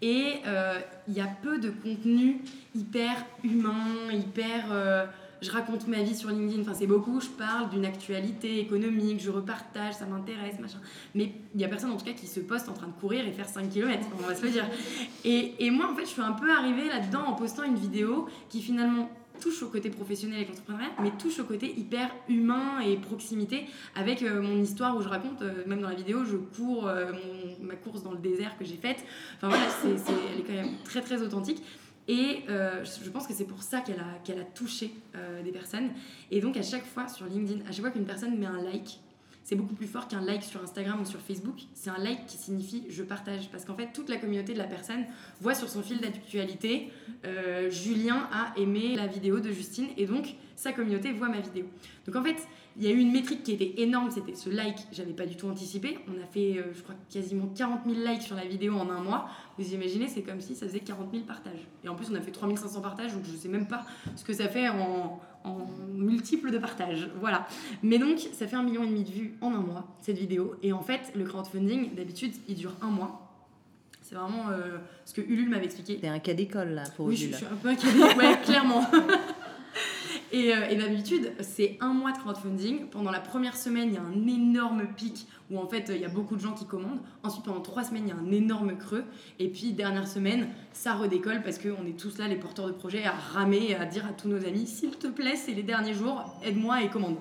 Et 0.00 0.34
euh, 0.46 0.78
il 1.08 1.14
y 1.14 1.20
a 1.20 1.26
peu 1.42 1.58
de 1.58 1.70
contenu 1.70 2.40
hyper 2.74 3.14
humain, 3.42 3.86
hyper. 4.12 4.66
euh, 4.70 5.06
je 5.40 5.50
raconte 5.50 5.88
ma 5.88 6.00
vie 6.02 6.14
sur 6.14 6.30
LinkedIn, 6.30 6.62
enfin 6.62 6.72
c'est 6.72 6.86
beaucoup, 6.86 7.20
je 7.20 7.26
parle 7.26 7.68
d'une 7.70 7.84
actualité 7.84 8.60
économique, 8.60 9.18
je 9.20 9.28
repartage, 9.28 9.94
ça 9.94 10.06
m'intéresse, 10.06 10.60
machin. 10.60 10.78
Mais 11.16 11.32
il 11.56 11.60
y 11.60 11.64
a 11.64 11.68
personne 11.68 11.90
en 11.90 11.96
tout 11.96 12.04
cas 12.04 12.12
qui 12.12 12.28
se 12.28 12.38
poste 12.38 12.68
en 12.68 12.74
train 12.74 12.86
de 12.86 12.92
courir 12.92 13.26
et 13.26 13.32
faire 13.32 13.48
5 13.48 13.68
km, 13.68 14.06
on 14.20 14.22
va 14.28 14.36
se 14.36 14.42
le 14.44 14.50
dire. 14.50 14.64
Et, 15.24 15.54
et 15.58 15.70
moi 15.72 15.90
en 15.90 15.96
fait 15.96 16.02
je 16.02 16.10
suis 16.10 16.22
un 16.22 16.30
peu 16.30 16.48
arrivée 16.52 16.86
là-dedans 16.86 17.24
en 17.26 17.32
postant 17.32 17.64
une 17.64 17.74
vidéo 17.74 18.28
qui 18.50 18.62
finalement 18.62 19.10
touche 19.42 19.62
au 19.62 19.68
côté 19.68 19.90
professionnel 19.90 20.36
avec 20.36 20.48
l'entrepreneuriat, 20.50 20.90
mais 21.02 21.10
touche 21.18 21.40
au 21.40 21.44
côté 21.44 21.74
hyper 21.76 22.10
humain 22.28 22.80
et 22.80 22.96
proximité 22.96 23.66
avec 23.96 24.22
euh, 24.22 24.40
mon 24.40 24.62
histoire 24.62 24.96
où 24.96 25.02
je 25.02 25.08
raconte, 25.08 25.42
euh, 25.42 25.64
même 25.66 25.80
dans 25.80 25.88
la 25.88 25.96
vidéo, 25.96 26.24
je 26.24 26.36
cours 26.36 26.86
euh, 26.86 27.12
ma 27.60 27.74
course 27.74 28.02
dans 28.04 28.12
le 28.12 28.18
désert 28.18 28.56
que 28.56 28.64
j'ai 28.64 28.76
faite. 28.76 29.04
Enfin 29.36 29.48
voilà, 29.48 29.64
c'est, 29.82 30.12
elle 30.32 30.40
est 30.40 30.44
quand 30.44 30.52
même 30.52 30.76
très 30.84 31.00
très 31.00 31.22
authentique. 31.22 31.62
Et 32.08 32.42
je 32.48 33.10
pense 33.10 33.28
que 33.28 33.32
c'est 33.32 33.44
pour 33.44 33.62
ça 33.62 33.80
qu'elle 33.80 34.00
a, 34.00 34.40
a 34.40 34.44
touché 34.56 34.92
des 35.44 35.52
personnes. 35.52 35.90
Et 36.32 36.40
donc 36.40 36.56
à 36.56 36.62
chaque 36.62 36.84
fois 36.84 37.06
sur 37.06 37.26
LinkedIn, 37.26 37.64
à 37.64 37.70
chaque 37.70 37.82
fois 37.82 37.90
qu'une 37.90 38.04
personne 38.04 38.36
met 38.36 38.46
un 38.46 38.60
like, 38.60 38.98
c'est 39.44 39.56
beaucoup 39.56 39.74
plus 39.74 39.86
fort 39.86 40.08
qu'un 40.08 40.20
like 40.20 40.42
sur 40.42 40.62
Instagram 40.62 41.00
ou 41.00 41.04
sur 41.04 41.20
Facebook. 41.20 41.60
C'est 41.74 41.90
un 41.90 41.98
like 41.98 42.26
qui 42.26 42.36
signifie 42.36 42.84
je 42.88 43.02
partage. 43.02 43.50
Parce 43.50 43.64
qu'en 43.64 43.74
fait, 43.74 43.92
toute 43.92 44.08
la 44.08 44.16
communauté 44.16 44.52
de 44.52 44.58
la 44.58 44.64
personne 44.64 45.04
voit 45.40 45.54
sur 45.54 45.68
son 45.68 45.82
fil 45.82 46.00
d'actualité 46.00 46.90
euh, 47.24 47.70
Julien 47.70 48.28
a 48.32 48.58
aimé 48.58 48.94
la 48.96 49.06
vidéo 49.06 49.40
de 49.40 49.50
Justine 49.50 49.88
et 49.96 50.06
donc 50.06 50.34
sa 50.54 50.72
communauté 50.72 51.12
voit 51.12 51.28
ma 51.28 51.40
vidéo. 51.40 51.66
Donc 52.06 52.16
en 52.16 52.22
fait, 52.22 52.36
il 52.76 52.84
y 52.84 52.86
a 52.86 52.90
eu 52.90 52.98
une 52.98 53.12
métrique 53.12 53.42
qui 53.42 53.52
était 53.52 53.82
énorme, 53.82 54.10
c'était 54.10 54.34
ce 54.34 54.48
like, 54.48 54.78
j'avais 54.92 55.12
pas 55.12 55.26
du 55.26 55.36
tout 55.36 55.48
anticipé. 55.48 55.98
On 56.08 56.22
a 56.22 56.26
fait, 56.26 56.58
euh, 56.58 56.72
je 56.74 56.82
crois, 56.82 56.94
quasiment 57.10 57.46
40 57.46 57.80
000 57.86 58.00
likes 58.06 58.22
sur 58.22 58.36
la 58.36 58.44
vidéo 58.44 58.74
en 58.74 58.88
un 58.88 59.00
mois. 59.00 59.28
Vous 59.58 59.74
imaginez, 59.74 60.08
c'est 60.08 60.22
comme 60.22 60.40
si 60.40 60.54
ça 60.54 60.66
faisait 60.66 60.80
40 60.80 61.10
000 61.12 61.24
partages. 61.24 61.68
Et 61.84 61.88
en 61.88 61.94
plus, 61.94 62.08
on 62.10 62.14
a 62.14 62.20
fait 62.20 62.30
3500 62.30 62.80
partages, 62.80 63.12
donc 63.12 63.24
je 63.24 63.36
sais 63.36 63.48
même 63.48 63.66
pas 63.66 63.84
ce 64.16 64.24
que 64.24 64.32
ça 64.32 64.48
fait 64.48 64.68
en, 64.68 65.20
en 65.44 65.68
multiples 65.94 66.50
de 66.50 66.58
partages. 66.58 67.10
Voilà. 67.20 67.46
Mais 67.82 67.98
donc, 67.98 68.18
ça 68.18 68.46
fait 68.46 68.56
un 68.56 68.62
million 68.62 68.84
et 68.84 68.88
demi 68.88 69.04
de 69.04 69.10
vues 69.10 69.34
en 69.40 69.54
un 69.54 69.60
mois, 69.60 69.86
cette 70.00 70.18
vidéo. 70.18 70.56
Et 70.62 70.72
en 70.72 70.82
fait, 70.82 71.12
le 71.14 71.24
crowdfunding, 71.24 71.94
d'habitude, 71.94 72.32
il 72.48 72.56
dure 72.56 72.74
un 72.80 72.88
mois. 72.88 73.28
C'est 74.02 74.14
vraiment 74.14 74.50
euh, 74.50 74.78
ce 75.04 75.14
que 75.14 75.22
Ulule 75.22 75.48
m'avait 75.48 75.64
expliqué. 75.64 75.94
C'était 75.94 76.08
un 76.08 76.18
cas 76.18 76.34
d'école 76.34 76.70
là 76.70 76.84
pour 76.96 77.06
Oui, 77.06 77.16
je, 77.16 77.34
suis 77.34 77.46
un 77.46 77.56
peu 77.56 77.68
inquiète. 77.68 77.94
Ouais, 78.16 78.38
clairement. 78.44 78.84
Et, 80.34 80.54
euh, 80.54 80.66
et 80.70 80.76
d'habitude, 80.76 81.32
c'est 81.40 81.76
un 81.80 81.92
mois 81.92 82.12
de 82.12 82.16
crowdfunding. 82.18 82.86
Pendant 82.86 83.10
la 83.10 83.20
première 83.20 83.54
semaine, 83.56 83.88
il 83.88 83.94
y 83.94 83.98
a 83.98 84.02
un 84.02 84.26
énorme 84.26 84.86
pic 84.96 85.26
où 85.50 85.58
en 85.58 85.68
fait, 85.68 85.90
il 85.94 86.00
y 86.00 86.06
a 86.06 86.08
beaucoup 86.08 86.36
de 86.36 86.40
gens 86.40 86.54
qui 86.54 86.64
commandent. 86.64 87.00
Ensuite, 87.22 87.44
pendant 87.44 87.60
trois 87.60 87.84
semaines, 87.84 88.04
il 88.06 88.08
y 88.08 88.12
a 88.12 88.16
un 88.16 88.30
énorme 88.32 88.78
creux. 88.78 89.04
Et 89.38 89.48
puis, 89.50 89.72
dernière 89.74 90.08
semaine, 90.08 90.48
ça 90.72 90.94
redécolle 90.94 91.42
parce 91.42 91.58
qu'on 91.58 91.86
est 91.86 91.98
tous 91.98 92.16
là, 92.16 92.28
les 92.28 92.36
porteurs 92.36 92.66
de 92.66 92.72
projets, 92.72 93.04
à 93.04 93.12
ramer, 93.12 93.74
à 93.74 93.84
dire 93.84 94.06
à 94.06 94.12
tous 94.14 94.28
nos 94.28 94.42
amis 94.46 94.66
s'il 94.66 94.92
te 94.96 95.06
plaît, 95.08 95.36
c'est 95.36 95.52
les 95.52 95.62
derniers 95.62 95.92
jours, 95.94 96.24
aide-moi 96.42 96.82
et 96.82 96.88
commande. 96.88 97.16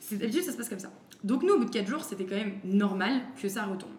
C'est- 0.00 0.16
D'habitude, 0.16 0.42
ça 0.42 0.50
se 0.52 0.56
passe 0.56 0.68
comme 0.68 0.80
ça. 0.80 0.90
Donc, 1.22 1.44
nous, 1.44 1.54
au 1.54 1.58
bout 1.58 1.66
de 1.66 1.70
quatre 1.70 1.86
jours, 1.88 2.02
c'était 2.02 2.24
quand 2.26 2.34
même 2.34 2.54
normal 2.64 3.20
que 3.40 3.48
ça 3.48 3.64
retombe. 3.66 3.90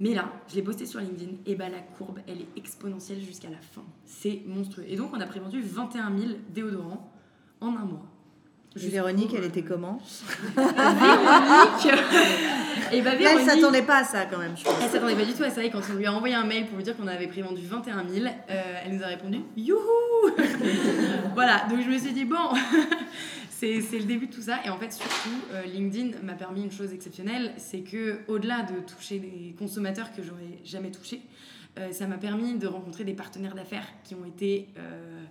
Mais 0.00 0.14
là, 0.14 0.32
je 0.48 0.54
l'ai 0.56 0.62
posté 0.62 0.86
sur 0.86 1.00
LinkedIn, 1.00 1.32
et 1.46 1.54
bah 1.54 1.68
la 1.68 1.78
courbe, 1.80 2.18
elle 2.26 2.40
est 2.40 2.48
exponentielle 2.56 3.20
jusqu'à 3.20 3.50
la 3.50 3.58
fin. 3.58 3.84
C'est 4.06 4.42
monstrueux. 4.46 4.86
Et 4.88 4.96
donc, 4.96 5.10
on 5.14 5.20
a 5.20 5.26
prévendu 5.26 5.60
21 5.60 6.16
000 6.18 6.32
déodorants 6.52 7.10
en 7.64 7.76
un 7.76 7.84
mois. 7.84 8.06
Jules 8.76 8.90
Véronique, 8.90 9.32
elle 9.36 9.44
était 9.44 9.62
comment 9.62 10.00
Véronique 10.56 10.74
Et 12.92 13.02
bah 13.02 13.14
Là, 13.14 13.30
elle 13.38 13.44
s'attendait 13.44 13.82
pas 13.82 13.98
à 13.98 14.04
ça 14.04 14.26
quand 14.26 14.38
même, 14.38 14.56
je 14.56 14.64
pense. 14.64 14.74
elle 14.82 14.90
s'attendait 14.90 15.14
pas 15.14 15.24
du 15.24 15.32
tout 15.32 15.44
à 15.44 15.50
ça. 15.50 15.64
Et 15.64 15.70
quand 15.70 15.80
on 15.92 15.96
lui 15.96 16.06
a 16.06 16.12
envoyé 16.12 16.34
un 16.34 16.44
mail 16.44 16.66
pour 16.66 16.76
lui 16.76 16.84
dire 16.84 16.96
qu'on 16.96 17.06
avait 17.06 17.28
prévendu 17.28 17.62
21 17.64 18.08
000, 18.08 18.26
euh, 18.26 18.80
elle 18.84 18.96
nous 18.96 19.02
a 19.02 19.06
répondu 19.06 19.40
Youhou 19.56 19.78
Voilà, 21.34 21.66
donc 21.70 21.80
je 21.82 21.88
me 21.88 21.98
suis 21.98 22.12
dit, 22.12 22.24
bon, 22.24 22.36
c'est 23.50 23.80
c'est 23.80 23.98
le 23.98 24.04
début 24.04 24.26
de 24.26 24.34
tout 24.34 24.42
ça. 24.42 24.58
Et 24.64 24.70
en 24.70 24.76
fait, 24.76 24.92
surtout, 24.92 25.40
euh, 25.52 25.62
LinkedIn 25.66 26.18
m'a 26.22 26.34
permis 26.34 26.62
une 26.64 26.72
chose 26.72 26.92
exceptionnelle 26.92 27.52
c'est 27.56 27.80
que 27.80 28.18
au-delà 28.28 28.62
de 28.62 28.80
toucher 28.80 29.18
des 29.18 29.54
consommateurs 29.56 30.12
que 30.14 30.22
j'aurais 30.22 30.58
jamais 30.64 30.90
touchés, 30.90 31.22
euh, 31.78 31.90
ça 31.90 32.06
m'a 32.06 32.18
permis 32.18 32.54
de 32.54 32.66
rencontrer 32.66 33.04
des 33.04 33.14
partenaires 33.14 33.54
d'affaires 33.54 33.86
qui 34.04 34.14
ont 34.14 34.24
été, 34.24 34.68
euh, 34.78 35.24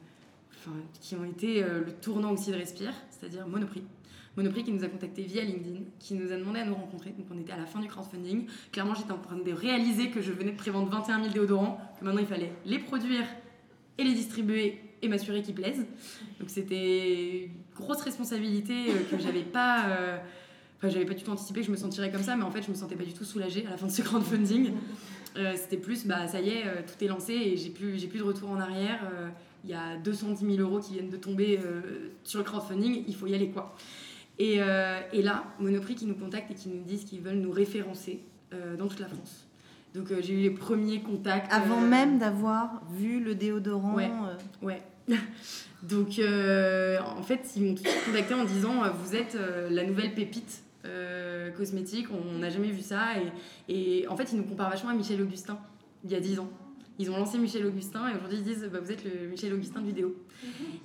qui 1.02 1.15
ont 1.15 1.23
été 1.26 1.63
euh, 1.63 1.82
le 1.86 1.91
tournant 1.93 2.32
aussi 2.32 2.52
de 2.52 2.56
Respire, 2.56 2.93
c'est-à-dire 3.10 3.47
Monoprix. 3.47 3.84
Monoprix 4.36 4.63
qui 4.63 4.71
nous 4.71 4.84
a 4.84 4.88
contacté 4.88 5.21
via 5.23 5.43
LinkedIn, 5.43 5.82
qui 5.99 6.15
nous 6.15 6.32
a 6.32 6.38
demandé 6.38 6.60
à 6.60 6.65
nous 6.65 6.73
rencontrer. 6.73 7.12
Donc 7.12 7.28
on 7.32 7.39
était 7.39 7.54
à 7.54 7.58
la 7.58 7.65
fin 7.67 7.80
du 7.80 7.88
crowdfunding. 7.88 8.47
Clairement, 8.71 8.95
j'étais 8.95 9.12
en 9.12 9.19
train 9.19 9.38
de 9.38 9.52
réaliser 9.52 10.10
que 10.10 10.21
je 10.21 10.32
venais 10.32 10.52
de 10.52 10.58
prévendre 10.58 10.89
21 10.89 11.19
000 11.21 11.34
déodorants, 11.34 11.80
que 11.99 12.06
maintenant 12.06 12.21
il 12.21 12.28
fallait 12.28 12.52
les 12.65 12.80
produire 12.80 13.26
et 13.99 14.04
les 14.04 14.13
distribuer 14.13 14.80
et 15.04 15.08
m'assurer 15.08 15.41
qu'ils 15.43 15.54
plaisent. 15.54 15.86
Donc 16.39 16.49
c'était 16.49 17.43
une 17.45 17.52
grosse 17.76 18.02
responsabilité 18.02 18.73
euh, 18.89 18.93
que 19.12 19.21
j'avais 19.21 19.43
pas. 19.43 19.86
euh, 19.89 20.17
Enfin, 20.80 20.89
j'avais 20.91 21.06
pas 21.06 21.13
du 21.13 21.23
tout 21.23 21.32
anticipé 21.32 21.62
que 21.62 21.67
je 21.67 21.71
me 21.71 21.78
sentirais 21.78 22.12
comme 22.12 22.23
ça, 22.23 22.36
mais 22.36 22.43
en 22.43 22.52
fait, 22.52 22.62
je 22.62 22.69
me 22.69 22.76
sentais 22.76 22.97
pas 22.97 23.06
du 23.06 23.13
tout 23.13 23.23
soulagée 23.23 23.65
à 23.65 23.69
la 23.69 23.78
fin 23.78 23.86
de 23.86 23.91
ce 23.91 24.02
crowdfunding. 24.02 24.71
C'était 25.56 25.78
plus, 25.78 26.06
bah 26.06 26.28
ça 26.28 26.41
y 26.41 26.49
est, 26.49 26.63
tout 26.86 27.02
est 27.02 27.08
lancé 27.08 27.32
et 27.34 27.56
j'ai 27.56 27.69
plus, 27.69 27.97
j'ai 27.97 28.08
plus 28.08 28.19
de 28.19 28.23
retour 28.26 28.49
en 28.52 28.60
arrière. 28.60 28.99
Il 29.63 29.69
y 29.69 29.73
a 29.73 29.95
210 29.97 30.56
000 30.56 30.67
euros 30.67 30.80
qui 30.80 30.93
viennent 30.93 31.10
de 31.10 31.17
tomber 31.17 31.60
euh, 31.63 32.10
sur 32.23 32.39
le 32.39 32.45
crowdfunding, 32.45 33.04
il 33.08 33.15
faut 33.15 33.28
y 33.28 33.36
aller 33.36 33.49
quoi. 33.49 33.76
Et, 34.38 34.58
euh, 34.60 34.99
et 35.13 35.21
là, 35.21 35.45
Monoprix 35.60 35.95
qui 35.95 36.06
nous 36.06 36.15
contacte 36.15 36.52
et 36.52 36.56
qui 36.56 36.69
nous 36.69 36.84
disent 36.84 37.06
qu'ils 37.06 37.21
veulent 37.21 37.38
nous 37.38 37.52
référencer 37.52 38.19
euh, 38.54 38.76
dans 38.76 38.88
toute 38.88 38.99
la 38.99 39.08
France. 39.08 39.47
Donc 39.95 40.12
j'ai 40.21 40.34
eu 40.34 40.41
les 40.41 40.49
premiers 40.49 41.02
contacts. 41.02 41.52
Avant 41.54 41.80
même 41.80 42.17
d'avoir 42.17 42.82
vu 42.91 43.23
le 43.23 43.36
déodorant. 43.36 43.93
Ouais. 43.93 44.12
Ouais. 44.62 44.82
Donc, 45.84 46.19
en 46.19 47.23
fait, 47.23 47.41
ils 47.58 47.63
m'ont 47.63 47.76
contacté 48.06 48.34
en 48.34 48.45
disant 48.45 48.84
Vous 49.04 49.15
êtes 49.15 49.38
la 49.69 49.84
nouvelle 49.84 50.13
pépite 50.13 50.63
cosmétique, 51.58 52.08
on 52.12 52.39
n'a 52.39 52.49
jamais 52.49 52.71
vu 52.71 52.82
ça. 52.82 53.10
Et, 53.67 54.02
et 54.02 54.08
en 54.08 54.15
fait, 54.15 54.32
ils 54.32 54.38
nous 54.38 54.45
comparent 54.45 54.69
vachement 54.69 54.89
à 54.89 54.93
Michel 54.93 55.21
Augustin, 55.21 55.60
il 56.06 56.12
y 56.12 56.15
a 56.15 56.19
10 56.19 56.39
ans. 56.39 56.49
Ils 56.99 57.10
ont 57.10 57.17
lancé 57.17 57.38
Michel 57.39 57.65
Augustin 57.65 58.08
et 58.10 58.15
aujourd'hui 58.15 58.38
ils 58.38 58.43
disent 58.43 58.69
bah, 58.71 58.79
vous 58.79 58.91
êtes 58.91 59.03
le 59.03 59.27
Michel 59.27 59.51
Augustin 59.53 59.82
du 59.82 59.93
déo. 59.93 60.15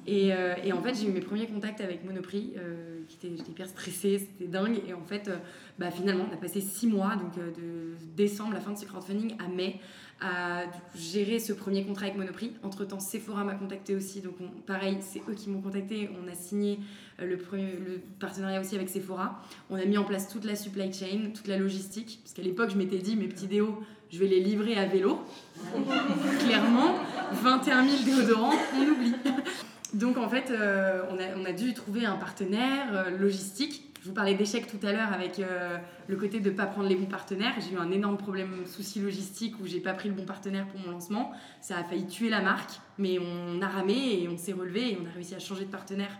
Et, 0.07 0.33
euh, 0.33 0.55
et 0.65 0.73
en 0.73 0.81
fait 0.83 0.95
j'ai 0.95 1.07
eu 1.07 1.13
mes 1.13 1.21
premiers 1.21 1.47
contacts 1.47 1.81
avec 1.83 2.05
Monoprix, 2.05 2.55
euh, 2.57 3.01
qui 3.09 3.17
était, 3.27 3.37
j'étais 3.37 3.51
hyper 3.51 3.67
stressée, 3.69 4.19
c'était 4.19 4.51
dingue. 4.51 4.81
Et 4.89 4.95
en 4.95 5.05
fait 5.05 5.29
euh, 5.29 5.37
bah, 5.79 5.91
finalement 5.91 6.25
on 6.31 6.35
a 6.35 6.39
passé 6.39 6.61
six 6.63 6.87
mois, 6.87 7.15
donc 7.17 7.35
de 7.37 7.95
décembre, 8.17 8.55
la 8.55 8.61
fin 8.61 8.73
de 8.73 8.79
ce 8.79 8.87
crowdfunding, 8.87 9.35
à 9.39 9.49
mai, 9.49 9.81
à 10.21 10.63
gérer 10.97 11.39
ce 11.41 11.53
premier 11.53 11.85
contrat 11.85 12.07
avec 12.07 12.17
Monoprix. 12.17 12.53
Entre 12.63 12.87
temps 12.87 13.01
Sephora 13.01 13.45
m'a 13.45 13.55
contacté 13.55 13.95
aussi, 13.95 14.23
donc 14.23 14.35
on- 14.41 14.49
pareil 14.63 14.97
c'est 15.01 15.21
eux 15.29 15.35
qui 15.35 15.51
m'ont 15.51 15.61
contacté. 15.61 16.09
On 16.25 16.27
a 16.27 16.35
signé 16.35 16.79
le, 17.23 17.37
premier, 17.37 17.73
le 17.73 18.01
partenariat 18.19 18.61
aussi 18.61 18.77
avec 18.77 18.89
Sephora. 18.89 19.43
On 19.69 19.77
a 19.77 19.85
mis 19.85 19.99
en 19.99 20.05
place 20.05 20.29
toute 20.29 20.45
la 20.45 20.57
supply 20.57 20.91
chain, 20.91 21.33
toute 21.35 21.49
la 21.49 21.59
logistique, 21.59 22.21
parce 22.23 22.33
qu'à 22.33 22.43
l'époque 22.43 22.71
je 22.71 22.79
m'étais 22.79 22.99
dit 22.99 23.15
mes 23.15 23.29
petits 23.29 23.47
déos 23.47 23.79
je 24.11 24.19
vais 24.19 24.27
les 24.27 24.41
livrer 24.41 24.77
à 24.77 24.87
vélo. 24.87 25.21
Clairement, 26.41 26.95
21 27.33 27.87
000 27.87 28.03
déodorants, 28.05 28.55
on 28.77 28.83
oublie. 28.83 29.15
Donc 29.95 30.19
en 30.19 30.29
fait, 30.29 30.51
euh, 30.51 31.03
on, 31.11 31.45
a, 31.45 31.53
dû 31.53 31.73
trouver 31.73 32.05
un 32.05 32.17
partenaire 32.17 32.89
euh, 32.93 33.11
logistique. 33.11 33.85
Je 34.03 34.09
vous 34.09 34.15
parlais 34.15 34.35
d'échec 34.35 34.67
tout 34.67 34.87
à 34.87 34.93
l'heure 34.93 35.13
avec 35.13 35.41
euh, 35.41 35.77
le 36.07 36.17
côté 36.17 36.41
de 36.41 36.51
ne 36.51 36.55
pas 36.55 36.67
prendre 36.67 36.89
les 36.89 36.95
bons 36.95 37.07
partenaires. 37.07 37.55
J'ai 37.59 37.75
eu 37.75 37.79
un 37.79 37.91
énorme 37.91 38.17
problème, 38.17 38.65
souci 38.67 39.01
logistique 39.01 39.55
où 39.61 39.67
j'ai 39.67 39.81
pas 39.81 39.95
pris 39.95 40.09
le 40.09 40.15
bon 40.15 40.25
partenaire 40.25 40.67
pour 40.67 40.81
mon 40.81 40.91
lancement. 40.91 41.33
Ça 41.61 41.79
a 41.79 41.85
failli 41.85 42.07
tuer 42.07 42.29
la 42.29 42.41
marque, 42.41 42.81
mais 42.99 43.19
on 43.19 43.61
a 43.63 43.67
ramé 43.67 44.23
et 44.23 44.29
on 44.29 44.37
s'est 44.37 44.53
relevé 44.53 44.93
et 44.93 44.99
on 45.03 45.07
a 45.07 45.13
réussi 45.13 45.35
à 45.35 45.39
changer 45.39 45.65
de 45.65 45.71
partenaire 45.71 46.17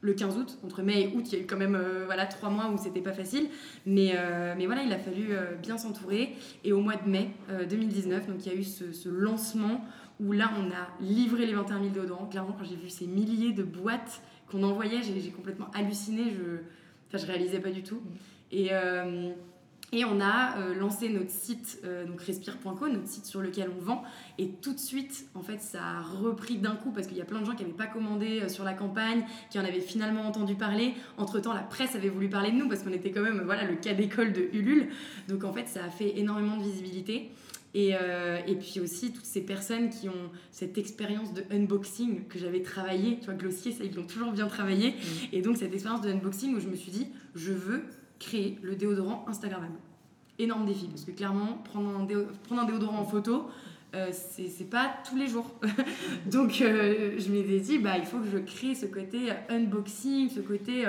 le 0.00 0.14
15 0.14 0.38
août. 0.38 0.58
Entre 0.64 0.82
mai 0.82 1.02
et 1.02 1.16
août, 1.16 1.24
il 1.26 1.32
y 1.34 1.40
a 1.40 1.44
eu 1.44 1.46
quand 1.46 1.56
même 1.56 1.74
euh, 1.74 2.04
voilà, 2.06 2.26
trois 2.26 2.50
mois 2.50 2.70
où 2.70 2.78
c'était 2.78 3.00
pas 3.00 3.12
facile. 3.12 3.48
Mais, 3.86 4.12
euh, 4.14 4.54
mais 4.56 4.66
voilà, 4.66 4.82
il 4.82 4.92
a 4.92 4.98
fallu 4.98 5.28
euh, 5.30 5.54
bien 5.56 5.78
s'entourer. 5.78 6.34
Et 6.64 6.72
au 6.72 6.80
mois 6.80 6.96
de 6.96 7.08
mai 7.08 7.30
euh, 7.50 7.66
2019, 7.66 8.26
donc 8.26 8.46
il 8.46 8.52
y 8.52 8.54
a 8.54 8.58
eu 8.58 8.64
ce, 8.64 8.92
ce 8.92 9.08
lancement 9.08 9.84
où 10.18 10.32
là, 10.32 10.50
on 10.58 10.70
a 10.70 10.88
livré 11.00 11.46
les 11.46 11.54
21 11.54 11.80
000 11.80 11.90
déodorants. 11.90 12.26
Clairement, 12.26 12.54
quand 12.58 12.64
j'ai 12.64 12.76
vu 12.76 12.90
ces 12.90 13.06
milliers 13.06 13.52
de 13.52 13.62
boîtes 13.62 14.20
qu'on 14.50 14.62
envoyait, 14.62 15.02
j'ai 15.02 15.30
complètement 15.30 15.70
halluciné. 15.72 16.24
Je, 16.30 16.58
enfin, 17.08 17.18
je 17.18 17.26
réalisais 17.26 17.60
pas 17.60 17.70
du 17.70 17.82
tout. 17.82 18.02
Et, 18.52 18.70
et 19.92 20.04
on 20.04 20.20
a 20.20 20.58
euh, 20.58 20.74
lancé 20.74 21.08
notre 21.08 21.30
site, 21.30 21.80
euh, 21.84 22.06
donc 22.06 22.20
respire.co, 22.22 22.88
notre 22.88 23.08
site 23.08 23.26
sur 23.26 23.40
lequel 23.40 23.70
on 23.76 23.82
vend. 23.82 24.02
Et 24.38 24.48
tout 24.48 24.72
de 24.72 24.78
suite, 24.78 25.26
en 25.34 25.42
fait, 25.42 25.60
ça 25.60 25.82
a 25.82 26.00
repris 26.00 26.58
d'un 26.58 26.76
coup 26.76 26.92
parce 26.92 27.06
qu'il 27.06 27.16
y 27.16 27.20
a 27.20 27.24
plein 27.24 27.40
de 27.40 27.46
gens 27.46 27.54
qui 27.54 27.62
n'avaient 27.62 27.74
pas 27.74 27.86
commandé 27.86 28.40
euh, 28.40 28.48
sur 28.48 28.64
la 28.64 28.74
campagne, 28.74 29.24
qui 29.50 29.58
en 29.58 29.64
avaient 29.64 29.80
finalement 29.80 30.22
entendu 30.22 30.54
parler. 30.54 30.94
Entre-temps, 31.18 31.54
la 31.54 31.62
presse 31.62 31.96
avait 31.96 32.08
voulu 32.08 32.28
parler 32.28 32.52
de 32.52 32.56
nous 32.56 32.68
parce 32.68 32.82
qu'on 32.82 32.92
était 32.92 33.10
quand 33.10 33.22
même 33.22 33.42
voilà, 33.44 33.64
le 33.64 33.76
cas 33.76 33.94
d'école 33.94 34.32
de 34.32 34.48
Ulule. 34.52 34.88
Donc 35.28 35.44
en 35.44 35.52
fait, 35.52 35.66
ça 35.66 35.84
a 35.84 35.90
fait 35.90 36.18
énormément 36.18 36.56
de 36.56 36.62
visibilité. 36.62 37.30
Et, 37.72 37.94
euh, 37.94 38.38
et 38.48 38.56
puis 38.56 38.80
aussi 38.80 39.12
toutes 39.12 39.24
ces 39.24 39.42
personnes 39.42 39.90
qui 39.90 40.08
ont 40.08 40.30
cette 40.50 40.76
expérience 40.76 41.32
de 41.32 41.44
unboxing 41.52 42.26
que 42.26 42.38
j'avais 42.38 42.62
travaillé, 42.62 43.18
tu 43.20 43.26
vois, 43.26 43.34
Glossier, 43.34 43.70
ça, 43.70 43.84
ils 43.84 43.94
l'ont 43.94 44.06
toujours 44.06 44.32
bien 44.32 44.48
travaillé. 44.48 44.94
Et 45.32 45.40
donc 45.40 45.56
cette 45.56 45.72
expérience 45.72 46.00
de 46.00 46.10
unboxing 46.10 46.56
où 46.56 46.60
je 46.60 46.68
me 46.68 46.74
suis 46.74 46.90
dit, 46.90 47.08
je 47.34 47.52
veux 47.52 47.84
créer 48.20 48.58
le 48.62 48.76
déodorant 48.76 49.24
Instagrammable. 49.26 49.74
Énorme 50.38 50.66
défi, 50.66 50.86
parce 50.86 51.04
que 51.04 51.10
clairement, 51.10 51.58
prendre 51.64 51.88
un, 51.90 52.06
prendre 52.44 52.62
un 52.62 52.64
déodorant 52.64 53.00
en 53.00 53.04
photo, 53.04 53.48
euh, 53.94 54.10
c'est 54.12 54.70
pas 54.70 54.94
tous 55.08 55.16
les 55.16 55.26
jours. 55.26 55.50
Donc 56.26 56.60
euh, 56.60 57.18
je 57.18 57.30
m'étais 57.30 57.58
dit, 57.58 57.78
bah, 57.78 57.98
il 57.98 58.04
faut 58.04 58.18
que 58.18 58.28
je 58.30 58.38
crée 58.38 58.74
ce 58.76 58.86
côté 58.86 59.32
euh, 59.32 59.56
unboxing, 59.56 60.30
ce 60.30 60.40
côté... 60.40 60.84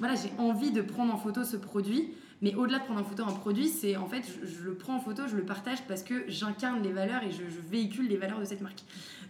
voilà, 0.00 0.16
j'ai 0.16 0.32
envie 0.38 0.72
de 0.72 0.82
prendre 0.82 1.14
en 1.14 1.18
photo 1.18 1.44
ce 1.44 1.56
produit, 1.56 2.12
mais 2.42 2.54
au-delà 2.56 2.80
de 2.80 2.84
prendre 2.84 3.00
en 3.00 3.04
photo 3.04 3.22
un 3.24 3.32
produit, 3.32 3.68
c'est 3.68 3.96
en 3.96 4.06
fait, 4.06 4.22
je, 4.42 4.64
le 4.64 4.74
prends 4.74 4.96
en 4.96 5.00
photo, 5.00 5.22
je 5.28 5.36
le 5.36 5.44
partage 5.44 5.78
parce 5.86 6.02
que 6.02 6.24
j'incarne 6.26 6.82
les 6.82 6.92
valeurs 6.92 7.22
et 7.22 7.30
je 7.30 7.42
véhicule 7.70 8.08
les 8.08 8.16
valeurs 8.16 8.40
de 8.40 8.44
cette 8.44 8.62
marque. 8.62 8.82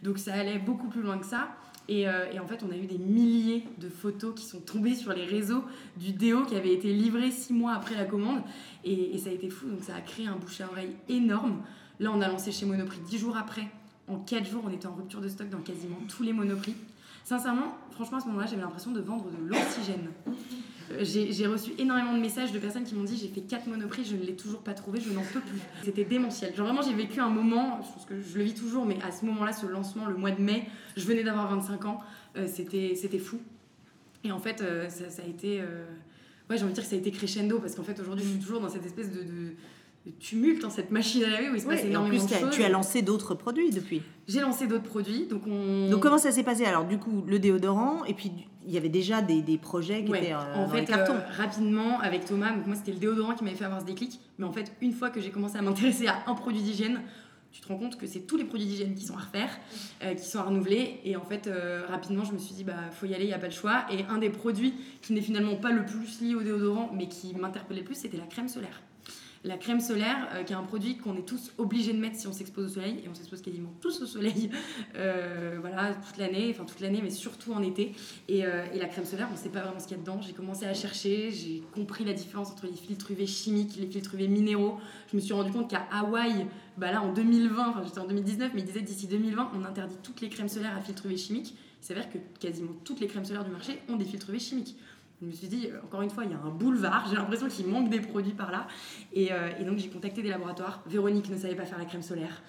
Donc 0.02 0.18
ça 0.18 0.32
allait 0.32 0.58
beaucoup 0.58 0.88
plus 0.88 1.02
loin 1.02 1.18
que 1.18 1.26
ça. 1.26 1.48
Et, 1.90 2.08
euh, 2.08 2.32
et 2.32 2.38
en 2.38 2.46
fait, 2.46 2.62
on 2.62 2.70
a 2.70 2.76
eu 2.76 2.86
des 2.86 2.98
milliers 2.98 3.66
de 3.78 3.88
photos 3.88 4.32
qui 4.34 4.46
sont 4.46 4.60
tombées 4.60 4.94
sur 4.94 5.12
les 5.12 5.26
réseaux 5.26 5.64
du 5.96 6.12
déo 6.12 6.44
qui 6.44 6.54
avait 6.54 6.72
été 6.72 6.92
livré 6.92 7.32
six 7.32 7.52
mois 7.52 7.72
après 7.72 7.96
la 7.96 8.04
commande. 8.04 8.42
Et, 8.84 9.14
et 9.14 9.18
ça 9.18 9.30
a 9.30 9.32
été 9.32 9.50
fou, 9.50 9.66
donc 9.66 9.82
ça 9.82 9.96
a 9.96 10.00
créé 10.00 10.28
un 10.28 10.36
bouche 10.36 10.60
à 10.60 10.70
oreille 10.70 10.94
énorme. 11.08 11.62
Là, 11.98 12.12
on 12.14 12.20
a 12.20 12.28
lancé 12.28 12.52
chez 12.52 12.64
Monoprix 12.64 13.00
dix 13.10 13.18
jours 13.18 13.36
après. 13.36 13.68
En 14.06 14.18
quatre 14.18 14.48
jours, 14.48 14.62
on 14.66 14.70
était 14.70 14.86
en 14.86 14.94
rupture 14.94 15.20
de 15.20 15.28
stock 15.28 15.50
dans 15.50 15.58
quasiment 15.58 15.98
tous 16.08 16.22
les 16.22 16.32
Monoprix. 16.32 16.76
Sincèrement, 17.24 17.76
franchement, 17.90 18.18
à 18.18 18.20
ce 18.20 18.26
moment-là, 18.28 18.46
j'avais 18.46 18.62
l'impression 18.62 18.92
de 18.92 19.00
vendre 19.00 19.24
de 19.24 19.48
l'oxygène. 19.48 20.10
J'ai 21.00 21.46
reçu 21.46 21.72
énormément 21.78 22.12
de 22.14 22.20
messages 22.20 22.52
de 22.52 22.58
personnes 22.58 22.84
qui 22.84 22.94
m'ont 22.94 23.04
dit 23.04 23.16
j'ai 23.16 23.28
fait 23.28 23.42
4 23.42 23.66
monoprix, 23.68 24.04
je 24.04 24.16
ne 24.16 24.22
l'ai 24.22 24.34
toujours 24.34 24.60
pas 24.60 24.74
trouvé, 24.74 25.00
je 25.00 25.10
n'en 25.12 25.22
peux 25.22 25.40
plus. 25.40 25.58
C'était 25.84 26.04
démentiel. 26.04 26.54
Genre 26.54 26.66
vraiment 26.66 26.82
j'ai 26.82 26.94
vécu 26.94 27.20
un 27.20 27.28
moment, 27.28 27.80
je 27.82 27.92
pense 27.92 28.06
que 28.06 28.20
je 28.20 28.36
le 28.38 28.44
vis 28.44 28.54
toujours, 28.54 28.84
mais 28.86 28.96
à 29.02 29.12
ce 29.12 29.24
moment-là, 29.26 29.52
ce 29.52 29.66
lancement, 29.66 30.06
le 30.06 30.16
mois 30.16 30.30
de 30.32 30.40
mai, 30.42 30.66
je 30.96 31.04
venais 31.06 31.22
d'avoir 31.22 31.48
25 31.54 31.84
ans, 31.84 32.00
euh, 32.36 32.46
c'était 32.46 32.94
c'était 32.96 33.18
fou. 33.18 33.38
Et 34.24 34.32
en 34.32 34.38
fait, 34.38 34.60
euh, 34.60 34.88
ça, 34.88 35.08
ça 35.10 35.22
a 35.22 35.26
été... 35.26 35.60
euh, 35.60 35.84
Ouais, 36.50 36.56
j'ai 36.56 36.64
envie 36.64 36.72
de 36.72 36.74
dire 36.74 36.82
que 36.84 36.90
ça 36.90 36.96
a 36.96 36.98
été 36.98 37.12
crescendo, 37.12 37.60
parce 37.60 37.76
qu'en 37.76 37.84
fait 37.84 38.00
aujourd'hui 38.00 38.24
je 38.24 38.30
suis 38.30 38.40
toujours 38.40 38.60
dans 38.60 38.68
cette 38.68 38.84
espèce 38.84 39.12
de, 39.12 39.22
de- 39.22 39.54
de 40.06 40.10
tumulte, 40.12 40.62
dans 40.62 40.70
cette 40.70 40.90
machine 40.90 41.24
à 41.24 41.30
laver 41.30 41.50
où 41.50 41.54
il 41.54 41.60
se 41.60 41.66
passe 41.66 41.76
Ouais, 41.76 41.82
et 41.82 41.86
en 41.88 41.90
énormément 41.90 42.16
plus, 42.16 42.24
de 42.26 42.30
t'as- 42.30 42.40
choses. 42.40 42.50
tu 42.54 42.62
as 42.64 42.68
lancé 42.70 43.02
d'autres 43.02 43.34
produits 43.34 43.70
depuis. 43.70 44.00
J'ai 44.28 44.40
lancé 44.40 44.66
d'autres 44.66 44.84
produits, 44.84 45.26
donc 45.26 45.42
on... 45.46 45.90
Donc 45.90 46.00
comment 46.00 46.16
ça 46.18 46.32
s'est 46.32 46.42
passé? 46.42 46.64
Alors 46.64 46.84
du 46.86 46.98
coup, 46.98 47.22
le 47.26 47.38
déodorant, 47.38 48.04
et 48.06 48.14
puis 48.14 48.32
il 48.66 48.72
y 48.72 48.78
avait 48.78 48.88
déjà 48.88 49.20
des, 49.20 49.42
des 49.42 49.58
projets 49.58 50.02
qui 50.04 50.10
Ouais. 50.10 50.18
étaient 50.22 50.32
euh, 50.32 50.54
en 50.54 50.62
dans 50.66 50.68
fait, 50.70 50.80
les 50.80 50.86
cartons. 50.86 51.14
euh, 51.14 51.20
rapidement, 51.36 52.00
avec 52.00 52.24
Thomas, 52.24 52.50
donc 52.52 52.66
moi 52.66 52.76
c'était 52.76 52.92
le 52.92 52.98
déodorant 52.98 53.34
qui 53.34 53.44
m'avait 53.44 53.56
fait 53.56 53.64
avoir 53.66 53.80
ce 53.80 53.86
déclic. 53.86 54.20
Mais 54.38 54.46
en 54.46 54.52
fait, 54.52 54.72
une 54.80 54.92
fois 54.92 55.10
que 55.10 55.20
j'ai 55.20 55.30
commencé 55.30 55.56
à 55.58 55.62
m'intéresser 55.62 56.06
à 56.06 56.22
un 56.26 56.34
produit 56.34 56.62
d'hygiène, 56.62 57.02
tu 57.52 57.60
te 57.60 57.68
rends 57.68 57.76
compte 57.78 57.98
que 57.98 58.06
c'est 58.06 58.20
tous 58.20 58.36
les 58.38 58.44
produits 58.44 58.66
d'hygiène 58.66 58.94
qui 58.94 59.04
sont 59.04 59.14
à 59.16 59.20
refaire, 59.20 59.50
euh, 60.04 60.14
qui 60.14 60.24
sont 60.24 60.38
à 60.38 60.44
renouveler. 60.44 61.00
Et 61.04 61.16
en 61.16 61.24
fait, 61.24 61.46
euh, 61.46 61.82
rapidement, 61.90 62.24
je 62.24 62.32
me 62.32 62.38
suis 62.38 62.54
dit, 62.54 62.64
bah 62.64 62.74
faut 62.92 63.06
y 63.06 63.14
aller, 63.14 63.24
il 63.24 63.28
n'y 63.28 63.34
a 63.34 63.38
pas 63.38 63.48
le 63.48 63.52
choix. 63.52 63.84
Et 63.92 64.04
un 64.08 64.18
des 64.18 64.30
produits 64.30 64.72
qui 65.02 65.12
n'est 65.12 65.20
finalement 65.20 65.56
pas 65.56 65.72
le 65.72 65.84
plus 65.84 66.20
lié 66.22 66.34
au 66.36 66.42
déodorant, 66.42 66.90
mais 66.94 67.08
qui 67.08 67.34
m'interpellait 67.34 67.80
le 67.80 67.86
plus, 67.86 67.96
c'était 67.96 68.16
la 68.18 68.26
crème 68.26 68.48
solaire. 68.48 68.80
La 69.42 69.56
crème 69.56 69.80
solaire, 69.80 70.28
euh, 70.34 70.42
qui 70.42 70.52
est 70.52 70.56
un 70.56 70.62
produit 70.62 70.98
qu'on 70.98 71.16
est 71.16 71.26
tous 71.26 71.52
obligés 71.56 71.94
de 71.94 71.98
mettre 71.98 72.16
si 72.16 72.26
on 72.26 72.32
s'expose 72.32 72.66
au 72.66 72.74
soleil, 72.74 73.00
et 73.02 73.08
on 73.08 73.14
s'expose 73.14 73.40
quasiment 73.40 73.72
tous 73.80 74.02
au 74.02 74.06
soleil, 74.06 74.50
euh, 74.96 75.56
voilà, 75.60 75.94
toute 75.94 76.18
l'année, 76.18 76.48
enfin 76.50 76.64
toute 76.66 76.80
l'année, 76.80 77.00
mais 77.02 77.08
surtout 77.08 77.54
en 77.54 77.62
été. 77.62 77.94
Et, 78.28 78.44
euh, 78.44 78.66
la 78.74 78.86
crème 78.86 79.06
solaire, 79.06 79.28
on 79.30 79.32
ne 79.32 79.38
sait 79.38 79.48
pas 79.48 79.60
vraiment 79.60 79.78
ce 79.78 79.86
qu'il 79.86 79.96
y 79.96 80.00
a 80.00 80.02
dedans. 80.02 80.20
J'ai 80.20 80.34
commencé 80.34 80.66
à 80.66 80.74
chercher, 80.74 81.30
j'ai 81.30 81.62
compris 81.72 82.04
la 82.04 82.12
différence 82.12 82.50
entre 82.50 82.66
les 82.66 82.74
filtres 82.74 83.10
UV 83.10 83.26
chimiques, 83.26 83.76
les 83.78 83.86
filtres 83.86 84.14
UV 84.14 84.28
minéraux. 84.28 84.78
Je 85.10 85.16
me 85.16 85.22
suis 85.22 85.32
rendu 85.32 85.50
compte 85.50 85.70
qu'à 85.70 85.86
Hawaï, 85.90 86.46
bah 86.76 86.92
là 86.92 87.02
en 87.02 87.10
2020, 87.10 87.68
enfin 87.70 87.82
j'étais 87.82 87.98
en 87.98 88.06
2019, 88.06 88.52
mais 88.54 88.60
ils 88.60 88.66
disaient 88.66 88.82
d'ici 88.82 89.06
2020, 89.06 89.52
on 89.54 89.64
interdit 89.64 89.96
toutes 90.02 90.20
les 90.20 90.28
crèmes 90.28 90.48
solaires 90.48 90.76
à 90.76 90.82
filtre 90.82 91.06
UV 91.06 91.16
chimique. 91.16 91.54
Il 91.82 91.86
s'avère 91.86 92.10
que 92.12 92.18
quasiment 92.38 92.72
toutes 92.84 93.00
les 93.00 93.06
crèmes 93.06 93.24
solaires 93.24 93.44
du 93.44 93.50
marché 93.50 93.80
ont 93.88 93.96
des 93.96 94.04
filtres 94.04 94.28
UV 94.28 94.38
chimiques. 94.38 94.76
Je 95.20 95.26
me 95.26 95.32
suis 95.32 95.48
dit, 95.48 95.68
euh, 95.70 95.78
encore 95.84 96.00
une 96.00 96.08
fois, 96.08 96.24
il 96.24 96.30
y 96.30 96.34
a 96.34 96.38
un 96.38 96.48
boulevard, 96.48 97.06
j'ai 97.10 97.16
l'impression 97.16 97.46
qu'il 97.46 97.66
manque 97.66 97.90
des 97.90 98.00
produits 98.00 98.32
par 98.32 98.50
là. 98.50 98.66
Et, 99.12 99.30
euh, 99.32 99.50
donc 99.66 99.76
j'ai 99.76 99.88
contacté 99.88 100.22
des 100.22 100.30
laboratoires. 100.30 100.80
Véronique 100.86 101.28
ne 101.28 101.36
savait 101.36 101.54
pas 101.54 101.66
faire 101.66 101.78
la 101.78 101.84
crème 101.84 102.02
solaire. 102.02 102.42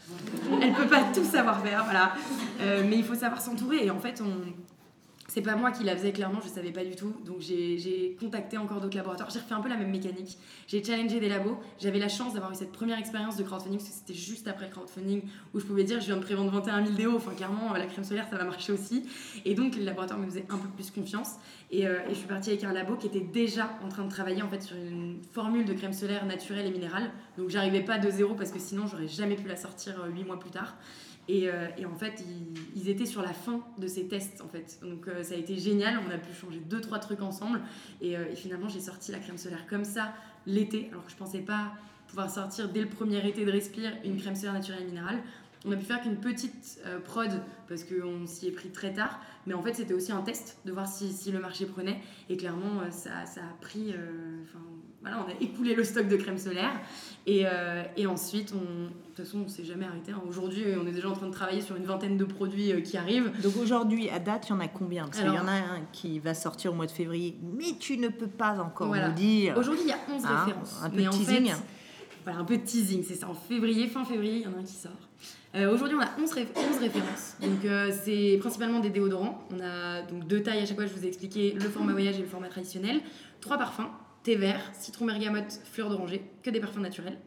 Elle 0.62 0.72
peut 0.74 0.88
pas 0.88 1.04
tout 1.14 1.26
savoir 1.26 1.62
faire, 1.62 1.84
voilà. 1.84 2.14
Euh, 2.62 2.84
mais 2.90 2.96
il 2.96 3.04
faut 3.04 3.16
savoir 3.16 3.42
s'entourer. 3.42 3.86
Et 3.86 3.92
en 3.92 4.00
fait, 4.00 4.22
on... 4.22 4.30
c'est 5.32 5.42
pas 5.42 5.56
moi 5.56 5.72
qui 5.72 5.86
la 5.86 5.96
faisais 5.96 6.12
clairement, 6.12 6.42
je 6.44 6.50
savais 6.50 6.74
pas 6.74 6.84
du 6.84 6.94
tout. 6.94 7.14
Donc 7.26 7.40
j'ai 7.40 8.18
contacté 8.20 8.58
encore 8.58 8.82
d'autres 8.82 8.98
laboratoires. 8.98 9.30
J'ai 9.30 9.40
refait 9.40 9.54
un 9.54 9.62
peu 9.62 9.70
la 9.70 9.78
même 9.78 9.90
mécanique. 9.90 10.38
J'ai 10.68 10.84
challengé 10.84 11.22
des 11.22 11.30
labos. 11.30 11.58
J'avais 11.80 12.00
la 12.00 12.10
chance 12.10 12.34
d'avoir 12.34 12.52
eu 12.52 12.56
cette 12.56 12.74
première 12.74 13.00
expérience 13.00 13.38
de 13.38 13.44
crowdfunding, 13.44 13.78
parce 13.78 13.90
que 13.90 13.96
c'était 13.96 14.14
juste 14.14 14.50
après 14.50 14.70
crowdfunding 14.70 15.22
où 15.54 15.62
je 15.62 15.66
pouvais 15.66 15.86
dire 15.86 16.02
je 16.02 16.08
viens 16.08 16.18
de 16.18 16.22
prévendre 16.22 16.52
21 16.52 16.84
000 16.84 16.98
déos. 16.98 17.16
Enfin, 17.16 17.32
clairement, 17.32 17.74
euh, 17.74 17.78
la 17.78 17.86
crème 17.86 18.04
solaire, 18.04 18.28
ça 18.30 18.36
va 18.36 18.44
marcher 18.44 18.74
aussi. 18.74 19.06
Et 19.46 19.56
donc 19.56 19.78
les 19.78 19.86
laboratoires 19.86 20.20
me 20.20 20.26
faisaient 20.26 20.46
un 20.50 20.58
peu 20.58 20.68
plus 20.68 20.92
confiance. 20.92 21.36
Et, 21.72 21.88
euh, 21.88 22.00
et 22.08 22.10
je 22.10 22.16
suis 22.16 22.28
partie 22.28 22.50
avec 22.50 22.66
un 22.66 22.74
labo 22.74 22.98
qui 22.98 23.08
était 23.08 23.22
déjà 23.22 23.70
en 23.86 23.88
train 23.88 24.04
de 24.04 24.10
travailler 24.12 24.42
en 24.42 24.50
fait 24.50 24.62
sur 24.62 24.76
une 24.76 25.22
formule 25.32 25.64
de 25.64 25.72
crème 25.72 25.94
solaire 25.94 26.26
naturelle 26.26 26.66
et 26.66 26.72
minérale. 26.72 27.10
Donc 27.38 27.50
j'arrivais 27.52 27.84
pas 27.84 28.00
de 28.00 28.12
zéro 28.12 28.34
parce 28.34 28.52
que 28.52 28.60
sinon 28.60 28.86
j'aurais 28.86 29.08
jamais 29.08 29.38
pu 29.38 29.48
la 29.48 29.56
sortir 29.56 30.02
euh, 30.02 30.10
huit 30.10 30.26
mois 30.26 30.38
plus 30.38 30.52
tard. 30.52 30.76
Et, 31.28 31.48
euh, 31.48 31.68
et 31.78 31.86
en 31.86 31.96
fait, 31.96 32.24
ils, 32.76 32.90
étaient 32.90 33.06
sur 33.06 33.22
la 33.22 33.34
fin 33.34 33.62
de 33.78 33.88
ces 33.88 34.08
tests 34.08 34.42
en 34.42 34.48
fait. 34.48 34.80
Donc 34.82 35.08
euh, 35.08 35.24
ça 35.24 35.36
a 35.36 35.38
été 35.38 35.56
génial. 35.58 36.00
On 36.08 36.12
a 36.12 36.18
pu 36.18 36.34
changer 36.34 36.60
deux 36.60 36.82
trois 36.82 37.00
trucs 37.00 37.22
ensemble. 37.22 37.62
Et, 38.02 38.18
euh, 38.18 38.32
et 38.32 38.36
finalement, 38.36 38.68
j'ai 38.68 38.80
sorti 38.80 39.12
la 39.12 39.20
crème 39.20 39.38
solaire 39.38 39.66
comme 39.68 39.86
ça 39.86 40.14
l'été, 40.48 40.90
alors 40.92 41.06
que 41.06 41.12
je 41.12 41.16
pensais 41.16 41.40
pas 41.40 41.74
pouvoir 42.08 42.30
sortir 42.30 42.68
dès 42.70 42.82
le 42.82 42.90
premier 42.90 43.26
été 43.26 43.46
de 43.46 43.52
Respire 43.52 43.94
une 44.04 44.18
crème 44.18 44.36
solaire 44.36 44.54
naturelle 44.54 44.86
minérale. 44.86 45.20
On 45.66 45.72
a 45.72 45.76
pu 45.76 45.86
faire 45.86 46.02
qu'une 46.02 46.16
petite 46.18 46.80
euh, 46.88 47.00
prod 47.00 47.30
parce 47.68 47.84
qu'on 47.84 48.26
s'y 48.26 48.48
est 48.48 48.52
pris 48.52 48.70
très 48.70 48.94
tard. 48.94 49.20
Mais 49.46 49.54
en 49.54 49.62
fait, 49.62 49.74
c'était 49.76 49.94
aussi 49.94 50.12
un 50.12 50.22
test 50.22 50.58
de 50.66 50.72
voir 50.72 50.88
si, 50.88 51.12
si 51.12 51.32
le 51.32 51.40
marché 51.40 51.66
prenait. 51.66 52.00
Et 52.30 52.38
clairement, 52.38 52.82
euh, 52.82 52.90
ça, 52.90 53.26
ça 53.28 53.42
a 53.42 53.54
pris. 53.62 53.92
euh, 53.94 54.42
Enfin, 54.44 54.60
voilà, 55.02 55.24
on 55.26 55.30
a 55.32 55.34
écoulé 55.40 55.74
le 55.76 55.84
stock 55.84 56.08
de 56.08 56.16
crème 56.16 56.38
solaire. 56.38 56.72
Et, 57.28 57.46
et 57.98 58.06
ensuite, 58.08 58.54
on, 58.56 58.86
de 58.86 58.90
toute 59.16 59.26
façon, 59.26 59.40
on 59.46 59.48
s'est 59.48 59.64
jamais 59.64 59.86
arrêté. 59.86 60.12
hein. 60.12 60.22
Aujourd'hui, 60.28 60.64
on 60.80 60.86
est 60.88 60.92
déjà 60.92 61.10
en 61.10 61.14
train 61.14 61.26
de 61.28 61.32
travailler 61.32 61.62
sur 61.62 61.76
une 61.76 61.86
vingtaine 61.86 62.18
de 62.18 62.26
produits 62.26 62.82
qui 62.84 62.98
arrivent. 62.98 63.32
Donc 63.42 63.58
aujourd'hui, 63.58 64.10
à 64.10 64.20
date, 64.20 64.48
il 64.48 64.52
y 64.52 64.54
en 64.54 64.60
a 64.60 64.68
combien? 64.68 65.06
Parce 65.06 65.18
qu'il 65.18 65.28
y 65.34 65.40
en 65.40 65.48
a 65.48 65.52
un 65.54 65.82
qui 65.92 66.20
va 66.20 66.34
sortir 66.36 66.72
au 66.72 66.76
mois 66.76 66.86
de 66.88 66.92
février, 66.92 67.36
mais 67.42 67.78
tu 67.80 67.98
ne 67.98 68.10
peux 68.10 68.28
pas 68.28 68.60
encore 68.60 68.88
Voilà. 68.88 69.10
nous 69.10 69.16
dire. 69.16 69.58
Aujourd'hui, 69.58 69.84
il 69.86 69.90
y 69.90 69.94
a 69.94 69.98
11 70.12 70.22
Ah, 70.26 70.44
références. 70.46 70.80
un 70.84 70.90
peu 70.92 70.98
mais 70.98 71.04
de 71.04 71.08
en 71.08 71.12
teasing. 71.12 71.46
fait, 71.48 71.62
voilà, 72.24 72.40
un 72.40 72.44
peu 72.46 72.58
de 72.58 72.64
teasing, 72.64 73.04
c'est 73.04 73.16
ça. 73.16 73.28
En 73.28 73.34
février, 73.34 73.88
fin 73.88 74.06
février, 74.06 74.38
il 74.38 74.42
y 74.44 74.48
en 74.48 74.54
a 74.54 74.60
un 74.60 74.64
qui 74.64 74.74
sort. 74.76 74.92
Euh, 75.56 75.74
Aujourd'hui, 75.74 75.98
on 75.98 76.02
a 76.02 76.10
11, 76.22 76.32
ré- 76.34 76.48
11 76.56 76.80
références. 76.80 77.36
Donc, 77.42 77.66
euh, 77.66 77.92
c'est 78.04 78.38
principalement 78.40 78.80
des 78.80 78.90
déodorants. 78.90 79.46
On 79.52 79.60
a 79.60 80.02
donc 80.04 80.26
deux 80.28 80.42
tailles 80.42 80.60
à 80.62 80.66
chaque 80.66 80.78
fois. 80.78 80.86
Je 80.86 80.94
vous 80.94 81.04
ai 81.04 81.08
expliqué 81.08 81.52
le 81.54 81.70
format 81.70 81.92
voyage 81.92 82.16
et 82.18 82.22
le 82.22 82.28
format 82.28 82.48
traditionnel. 82.48 83.02
Trois 83.42 83.58
parfums 83.58 83.90
thé 84.24 84.36
vert, 84.36 84.62
citron 84.80 85.06
bergamote, 85.06 85.60
fleur 85.72 85.90
d'oranger, 85.90 86.22
que 86.44 86.50
des 86.52 86.60
parfums 86.60 86.80
naturels. 86.80 87.18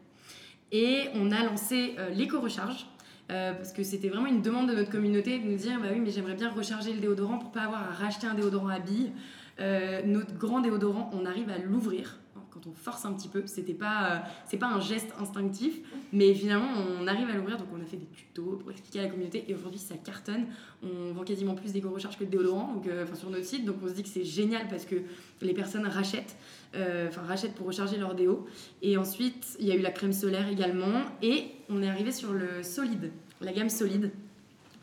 Et 0.71 1.09
on 1.13 1.31
a 1.31 1.43
lancé 1.43 1.95
euh, 1.99 2.09
l'éco-recharge. 2.09 2.87
parce 3.27 3.73
que 3.73 3.83
c'était 3.83 4.09
vraiment 4.09 4.27
une 4.27 4.41
demande 4.41 4.69
de 4.69 4.75
notre 4.75 4.91
communauté 4.91 5.39
de 5.39 5.43
nous 5.45 5.57
dire 5.57 5.79
bah 5.81 5.87
oui 5.91 5.99
mais 5.99 6.11
j'aimerais 6.11 6.35
bien 6.35 6.49
recharger 6.51 6.93
le 6.93 6.99
déodorant 6.99 7.39
pour 7.39 7.51
pas 7.51 7.61
avoir 7.61 7.81
à 7.81 7.91
racheter 7.93 8.27
un 8.27 8.35
déodorant 8.35 8.67
à 8.69 8.77
billes 8.79 9.11
notre 10.05 10.37
grand 10.37 10.59
déodorant 10.61 11.09
on 11.11 11.25
arrive 11.25 11.49
à 11.49 11.57
l'ouvrir 11.57 12.19
quand 12.55 12.69
on 12.69 12.73
force 12.73 13.03
un 13.05 13.13
petit 13.13 13.27
peu 13.27 13.43
c'était 13.45 13.73
pas 13.73 14.11
euh, 14.11 14.17
c'est 14.47 14.57
pas 14.57 14.67
un 14.67 14.79
geste 14.79 15.13
instinctif 15.19 15.79
mais 16.13 16.33
finalement 16.33 16.69
on 16.99 17.05
arrive 17.05 17.29
à 17.29 17.33
l'ouvrir 17.33 17.57
donc 17.57 17.67
on 17.75 17.81
a 17.81 17.85
fait 17.85 17.97
des 17.97 18.05
tutos 18.05 18.57
pour 18.61 18.71
expliquer 18.71 18.99
à 18.99 19.03
la 19.03 19.09
communauté 19.09 19.43
et 19.47 19.53
aujourd'hui 19.53 19.79
ça 19.79 19.95
cartonne 19.95 20.45
on 20.81 21.11
vend 21.11 21.23
quasiment 21.23 21.53
plus 21.53 21.73
d'éco-recharge 21.73 22.17
que 22.17 22.23
de 22.23 22.29
déodorant 22.29 22.81
euh, 22.87 23.05
sur 23.13 23.29
notre 23.29 23.45
site 23.45 23.65
donc 23.65 23.75
on 23.83 23.87
se 23.87 23.93
dit 23.93 24.03
que 24.03 24.09
c'est 24.09 24.23
génial 24.23 24.67
parce 24.69 24.85
que 24.85 24.95
les 25.41 25.53
personnes 25.53 25.85
rachètent 25.85 26.37
euh, 26.75 27.09
enfin 27.09 27.23
rachètent 27.23 27.55
pour 27.55 27.67
recharger 27.67 27.97
leur 27.97 28.15
déo 28.15 28.47
et 28.81 28.97
ensuite 28.97 29.57
il 29.59 29.67
y 29.67 29.71
a 29.71 29.75
eu 29.75 29.81
la 29.81 29.91
crème 29.91 30.13
solaire 30.13 30.47
également 30.47 31.01
et 31.21 31.47
on 31.69 31.83
est 31.83 31.89
arrivé 31.89 32.11
sur 32.13 32.31
le 32.31 32.63
solide 32.63 33.11
la 33.41 33.51
gamme 33.51 33.69
solide 33.69 34.11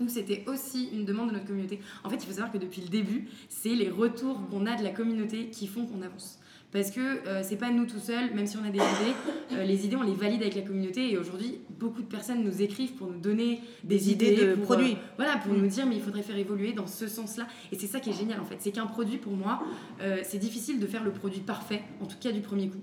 où 0.02 0.08
c'était 0.08 0.44
aussi 0.46 0.88
une 0.92 1.04
demande 1.04 1.28
de 1.28 1.34
notre 1.34 1.46
communauté. 1.46 1.80
En 2.04 2.10
fait, 2.10 2.16
il 2.16 2.26
faut 2.26 2.32
savoir 2.32 2.52
que 2.52 2.58
depuis 2.58 2.82
le 2.82 2.88
début, 2.88 3.28
c'est 3.48 3.74
les 3.74 3.88
retours 3.88 4.40
qu'on 4.48 4.66
a 4.66 4.76
de 4.76 4.82
la 4.82 4.90
communauté 4.90 5.48
qui 5.48 5.66
font 5.66 5.86
qu'on 5.86 6.02
avance. 6.02 6.38
Parce 6.72 6.90
que 6.90 7.00
euh, 7.28 7.42
c'est 7.42 7.56
pas 7.56 7.70
nous 7.70 7.84
tout 7.84 7.98
seuls, 7.98 8.32
même 8.34 8.46
si 8.46 8.56
on 8.56 8.64
a 8.64 8.70
des 8.70 8.78
idées, 8.78 9.14
euh, 9.52 9.64
les 9.64 9.84
idées 9.84 9.96
on 9.96 10.02
les 10.02 10.14
valide 10.14 10.40
avec 10.40 10.54
la 10.54 10.62
communauté 10.62 11.12
et 11.12 11.18
aujourd'hui 11.18 11.58
beaucoup 11.78 12.00
de 12.00 12.06
personnes 12.06 12.42
nous 12.42 12.62
écrivent 12.62 12.92
pour 12.94 13.08
nous 13.08 13.18
donner 13.20 13.60
des, 13.84 13.96
Des 13.98 14.10
idées 14.12 14.36
de 14.36 14.54
pour, 14.54 14.64
produits. 14.64 14.92
euh, 14.92 15.12
voilà, 15.18 15.36
pour 15.36 15.52
nous 15.52 15.66
dire 15.66 15.84
mais 15.84 15.96
il 15.96 16.00
faudrait 16.02 16.22
faire 16.22 16.38
évoluer 16.38 16.72
dans 16.72 16.86
ce 16.86 17.08
sens-là. 17.08 17.46
Et 17.72 17.78
c'est 17.78 17.86
ça 17.88 18.00
qui 18.00 18.08
est 18.08 18.14
génial 18.18 18.40
en 18.40 18.44
fait, 18.46 18.56
c'est 18.58 18.70
qu'un 18.72 18.86
produit 18.86 19.18
pour 19.18 19.34
moi, 19.34 19.62
euh, 20.00 20.20
c'est 20.24 20.38
difficile 20.38 20.80
de 20.80 20.86
faire 20.86 21.04
le 21.04 21.12
produit 21.12 21.40
parfait, 21.40 21.82
en 22.00 22.06
tout 22.06 22.16
cas 22.18 22.32
du 22.32 22.40
premier 22.40 22.68
coup. 22.68 22.80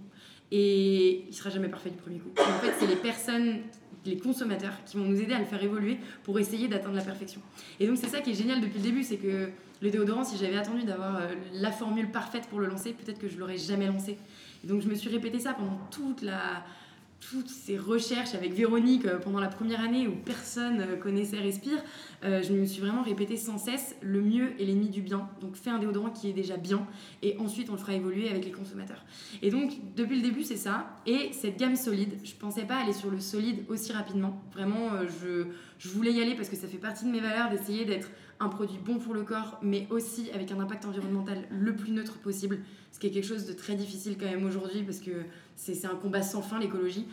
Et 0.51 1.25
il 1.27 1.33
sera 1.33 1.49
jamais 1.49 1.67
parfait 1.69 1.89
du 1.89 1.97
premier 1.97 2.17
coup. 2.19 2.29
Et 2.37 2.41
en 2.41 2.59
fait, 2.59 2.73
c'est 2.79 2.87
les 2.87 2.95
personnes, 2.95 3.57
les 4.05 4.17
consommateurs 4.17 4.73
qui 4.85 4.97
vont 4.97 5.05
nous 5.05 5.19
aider 5.21 5.33
à 5.33 5.39
le 5.39 5.45
faire 5.45 5.63
évoluer 5.63 5.97
pour 6.23 6.39
essayer 6.39 6.67
d'atteindre 6.67 6.95
la 6.95 7.03
perfection. 7.03 7.41
Et 7.79 7.87
donc 7.87 7.97
c'est 7.97 8.07
ça 8.07 8.21
qui 8.21 8.31
est 8.31 8.35
génial 8.35 8.61
depuis 8.61 8.77
le 8.77 8.83
début, 8.83 9.03
c'est 9.03 9.17
que 9.17 9.49
le 9.81 9.89
déodorant, 9.89 10.23
si 10.23 10.37
j'avais 10.37 10.57
attendu 10.57 10.83
d'avoir 10.83 11.17
euh, 11.17 11.27
la 11.53 11.71
formule 11.71 12.11
parfaite 12.11 12.47
pour 12.47 12.59
le 12.59 12.67
lancer, 12.67 12.93
peut-être 12.93 13.19
que 13.19 13.29
je 13.29 13.37
l'aurais 13.37 13.57
jamais 13.57 13.87
lancé. 13.87 14.17
Et 14.63 14.67
donc 14.67 14.81
je 14.81 14.87
me 14.87 14.95
suis 14.95 15.09
répété 15.09 15.39
ça 15.39 15.53
pendant 15.53 15.79
toute 15.91 16.21
la 16.21 16.63
toutes 17.19 17.49
ces 17.49 17.77
recherches 17.77 18.33
avec 18.33 18.53
Véronique 18.53 19.05
euh, 19.05 19.17
pendant 19.17 19.39
la 19.39 19.47
première 19.47 19.81
année 19.81 20.07
où 20.07 20.15
personne 20.25 20.81
euh, 20.81 20.95
connaissait 20.95 21.39
Respire, 21.39 21.77
euh, 22.23 22.41
je 22.41 22.53
me 22.53 22.65
suis 22.65 22.81
vraiment 22.81 23.01
répété 23.01 23.37
sans 23.37 23.57
cesse 23.57 23.95
le 24.01 24.21
mieux 24.21 24.59
est 24.59 24.65
l'ennemi 24.65 24.89
du 24.89 25.01
bien. 25.01 25.29
Donc 25.41 25.55
fais 25.55 25.69
un 25.69 25.79
déodorant 25.79 26.09
qui 26.09 26.29
est 26.29 26.33
déjà 26.33 26.57
bien 26.57 26.85
et 27.21 27.37
ensuite 27.37 27.69
on 27.69 27.73
le 27.73 27.77
fera 27.77 27.93
évoluer 27.93 28.29
avec 28.29 28.45
les 28.45 28.51
consommateurs. 28.51 29.03
Et 29.41 29.51
donc 29.51 29.71
depuis 29.95 30.15
le 30.15 30.21
début 30.21 30.43
c'est 30.43 30.57
ça. 30.57 30.87
Et 31.05 31.31
cette 31.33 31.57
gamme 31.57 31.75
solide, 31.75 32.17
je 32.23 32.33
pensais 32.33 32.63
pas 32.63 32.77
aller 32.77 32.93
sur 32.93 33.09
le 33.09 33.19
solide 33.19 33.63
aussi 33.69 33.91
rapidement. 33.91 34.41
Vraiment, 34.53 34.89
je, 35.21 35.45
je 35.77 35.89
voulais 35.89 36.11
y 36.11 36.21
aller 36.21 36.35
parce 36.35 36.49
que 36.49 36.55
ça 36.55 36.67
fait 36.67 36.77
partie 36.77 37.05
de 37.05 37.11
mes 37.11 37.19
valeurs 37.19 37.49
d'essayer 37.49 37.85
d'être 37.85 38.09
un 38.39 38.47
produit 38.47 38.79
bon 38.83 38.99
pour 38.99 39.13
le 39.13 39.23
corps, 39.23 39.59
mais 39.61 39.85
aussi 39.89 40.29
avec 40.33 40.51
un 40.51 40.59
impact 40.59 40.85
environnemental 40.85 41.43
le 41.49 41.75
plus 41.75 41.91
neutre 41.91 42.19
possible, 42.19 42.59
ce 42.91 42.99
qui 42.99 43.07
est 43.07 43.11
quelque 43.11 43.27
chose 43.27 43.45
de 43.45 43.53
très 43.53 43.75
difficile 43.75 44.17
quand 44.17 44.29
même 44.29 44.45
aujourd'hui 44.45 44.83
parce 44.83 44.99
que 44.99 45.11
c'est 45.59 45.85
un 45.85 45.95
combat 45.95 46.21
sans 46.21 46.41
fin 46.41 46.59
l'écologie. 46.59 47.05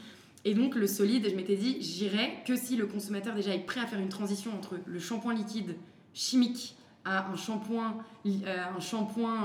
Et 0.45 0.55
donc 0.55 0.77
le 0.77 0.87
solide, 0.87 1.29
je 1.29 1.35
m'étais 1.35 1.57
dit, 1.57 1.79
j'irai 1.81 2.35
que 2.47 2.57
si 2.57 2.77
le 2.77 2.87
consommateur 2.87 3.35
déjà 3.35 3.55
est 3.55 3.67
prêt 3.67 3.81
à 3.81 3.87
faire 3.87 3.99
une 3.99 4.09
transition 4.09 4.53
entre 4.55 4.77
le 4.87 4.99
shampoing 5.01 5.35
liquide 5.35 5.75
chimique 6.15 6.77
à 7.05 7.29
un 7.29 7.37
shampoing, 7.37 7.97
euh, 8.27 8.65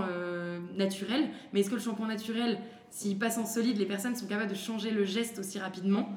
euh, 0.10 0.60
naturel. 0.78 1.30
Mais 1.52 1.60
est-ce 1.62 1.70
que 1.70 1.76
le 1.76 1.82
shampoing 1.82 2.08
naturel, 2.08 2.60
s'il 2.90 3.18
passe 3.18 3.38
en 3.38 3.46
solide, 3.46 3.78
les 3.78 3.86
personnes 3.86 4.16
sont 4.16 4.28
capables 4.28 4.50
de 4.50 4.56
changer 4.56 4.92
le 4.92 5.04
geste 5.04 5.40
aussi 5.40 5.60
rapidement? 5.60 6.10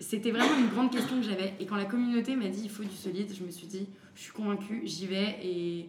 C'était 0.00 0.30
vraiment 0.30 0.58
une 0.58 0.68
grande 0.68 0.90
question 0.90 1.16
que 1.16 1.26
j'avais. 1.26 1.54
Et 1.60 1.66
quand 1.66 1.76
la 1.76 1.84
communauté 1.84 2.36
m'a 2.36 2.48
dit 2.48 2.62
il 2.64 2.70
faut 2.70 2.84
du 2.84 2.96
solide, 2.96 3.34
je 3.34 3.44
me 3.44 3.50
suis 3.50 3.66
dit 3.66 3.86
je 4.14 4.22
suis 4.22 4.32
convaincue, 4.32 4.82
j'y 4.84 5.06
vais. 5.06 5.38
Et, 5.42 5.88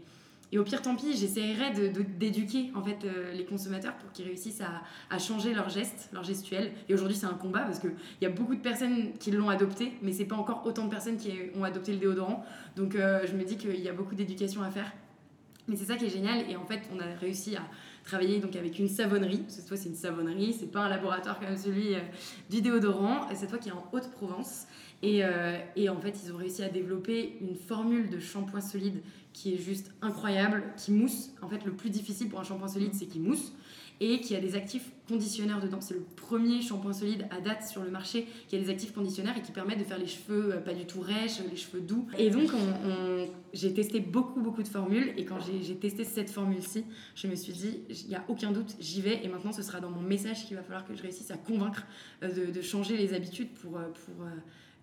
et 0.52 0.58
au 0.58 0.64
pire, 0.64 0.82
tant 0.82 0.95
pis, 0.95 1.16
j'essaierai 1.16 1.72
d'éduquer 2.18 2.72
en 2.74 2.82
fait 2.82 3.06
euh, 3.06 3.32
les 3.34 3.45
consommateurs 3.45 3.95
pour 3.97 4.12
qu'ils 4.12 4.26
réussissent 4.26 4.62
à, 4.62 4.82
à 5.10 5.20
changer 5.20 5.54
leurs 5.54 5.70
gestes, 5.70 6.10
leurs 6.12 6.24
gestuels. 6.24 6.72
Et 6.88 6.93
aujourd'hui, 6.93 7.16
c'est 7.16 7.28
un 7.28 7.36
combat 7.36 7.62
parce 7.62 7.80
qu'il 7.80 7.93
y 8.22 8.26
a 8.26 8.30
beaucoup 8.30 8.56
de 8.56 8.62
personnes 8.62 9.14
qui 9.20 9.30
l'ont 9.30 9.50
adopté, 9.50 9.93
mais 10.02 10.12
c'est 10.12 10.26
pas 10.26 10.36
encore 10.36 10.66
autant 10.66 10.86
de 10.86 10.89
personnes 10.89 11.18
qui 11.18 11.32
ont 11.56 11.64
adopté 11.64 11.91
le 11.91 12.00
déodorant. 12.00 12.43
Donc 12.76 12.95
euh, 12.95 13.28
je 13.28 13.34
me 13.34 13.43
dis 13.43 13.58
qu'il 13.58 13.80
y 13.80 13.89
a 13.89 13.93
beaucoup 13.93 14.16
d'éducation 14.16 14.64
à 14.64 14.72
faire. 14.72 14.91
Mais 15.68 15.76
c'est 15.76 15.86
ça 15.86 15.97
qui 15.97 16.06
est 16.06 16.10
génial. 16.10 16.50
Et 16.50 16.56
en 16.56 16.66
fait, 16.66 16.82
on 16.95 17.00
a 17.00 17.06
réussi 17.22 17.56
à 17.56 17.62
travailler 18.04 18.39
donc 18.39 18.56
avec 18.56 18.80
une 18.80 18.88
savonnerie. 18.88 19.43
Cette 19.50 19.68
fois, 19.68 19.78
c'est 19.78 19.89
une 19.89 19.95
savonnerie. 19.95 20.56
C'est 20.60 20.72
pas 20.72 20.80
un 20.80 20.89
laboratoire 20.89 21.39
comme 21.39 21.56
celui 21.56 21.93
euh, 21.93 22.00
du 22.50 22.64
déodorant. 22.64 23.28
Cette 23.36 23.52
fois, 23.52 23.60
qui 23.60 23.70
est 23.70 23.74
en 23.74 23.88
Haute-Provence. 23.91 24.66
Et, 25.04 25.22
et 25.78 25.88
en 25.88 25.97
fait, 26.02 26.20
ils 26.26 26.34
ont 26.34 26.36
réussi 26.36 26.62
à 26.62 26.68
développer 26.68 27.38
une 27.39 27.56
formule 27.56 28.10
de 28.10 28.20
shampoing 28.20 28.60
solide 28.60 29.02
qui 29.40 29.54
est 29.54 29.58
juste 29.58 29.94
incroyable, 30.02 30.64
qui 30.76 30.92
mousse. 30.92 31.30
En 31.42 31.48
fait, 31.48 31.64
le 31.64 31.72
plus 31.72 31.90
difficile 31.90 32.28
pour 32.28 32.42
un 32.42 32.44
shampoing 32.44 32.68
solide, 32.68 32.94
c'est 32.94 33.06
qu'il 33.06 33.22
mousse. 33.22 33.54
Et 34.02 34.20
qui 34.22 34.34
a 34.36 34.40
des 34.40 34.56
actifs 34.56 34.92
conditionneurs 35.08 35.62
dedans. 35.62 35.80
C'est 35.82 35.94
le 35.94 36.06
premier 36.16 36.62
shampoing 36.62 36.94
solide 36.94 37.26
à 37.32 37.40
date 37.42 37.64
sur 37.64 37.84
le 37.84 37.90
marché 37.90 38.28
qui 38.48 38.56
a 38.58 38.60
des 38.60 38.70
actifs 38.70 38.94
conditionneurs 38.94 39.38
et 39.38 39.42
qui 39.42 39.52
permettent 39.52 39.80
de 39.80 39.84
faire 39.86 39.98
les 39.98 40.08
cheveux 40.08 40.56
euh, 40.56 40.58
pas 40.60 40.74
du 40.74 40.86
tout 40.86 41.02
rêches, 41.02 41.40
les 41.50 41.58
cheveux 41.58 41.82
doux. 41.82 42.06
Et 42.18 42.30
donc, 42.30 42.50
on- 42.54 42.90
on- 42.90 43.28
j'ai 43.54 43.74
testé 43.74 44.00
beaucoup, 44.02 44.42
beaucoup 44.42 44.64
de 44.64 44.68
formules. 44.70 45.14
Et 45.18 45.24
quand 45.26 45.38
j'ai 45.40 45.76
testé 45.76 46.04
cette 46.04 46.30
formule-ci, 46.30 46.84
je 47.16 47.28
me 47.28 47.36
suis 47.36 47.54
dit, 47.54 47.80
il 47.90 48.10
n'y 48.10 48.16
a 48.16 48.24
aucun 48.28 48.52
doute, 48.52 48.76
j'y 48.80 49.02
vais. 49.02 49.24
Et 49.24 49.28
maintenant, 49.30 49.52
ce 49.54 49.62
sera 49.62 49.80
dans 49.80 49.92
mon 49.92 50.02
message 50.02 50.46
qu'il 50.46 50.56
va 50.58 50.64
falloir 50.64 50.86
que 50.86 50.94
je 50.96 51.02
réussisse 51.02 51.32
à 51.32 51.38
convaincre 51.38 51.86
euh, 52.24 52.52
de, 52.52 52.62
changer 52.62 52.96
les 52.98 53.14
habitudes 53.14 53.50
pour, 53.62 53.78
euh, 53.78 53.84
euh, 54.22 54.24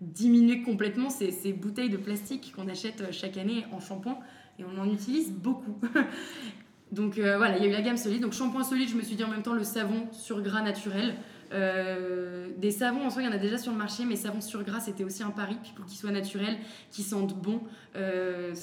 diminuer 0.01 0.61
complètement 0.61 1.09
ces, 1.09 1.53
bouteilles 1.53 1.89
de 1.89 1.97
plastique 1.97 2.53
qu'on 2.55 2.67
achète 2.67 3.01
euh, 3.01 3.11
chaque 3.11 3.37
année 3.37 3.65
en 3.71 3.79
shampoing. 3.79 4.19
Et 4.59 4.63
on 4.63 4.81
en 4.81 4.91
utilise 4.91 5.31
beaucoup. 5.31 5.79
Donc 6.91 7.17
euh, 7.17 7.37
voilà, 7.37 7.57
il 7.57 7.63
y 7.63 7.65
a 7.67 7.69
eu 7.69 7.73
la 7.73 7.81
gamme 7.81 7.97
solide. 7.97 8.21
Donc 8.21 8.33
shampoing 8.33 8.63
solide, 8.63 8.89
je 8.89 8.95
me 8.95 9.01
suis 9.01 9.15
dit 9.15 9.23
en 9.23 9.29
même 9.29 9.43
temps 9.43 9.53
le 9.53 9.63
savon 9.63 10.07
sur 10.11 10.41
gras 10.41 10.61
naturel. 10.61 11.15
Euh, 11.53 12.47
des 12.57 12.71
savons 12.71 13.05
en 13.05 13.09
soi, 13.09 13.21
il 13.21 13.25
y 13.25 13.29
en 13.29 13.33
a 13.33 13.37
déjà 13.37 13.57
sur 13.57 13.71
le 13.71 13.77
marché, 13.77 14.03
mais 14.05 14.15
savon 14.15 14.41
sur 14.41 14.63
gras, 14.63 14.81
c'était 14.81 15.03
aussi 15.03 15.23
un 15.23 15.29
pari 15.29 15.57
puis 15.61 15.71
pour 15.75 15.85
qu'ils 15.85 15.97
soient 15.97 16.11
naturels, 16.11 16.57
qu'ils 16.91 17.05
sentent 17.05 17.37
bon. 17.37 17.61
Euh, 17.95 18.53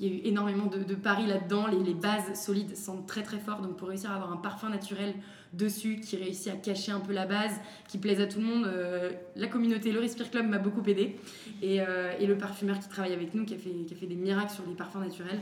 il 0.00 0.06
y 0.06 0.10
a 0.10 0.14
eu 0.14 0.20
énormément 0.24 0.66
de, 0.66 0.82
de 0.82 0.94
paris 0.94 1.26
là-dedans. 1.26 1.66
Les, 1.66 1.82
les 1.82 1.94
bases 1.94 2.34
solides 2.34 2.76
sentent 2.76 3.06
très 3.06 3.22
très 3.22 3.38
fort. 3.38 3.60
Donc 3.60 3.76
pour 3.76 3.88
réussir 3.88 4.10
à 4.10 4.14
avoir 4.16 4.32
un 4.32 4.36
parfum 4.36 4.68
naturel 4.68 5.14
dessus 5.52 6.00
qui 6.00 6.16
réussit 6.16 6.48
à 6.48 6.56
cacher 6.56 6.92
un 6.92 7.00
peu 7.00 7.12
la 7.12 7.26
base, 7.26 7.52
qui 7.88 7.98
plaise 7.98 8.20
à 8.20 8.26
tout 8.26 8.40
le 8.40 8.46
monde, 8.46 8.66
euh, 8.66 9.10
la 9.36 9.46
communauté, 9.46 9.92
le 9.92 10.00
Respire 10.00 10.30
Club 10.30 10.46
m'a 10.46 10.58
beaucoup 10.58 10.82
aidé. 10.86 11.16
Et, 11.62 11.80
euh, 11.80 12.12
et 12.18 12.26
le 12.26 12.36
parfumeur 12.36 12.78
qui 12.78 12.88
travaille 12.88 13.12
avec 13.12 13.34
nous, 13.34 13.44
qui 13.44 13.54
a 13.54 13.58
fait, 13.58 13.70
qui 13.70 13.94
a 13.94 13.96
fait 13.96 14.06
des 14.06 14.14
miracles 14.14 14.52
sur 14.52 14.64
les 14.66 14.74
parfums 14.74 15.00
naturels. 15.00 15.40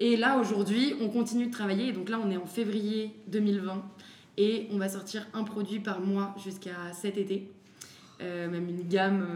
Et 0.00 0.16
là, 0.16 0.38
aujourd'hui, 0.38 0.94
on 1.00 1.08
continue 1.08 1.46
de 1.46 1.52
travailler. 1.52 1.92
Donc 1.92 2.08
là, 2.08 2.18
on 2.22 2.30
est 2.30 2.36
en 2.36 2.46
février 2.46 3.14
2020. 3.28 3.82
Et 4.36 4.68
on 4.72 4.78
va 4.78 4.88
sortir 4.88 5.26
un 5.32 5.44
produit 5.44 5.78
par 5.78 6.00
mois 6.00 6.34
jusqu'à 6.42 6.92
cet 6.92 7.16
été. 7.16 7.50
Euh, 8.20 8.48
même 8.48 8.68
une 8.68 8.88
gamme 8.88 9.26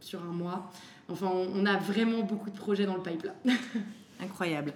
sur 0.00 0.22
un 0.22 0.32
mois. 0.32 0.70
Enfin, 1.08 1.30
on 1.32 1.66
a 1.66 1.76
vraiment 1.76 2.22
beaucoup 2.22 2.50
de 2.50 2.56
projets 2.56 2.86
dans 2.86 2.96
le 2.96 3.02
pipe 3.02 3.24
là. 3.24 3.34
Incroyable. 4.20 4.72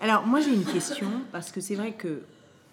Alors, 0.00 0.26
moi, 0.26 0.40
j'ai 0.40 0.54
une 0.54 0.64
question, 0.64 1.08
parce 1.32 1.52
que 1.52 1.60
c'est 1.60 1.74
vrai 1.74 1.92
que 1.92 2.22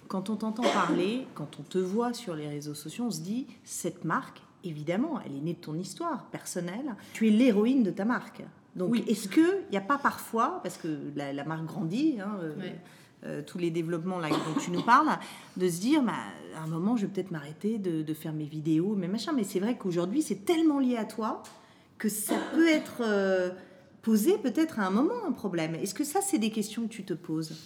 quand 0.08 0.30
on 0.30 0.36
t'entend 0.36 0.64
parler, 0.64 1.28
quand 1.36 1.60
on 1.60 1.64
te 1.64 1.78
voit 1.78 2.14
sur 2.14 2.36
les 2.36 2.48
réseaux 2.48 2.74
sociaux, 2.76 3.06
on 3.08 3.12
se 3.12 3.22
dit, 3.22 3.48
cette 3.64 4.06
marque, 4.06 4.42
évidemment, 4.64 5.20
elle 5.26 5.36
est 5.36 5.42
née 5.42 5.54
de 5.54 5.60
ton 5.60 5.76
histoire 5.78 6.26
personnelle. 6.26 6.96
Tu 7.14 7.28
es 7.28 7.32
l'héroïne 7.32 7.84
de 7.84 7.92
ta 7.92 8.06
marque. 8.06 8.44
Donc, 8.76 8.92
Oui. 8.92 9.04
est-ce 9.08 9.28
qu'il 9.28 9.64
n'y 9.72 9.78
a 9.78 9.82
pas 9.82 9.98
parfois, 9.98 10.60
parce 10.64 10.78
que 10.78 10.88
la, 11.16 11.34
la 11.34 11.44
marque 11.44 11.66
grandit, 11.66 12.18
hein, 12.22 12.38
euh, 12.42 12.56
Ouais. 12.60 12.80
euh, 13.26 13.42
tous 13.46 13.58
les 13.58 13.72
développements 13.72 14.20
là, 14.20 14.30
dont 14.30 14.60
tu 14.62 14.72
nous 14.72 14.84
parles, 14.84 15.10
de 15.58 15.68
se 15.70 15.80
dire, 15.80 16.04
bah, 16.04 16.14
à 16.56 16.64
un 16.64 16.68
moment, 16.68 16.96
je 16.96 17.06
vais 17.06 17.12
peut-être 17.12 17.32
m'arrêter 17.32 17.78
de, 17.80 18.02
de 18.04 18.14
faire 18.14 18.34
mes 18.34 18.46
vidéos, 18.46 18.96
mes 18.96 19.08
machins. 19.08 19.34
Mais 19.36 19.44
c'est 19.44 19.60
vrai 19.60 19.78
qu'aujourd'hui, 19.78 20.22
c'est 20.22 20.46
tellement 20.46 20.80
lié 20.80 20.98
à 20.98 21.06
toi 21.06 21.42
que 21.98 22.10
ça 22.10 22.36
peut 22.54 22.68
être 22.68 23.02
euh, 23.02 23.50
posé 24.04 24.38
peut-être 24.38 24.80
à 24.80 24.86
un 24.86 24.92
moment 24.92 25.26
un 25.28 25.32
problème. 25.32 25.74
Est-ce 25.76 25.96
que 25.96 26.04
ça, 26.04 26.22
c'est 26.22 26.38
des 26.38 26.52
questions 26.52 26.84
que 26.84 26.94
tu 26.94 27.04
te 27.04 27.14
poses? 27.16 27.58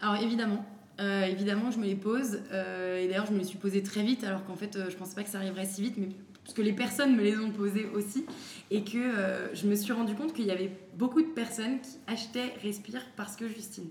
Alors 0.00 0.16
évidemment, 0.16 0.64
euh, 1.00 1.24
évidemment, 1.24 1.70
je 1.70 1.78
me 1.78 1.84
les 1.84 1.94
pose. 1.94 2.40
euh, 2.52 2.98
et 2.98 3.08
d'ailleurs, 3.08 3.26
je 3.26 3.32
me 3.32 3.38
les 3.38 3.44
suis 3.44 3.58
posées 3.58 3.82
très 3.82 4.02
vite, 4.02 4.24
alors 4.24 4.44
qu'en 4.44 4.56
fait, 4.56 4.76
euh, 4.76 4.90
je 4.90 4.96
pensais 4.96 5.14
pas 5.14 5.22
que 5.22 5.28
ça 5.28 5.38
arriverait 5.38 5.66
si 5.66 5.82
vite, 5.82 5.96
mais 5.98 6.08
parce 6.44 6.54
que 6.54 6.62
les 6.62 6.72
personnes 6.72 7.16
me 7.16 7.22
les 7.22 7.36
ont 7.38 7.50
posées 7.50 7.86
aussi, 7.94 8.24
et 8.70 8.82
que 8.82 8.96
euh, 8.96 9.54
je 9.54 9.66
me 9.66 9.74
suis 9.74 9.92
rendu 9.92 10.14
compte 10.14 10.32
qu'il 10.32 10.46
y 10.46 10.50
avait 10.50 10.70
beaucoup 10.96 11.20
de 11.20 11.28
personnes 11.28 11.80
qui 11.80 11.98
achetaient 12.06 12.54
Respire 12.62 13.02
parce 13.16 13.36
que 13.36 13.48
Justine. 13.48 13.88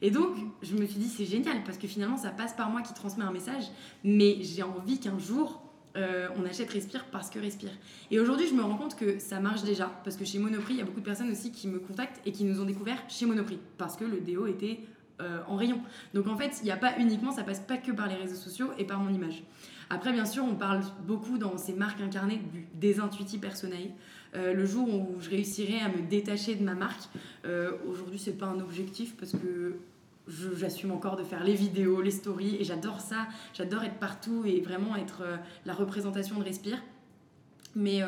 Et 0.00 0.10
donc, 0.10 0.36
je 0.62 0.74
me 0.74 0.86
suis 0.86 0.98
dit, 0.98 1.08
c'est 1.08 1.24
génial, 1.24 1.62
parce 1.64 1.78
que 1.78 1.86
finalement, 1.86 2.16
ça 2.16 2.30
passe 2.30 2.54
par 2.54 2.70
moi 2.70 2.82
qui 2.82 2.94
transmet 2.94 3.24
un 3.24 3.32
message, 3.32 3.64
mais 4.02 4.38
j'ai 4.40 4.62
envie 4.62 4.98
qu'un 4.98 5.18
jour, 5.18 5.62
on 5.94 6.44
achète 6.44 6.70
Respire 6.70 7.04
parce 7.12 7.30
que 7.30 7.38
Respire. 7.38 7.70
Et 8.10 8.18
aujourd'hui, 8.18 8.46
je 8.48 8.54
me 8.54 8.62
rends 8.62 8.76
compte 8.76 8.96
que 8.96 9.18
ça 9.20 9.38
marche 9.38 9.62
déjà, 9.62 9.92
parce 10.02 10.16
que 10.16 10.24
chez 10.24 10.38
Monoprix, 10.38 10.74
il 10.74 10.78
y 10.78 10.82
a 10.82 10.84
beaucoup 10.84 11.00
de 11.00 11.04
personnes 11.04 11.30
aussi 11.30 11.52
qui 11.52 11.68
me 11.68 11.78
contactent 11.78 12.20
et 12.26 12.32
qui 12.32 12.42
nous 12.44 12.60
ont 12.60 12.64
découvert 12.64 12.98
chez 13.08 13.26
Monoprix, 13.26 13.58
parce 13.78 13.96
que 13.96 14.04
le 14.04 14.20
déo 14.20 14.46
était 14.46 14.80
euh, 15.22 15.40
en 15.48 15.56
rayon. 15.56 15.80
Donc 16.14 16.26
en 16.26 16.36
fait, 16.36 16.58
il 16.62 16.64
n'y 16.64 16.70
a 16.70 16.76
pas 16.76 16.98
uniquement, 16.98 17.32
ça 17.32 17.42
passe 17.42 17.60
pas 17.60 17.76
que 17.76 17.92
par 17.92 18.08
les 18.08 18.16
réseaux 18.16 18.36
sociaux 18.36 18.70
et 18.78 18.84
par 18.84 18.98
mon 18.98 19.12
image. 19.12 19.42
Après, 19.92 20.10
bien 20.10 20.24
sûr, 20.24 20.42
on 20.44 20.54
parle 20.54 20.80
beaucoup 21.06 21.36
dans 21.36 21.58
ces 21.58 21.74
marques 21.74 22.00
incarnées 22.00 22.40
du 22.52 22.66
désintuitif 22.74 23.42
personnel. 23.42 23.90
Euh, 24.34 24.54
le 24.54 24.64
jour 24.64 24.88
où 24.88 25.20
je 25.20 25.28
réussirai 25.28 25.80
à 25.80 25.88
me 25.88 26.08
détacher 26.08 26.54
de 26.54 26.64
ma 26.64 26.74
marque, 26.74 27.10
euh, 27.44 27.72
aujourd'hui, 27.86 28.18
c'est 28.18 28.38
pas 28.38 28.46
un 28.46 28.58
objectif 28.60 29.14
parce 29.18 29.32
que 29.32 29.76
j'assume 30.56 30.92
encore 30.92 31.16
de 31.16 31.24
faire 31.24 31.44
les 31.44 31.54
vidéos, 31.54 32.00
les 32.00 32.10
stories 32.10 32.56
et 32.58 32.64
j'adore 32.64 33.00
ça. 33.00 33.26
J'adore 33.52 33.84
être 33.84 33.98
partout 33.98 34.44
et 34.46 34.62
vraiment 34.62 34.96
être 34.96 35.22
euh, 35.22 35.36
la 35.66 35.74
représentation 35.74 36.38
de 36.38 36.44
Respire. 36.44 36.82
Mais 37.74 38.02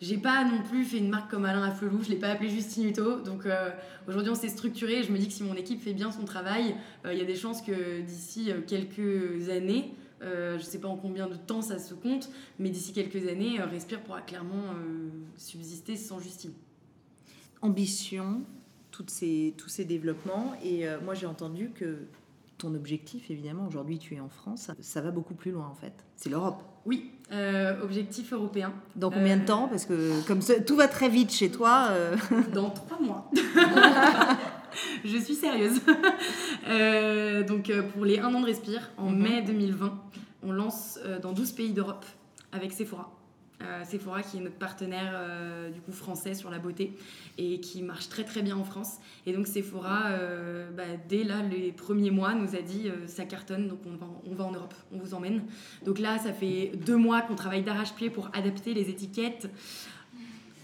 j'ai 0.00 0.18
pas 0.18 0.44
non 0.44 0.62
plus 0.62 0.84
fait 0.84 0.98
une 0.98 1.08
marque 1.08 1.30
comme 1.30 1.46
Alain 1.46 1.62
Afflelou, 1.62 2.02
je 2.02 2.10
l'ai 2.10 2.16
pas 2.16 2.28
appelé 2.28 2.50
Justine 2.50 2.88
Hutto. 2.88 3.20
Donc 3.20 3.46
euh, 3.46 3.70
aujourd'hui 4.06 4.30
on 4.30 4.34
s'est 4.34 4.50
structuré. 4.50 5.02
Je 5.02 5.10
me 5.10 5.18
dis 5.18 5.26
que 5.26 5.32
si 5.32 5.42
mon 5.42 5.54
équipe 5.54 5.80
fait 5.80 5.94
bien 5.94 6.12
son 6.12 6.24
travail, 6.24 6.76
euh, 7.04 7.14
il 7.14 7.18
y 7.18 7.22
a 7.22 7.24
des 7.24 7.36
chances 7.36 7.62
que 7.62 8.00
d'ici 8.02 8.50
euh, 8.50 8.60
quelques 8.66 9.48
années, 9.48 9.94
euh, 10.22 10.58
je 10.58 10.64
sais 10.64 10.78
pas 10.78 10.88
en 10.88 10.96
combien 10.96 11.28
de 11.28 11.36
temps 11.36 11.62
ça 11.62 11.78
se 11.78 11.94
compte, 11.94 12.30
mais 12.58 12.68
d'ici 12.68 12.92
quelques 12.92 13.26
années, 13.26 13.58
Respire 13.60 14.02
pourra 14.02 14.20
clairement 14.20 14.74
subsister 15.36 15.96
sans 15.96 16.20
Justine. 16.20 16.52
Ambition, 17.62 18.42
toutes 18.90 19.10
ces, 19.10 19.54
tous 19.56 19.68
ces 19.68 19.84
développements. 19.84 20.54
Et 20.62 20.86
moi, 21.04 21.14
j'ai 21.14 21.26
entendu 21.26 21.70
que 21.74 21.98
ton 22.58 22.74
objectif, 22.74 23.30
évidemment, 23.30 23.66
aujourd'hui, 23.66 23.98
tu 23.98 24.14
es 24.14 24.20
en 24.20 24.28
France, 24.28 24.70
ça 24.80 25.00
va 25.00 25.10
beaucoup 25.10 25.34
plus 25.34 25.50
loin, 25.52 25.66
en 25.66 25.74
fait. 25.74 25.92
C'est 26.16 26.30
l'Europe. 26.30 26.62
Oui, 26.86 27.10
euh, 27.32 27.82
objectif 27.82 28.32
européen. 28.32 28.72
Dans 28.94 29.10
combien 29.10 29.36
de 29.36 29.42
Euh, 29.42 29.46
temps? 29.46 29.68
Parce 29.68 29.84
que 29.84 30.26
comme 30.26 30.40
ça, 30.40 30.60
tout 30.60 30.76
va 30.76 30.88
très 30.88 31.08
vite 31.08 31.32
chez 31.32 31.50
toi. 31.50 31.88
euh, 31.90 32.16
Dans 32.54 32.70
trois 32.70 32.98
mois. 33.00 33.30
je 35.04 35.18
suis 35.18 35.34
sérieuse. 35.34 35.80
Donc 37.48 37.72
pour 37.92 38.04
les 38.04 38.18
1 38.18 38.34
an 38.34 38.40
de 38.40 38.46
Respire, 38.46 38.90
en 38.96 39.10
Mhm. 39.10 39.18
mai 39.22 39.42
2020, 39.42 39.98
on 40.42 40.52
lance 40.52 40.98
dans 41.22 41.32
12 41.32 41.52
pays 41.52 41.72
d'Europe 41.72 42.04
avec 42.52 42.72
Sephora. 42.72 43.10
Euh, 43.62 43.84
Sephora 43.84 44.22
qui 44.22 44.36
est 44.36 44.40
notre 44.40 44.56
partenaire 44.56 45.12
euh, 45.14 45.70
du 45.70 45.80
coup 45.80 45.92
français 45.92 46.34
sur 46.34 46.50
la 46.50 46.58
beauté 46.58 46.92
et 47.38 47.58
qui 47.58 47.82
marche 47.82 48.10
très 48.10 48.24
très 48.24 48.42
bien 48.42 48.56
en 48.56 48.64
France. 48.64 48.98
Et 49.24 49.32
donc 49.32 49.46
Sephora, 49.46 50.08
euh, 50.08 50.70
bah, 50.70 50.82
dès 51.08 51.24
là 51.24 51.42
les 51.42 51.72
premiers 51.72 52.10
mois, 52.10 52.34
nous 52.34 52.54
a 52.54 52.60
dit 52.60 52.90
ça 53.06 53.24
cartonne, 53.24 53.68
donc 53.68 53.78
on 53.86 53.96
va, 53.96 54.06
on 54.30 54.34
va 54.34 54.44
en 54.44 54.52
Europe, 54.52 54.74
on 54.92 54.98
vous 54.98 55.14
emmène. 55.14 55.42
Donc 55.84 55.98
là, 55.98 56.18
ça 56.18 56.32
fait 56.32 56.72
deux 56.84 56.96
mois 56.96 57.22
qu'on 57.22 57.34
travaille 57.34 57.62
d'arrache-pied 57.62 58.10
pour 58.10 58.28
adapter 58.34 58.74
les 58.74 58.90
étiquettes 58.90 59.48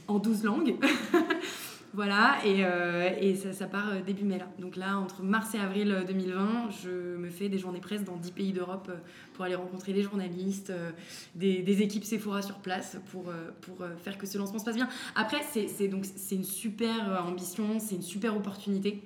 en 0.07 0.19
12 0.19 0.45
langues. 0.45 0.75
voilà, 1.95 2.39
et, 2.45 2.65
euh, 2.65 3.11
et 3.21 3.35
ça, 3.35 3.53
ça 3.53 3.67
part 3.67 3.91
euh, 3.91 4.01
début 4.01 4.25
mai 4.25 4.39
là. 4.39 4.49
Donc 4.59 4.77
là, 4.77 4.97
entre 4.99 5.23
mars 5.23 5.55
et 5.55 5.59
avril 5.59 5.91
euh, 5.93 6.05
2020, 6.05 6.71
je 6.83 7.17
me 7.17 7.29
fais 7.29 7.49
des 7.51 7.59
journées 7.59 7.81
presse 7.81 8.03
dans 8.05 8.17
10 8.17 8.31
pays 8.33 8.53
d'Europe 8.53 8.89
euh, 8.91 8.97
pour 9.35 9.45
aller 9.45 9.55
rencontrer 9.55 9.93
des 9.93 10.03
journalistes, 10.03 10.71
euh, 10.71 10.91
des, 11.35 11.63
des 11.63 11.83
équipes 11.83 12.05
Sephora 12.05 12.41
sur 12.41 12.57
place 12.61 12.97
pour, 13.11 13.29
euh, 13.29 13.51
pour 13.61 13.83
euh, 13.83 13.95
faire 14.03 14.17
que 14.17 14.27
ce 14.27 14.39
lancement 14.39 14.59
se 14.59 14.65
passe 14.65 14.77
bien. 14.77 14.89
Après, 15.15 15.41
c'est 15.53 15.89
donc 15.89 16.07
une 16.31 16.45
super 16.45 17.11
euh, 17.11 17.19
ambition, 17.29 17.79
c'est 17.79 17.97
une 17.97 18.03
super 18.03 18.35
opportunité. 18.37 19.03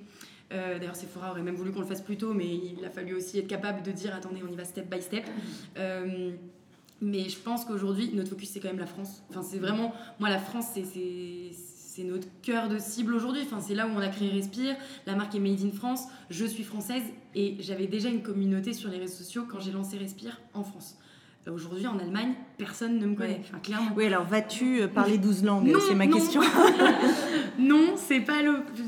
Euh, 0.53 0.79
D'ailleurs, 0.79 0.95
Sephora 0.95 1.31
aurait 1.31 1.41
même 1.41 1.55
voulu 1.55 1.73
qu'on 1.73 1.81
le 1.81 1.85
fasse 1.85 2.01
plus 2.01 2.15
tôt, 2.15 2.33
mais 2.33 2.47
il 2.47 2.85
a 2.85 2.89
fallu 2.89 3.15
aussi 3.15 3.37
être 3.37 3.47
capable 3.47 3.83
de 3.83 3.91
dire 3.91 4.15
attendez, 4.15 4.39
on 4.47 4.51
y 4.51 4.55
va 4.55 4.63
step 4.63 4.89
by 4.89 5.01
step. 5.01 5.25
Euh, 5.77 6.31
mais 7.01 7.27
je 7.27 7.37
pense 7.37 7.65
qu'aujourd'hui, 7.65 8.11
notre 8.13 8.29
focus, 8.29 8.49
c'est 8.51 8.59
quand 8.61 8.69
même 8.69 8.79
la 8.79 8.85
France. 8.87 9.23
Enfin, 9.29 9.41
c'est 9.43 9.59
vraiment, 9.59 9.93
moi, 10.19 10.29
la 10.29 10.39
France, 10.39 10.67
c'est- 10.73 10.85
c'est 11.97 12.03
notre 12.03 12.27
cœur 12.43 12.69
de 12.69 12.77
cible 12.77 13.15
aujourd'hui. 13.15 13.41
C'est 13.59 13.73
là 13.73 13.87
où 13.87 13.89
on 13.89 13.97
a 13.97 14.07
créé 14.07 14.29
Respire. 14.29 14.75
La 15.07 15.15
marque 15.15 15.33
est 15.33 15.39
made 15.39 15.59
in 15.63 15.71
France. 15.71 16.03
Je 16.29 16.45
suis 16.45 16.63
française 16.63 17.01
et 17.33 17.55
j'avais 17.59 17.87
déjà 17.87 18.09
une 18.09 18.21
communauté 18.21 18.73
sur 18.73 18.91
les 18.91 18.99
réseaux 18.99 19.15
sociaux 19.15 19.45
quand 19.49 19.59
j'ai 19.59 19.71
lancé 19.71 19.97
Respire 19.97 20.39
en 20.53 20.63
France. 20.63 20.99
Aujourd'hui, 21.53 21.87
en 21.87 21.97
Allemagne, 21.99 22.33
personne 22.57 22.99
ne 22.99 23.05
me 23.05 23.15
connaît. 23.15 23.29
Ouais. 23.35 23.41
Enfin, 23.43 23.59
clairement. 23.59 23.91
Oui, 23.95 24.05
alors 24.05 24.25
vas-tu 24.25 24.81
euh, 24.81 24.87
parler 24.87 25.17
12 25.17 25.43
langues? 25.43 25.73
C'est 25.87 25.95
ma 25.95 26.05
non. 26.05 26.17
question. 26.17 26.41
non, 27.59 27.95
c'est 27.95 28.19
pas 28.19 28.39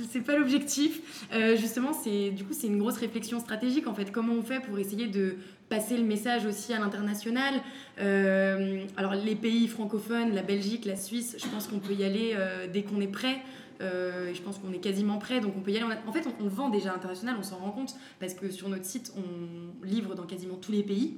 c'est 0.09 0.21
pas 0.21 0.37
l'objectif. 0.37 1.25
Euh, 1.33 1.55
justement, 1.55 1.93
c'est 1.93 2.31
du 2.31 2.43
coup 2.43 2.53
c'est 2.53 2.67
une 2.67 2.79
grosse 2.79 2.97
réflexion 2.97 3.39
stratégique 3.39 3.87
en 3.87 3.93
fait. 3.93 4.11
Comment 4.11 4.33
on 4.33 4.41
fait 4.41 4.59
pour 4.59 4.77
essayer 4.79 5.07
de 5.07 5.35
passer 5.69 5.97
le 5.97 6.03
message 6.03 6.45
aussi 6.45 6.73
à 6.73 6.79
l'international? 6.79 7.55
Euh, 7.99 8.83
Alors 8.97 9.13
les 9.13 9.35
pays 9.35 9.67
francophones, 9.67 10.33
la 10.33 10.41
Belgique, 10.41 10.85
la 10.85 10.95
Suisse, 10.95 11.35
je 11.39 11.47
pense 11.47 11.67
qu'on 11.67 11.79
peut 11.79 11.93
y 11.93 12.03
aller 12.03 12.33
euh, 12.35 12.67
dès 12.71 12.83
qu'on 12.83 12.99
est 13.01 13.07
prêt. 13.07 13.37
Euh, 13.81 14.29
et 14.29 14.35
je 14.35 14.41
pense 14.41 14.59
qu'on 14.59 14.73
est 14.73 14.79
quasiment 14.79 15.17
prêt, 15.17 15.39
donc 15.39 15.53
on 15.57 15.61
peut 15.61 15.71
y 15.71 15.77
aller. 15.77 15.85
En 16.05 16.11
fait, 16.11 16.27
on, 16.27 16.45
on 16.45 16.49
vend 16.49 16.69
déjà 16.69 16.89
à 16.89 16.93
l'international, 16.93 17.35
on 17.39 17.43
s'en 17.43 17.57
rend 17.57 17.71
compte, 17.71 17.95
parce 18.19 18.33
que 18.33 18.51
sur 18.51 18.67
notre 18.67 18.85
site, 18.85 19.13
on 19.15 19.85
livre 19.85 20.15
dans 20.15 20.25
quasiment 20.25 20.55
tous 20.55 20.71
les 20.71 20.83
pays. 20.83 21.17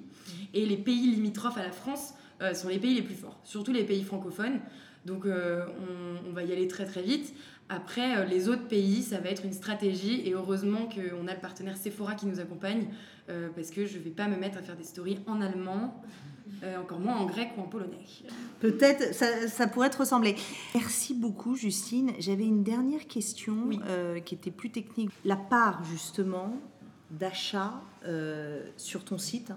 Et 0.53 0.65
les 0.65 0.77
pays 0.77 1.07
limitrophes 1.07 1.57
à 1.57 1.63
la 1.63 1.71
France 1.71 2.13
euh, 2.41 2.53
sont 2.53 2.69
les 2.69 2.77
pays 2.77 2.93
les 2.93 3.01
plus 3.01 3.15
forts, 3.15 3.39
surtout 3.43 3.73
les 3.73 3.83
pays 3.83 4.03
francophones. 4.03 4.59
Donc 5.05 5.25
euh, 5.25 5.65
on, 6.25 6.29
on 6.29 6.33
va 6.33 6.43
y 6.43 6.51
aller 6.51 6.67
très 6.67 6.85
très 6.85 7.01
vite. 7.01 7.33
Après, 7.69 8.27
les 8.27 8.49
autres 8.49 8.67
pays, 8.67 9.01
ça 9.01 9.19
va 9.19 9.29
être 9.29 9.45
une 9.45 9.53
stratégie. 9.53 10.21
Et 10.27 10.33
heureusement 10.33 10.87
qu'on 10.87 11.27
a 11.27 11.33
le 11.33 11.39
partenaire 11.39 11.77
Sephora 11.77 12.15
qui 12.15 12.25
nous 12.25 12.41
accompagne, 12.41 12.87
parce 13.55 13.71
que 13.71 13.85
je 13.85 13.97
ne 13.97 14.03
vais 14.03 14.09
pas 14.09 14.27
me 14.27 14.35
mettre 14.35 14.57
à 14.57 14.61
faire 14.61 14.75
des 14.75 14.83
stories 14.83 15.19
en 15.25 15.39
allemand, 15.39 16.03
euh, 16.63 16.79
encore 16.79 16.99
moins 16.99 17.17
en 17.17 17.25
grec 17.25 17.49
ou 17.57 17.61
en 17.61 17.65
polonais. 17.65 17.97
Peut-être, 18.59 19.13
ça, 19.13 19.47
ça 19.47 19.67
pourrait 19.67 19.89
te 19.89 19.97
ressembler. 19.97 20.35
Merci 20.75 21.13
beaucoup, 21.13 21.55
Justine. 21.55 22.11
J'avais 22.19 22.45
une 22.45 22.63
dernière 22.63 23.07
question 23.07 23.55
Oui. 23.67 23.79
euh, 23.87 24.19
qui 24.19 24.35
était 24.35 24.51
plus 24.51 24.69
technique. 24.71 25.09
La 25.25 25.35
part, 25.35 25.83
justement, 25.85 26.53
d'achat 27.09 27.81
euh, 28.05 28.63
sur 28.77 29.03
ton 29.03 29.17
site 29.17 29.51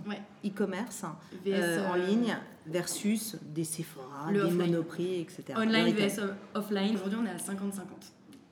e-commerce 0.45 1.05
en 1.05 1.95
ligne 1.95 2.37
versus 2.67 3.37
des 3.43 3.65
Sephora, 3.65 4.31
Le 4.31 4.41
des 4.41 4.47
offline. 4.47 4.71
Monoprix, 4.73 5.21
etc. 5.21 5.45
Online 5.57 5.93
vs 5.95 6.21
offline. 6.55 6.95
Aujourd'hui, 6.95 7.19
on 7.23 7.27
est 7.27 7.31
à 7.31 7.37
50-50. 7.37 7.83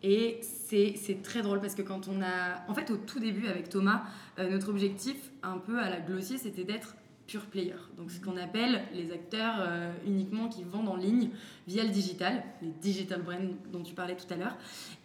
Et 0.05 0.41
c'est 0.43 0.95
c'est 1.01 1.23
très 1.23 1.43
drôle 1.43 1.61
parce 1.61 1.75
que 1.77 1.83
quand 1.83 2.09
on 2.09 2.21
a. 2.23 2.69
En 2.69 2.75
fait, 2.75 2.91
au 2.91 2.97
tout 2.97 3.21
début 3.21 3.47
avec 3.47 3.69
Thomas, 3.69 4.03
euh, 4.39 4.51
notre 4.51 4.69
objectif, 4.69 5.17
un 5.45 5.59
peu 5.59 5.79
à 5.79 5.89
la 5.89 6.01
Glossier, 6.01 6.39
c'était 6.39 6.65
d'être 6.65 6.97
pure 7.27 7.47
player. 7.47 7.75
Donc, 7.97 8.11
ce 8.11 8.21
qu'on 8.21 8.37
appelle 8.37 8.83
les 8.93 9.13
acteurs 9.13 9.55
euh, 9.61 9.93
uniquement 10.07 10.49
qui 10.49 10.65
vendent 10.65 10.89
en 10.89 10.97
ligne 10.97 11.31
via 11.67 11.85
le 11.85 11.91
digital, 11.91 12.43
les 12.61 12.69
digital 12.69 13.23
brands 13.23 13.55
dont 13.73 13.83
tu 13.83 13.95
parlais 13.95 14.17
tout 14.17 14.33
à 14.33 14.37
l'heure. 14.37 14.57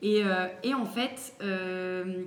Et, 0.01 0.23
euh, 0.23 0.47
et 0.63 0.73
en 0.73 0.85
fait, 0.85 1.35
euh, 1.41 2.23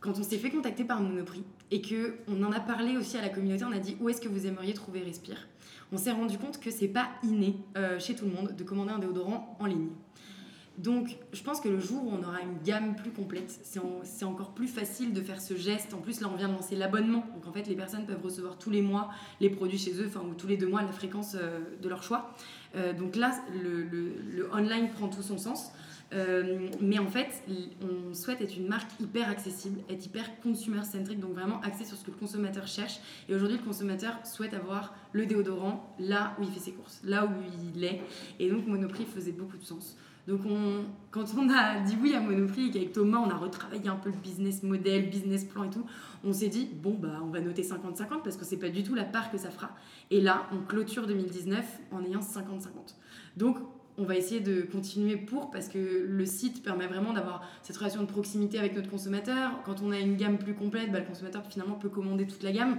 quand 0.00 0.18
on 0.18 0.22
s'est 0.22 0.38
fait 0.38 0.50
contacter 0.50 0.84
par 0.84 1.00
Monoprix 1.00 1.44
et 1.70 1.80
que 1.80 2.16
on 2.28 2.42
en 2.44 2.52
a 2.52 2.60
parlé 2.60 2.96
aussi 2.96 3.16
à 3.16 3.22
la 3.22 3.28
communauté, 3.28 3.64
on 3.64 3.72
a 3.72 3.78
dit 3.78 3.96
où 4.00 4.08
est-ce 4.08 4.20
que 4.20 4.28
vous 4.28 4.46
aimeriez 4.46 4.74
trouver 4.74 5.00
Respire? 5.00 5.48
On 5.92 5.96
s'est 5.96 6.12
rendu 6.12 6.36
compte 6.38 6.60
que 6.60 6.70
c'est 6.70 6.88
pas 6.88 7.08
inné 7.22 7.54
chez 8.00 8.16
tout 8.16 8.24
le 8.24 8.32
monde 8.32 8.56
de 8.56 8.64
commander 8.64 8.90
un 8.90 8.98
déodorant 8.98 9.56
en 9.60 9.66
ligne. 9.66 9.88
Donc, 10.78 11.16
je 11.32 11.42
pense 11.42 11.60
que 11.60 11.68
le 11.68 11.80
jour 11.80 12.04
où 12.04 12.10
on 12.10 12.22
aura 12.22 12.42
une 12.42 12.58
gamme 12.62 12.96
plus 12.96 13.10
complète, 13.10 13.58
c'est 13.62 13.78
en- 13.78 14.00
c'est 14.04 14.24
encore 14.26 14.50
plus 14.52 14.68
facile 14.68 15.14
de 15.14 15.22
faire 15.22 15.40
ce 15.40 15.54
geste. 15.56 15.94
En 15.94 15.98
plus, 15.98 16.20
là, 16.20 16.28
on 16.32 16.36
vient 16.36 16.48
de 16.48 16.52
lancer 16.52 16.76
l'abonnement. 16.76 17.24
Donc, 17.34 17.46
en 17.46 17.52
fait, 17.52 17.66
les 17.66 17.74
personnes 17.74 18.04
peuvent 18.04 18.22
recevoir 18.22 18.58
tous 18.58 18.70
les 18.70 18.82
mois 18.82 19.10
les 19.40 19.48
produits 19.48 19.78
chez 19.78 19.94
eux, 20.00 20.06
enfin, 20.06 20.20
ou 20.20 20.34
tous 20.34 20.46
les 20.46 20.56
deux 20.58 20.66
mois, 20.68 20.82
la 20.82 20.92
fréquence 20.92 21.34
euh, 21.34 21.60
de 21.82 21.88
leur 21.88 22.02
choix. 22.02 22.34
Euh, 22.74 22.92
donc 22.92 23.16
là, 23.16 23.32
le, 23.62 24.48
online 24.52 24.90
prend 24.90 25.08
tout 25.08 25.22
son 25.22 25.38
sens. 25.38 25.72
Euh, 26.12 26.68
mais 26.80 27.00
en 27.00 27.06
fait, 27.08 27.42
on 27.82 28.14
souhaite 28.14 28.40
être 28.40 28.56
une 28.56 28.68
marque 28.68 28.90
hyper 29.00 29.28
accessible, 29.28 29.80
être 29.90 30.06
hyper 30.06 30.40
consumer-centric, 30.40 31.18
donc 31.18 31.32
vraiment 31.32 31.60
axée 31.62 31.84
sur 31.84 31.96
ce 31.96 32.04
que 32.04 32.12
le 32.12 32.16
consommateur 32.16 32.66
cherche. 32.68 33.00
Et 33.28 33.34
aujourd'hui, 33.34 33.56
le 33.56 33.64
consommateur 33.64 34.14
souhaite 34.24 34.54
avoir 34.54 34.94
le 35.12 35.26
déodorant 35.26 35.92
là 35.98 36.36
où 36.38 36.42
il 36.44 36.50
fait 36.50 36.60
ses 36.60 36.72
courses, 36.72 37.00
là 37.02 37.26
où 37.26 37.30
il 37.74 37.82
est. 37.82 38.02
Et 38.38 38.50
donc, 38.50 38.66
Monoprix 38.66 39.04
faisait 39.06 39.32
beaucoup 39.32 39.56
de 39.56 39.64
sens. 39.64 39.96
Donc, 40.26 40.40
on, 40.44 40.84
quand 41.10 41.24
on 41.38 41.48
a 41.50 41.80
dit 41.80 41.96
oui 42.00 42.14
à 42.14 42.20
Monoprix 42.20 42.66
et 42.66 42.70
qu'avec 42.70 42.92
Thomas, 42.92 43.18
on 43.18 43.30
a 43.30 43.36
retravaillé 43.36 43.88
un 43.88 43.96
peu 43.96 44.10
le 44.10 44.16
business 44.16 44.62
model, 44.62 45.08
business 45.08 45.44
plan 45.44 45.64
et 45.64 45.70
tout, 45.70 45.86
on 46.24 46.32
s'est 46.32 46.48
dit, 46.48 46.68
bon, 46.82 46.94
bah, 46.94 47.20
on 47.22 47.28
va 47.28 47.40
noter 47.40 47.62
50-50 47.62 48.22
parce 48.24 48.36
que 48.36 48.44
c'est 48.44 48.56
pas 48.56 48.68
du 48.68 48.82
tout 48.82 48.94
la 48.94 49.04
part 49.04 49.30
que 49.30 49.38
ça 49.38 49.50
fera. 49.50 49.70
Et 50.10 50.20
là, 50.20 50.48
on 50.52 50.58
clôture 50.66 51.06
2019 51.06 51.64
en 51.92 52.04
ayant 52.04 52.20
50-50. 52.20 52.96
Donc, 53.36 53.58
on 53.98 54.04
va 54.04 54.16
essayer 54.16 54.40
de 54.40 54.62
continuer 54.62 55.16
pour 55.16 55.50
parce 55.50 55.68
que 55.68 56.06
le 56.06 56.26
site 56.26 56.62
permet 56.62 56.86
vraiment 56.86 57.12
d'avoir 57.12 57.42
cette 57.62 57.76
relation 57.76 58.02
de 58.02 58.06
proximité 58.06 58.58
avec 58.58 58.74
notre 58.74 58.90
consommateur. 58.90 59.62
Quand 59.64 59.80
on 59.82 59.90
a 59.90 59.98
une 59.98 60.16
gamme 60.16 60.38
plus 60.38 60.54
complète, 60.54 60.92
bah, 60.92 60.98
le 60.98 61.06
consommateur 61.06 61.46
finalement 61.46 61.76
peut 61.76 61.88
commander 61.88 62.26
toute 62.26 62.42
la 62.42 62.52
gamme. 62.52 62.78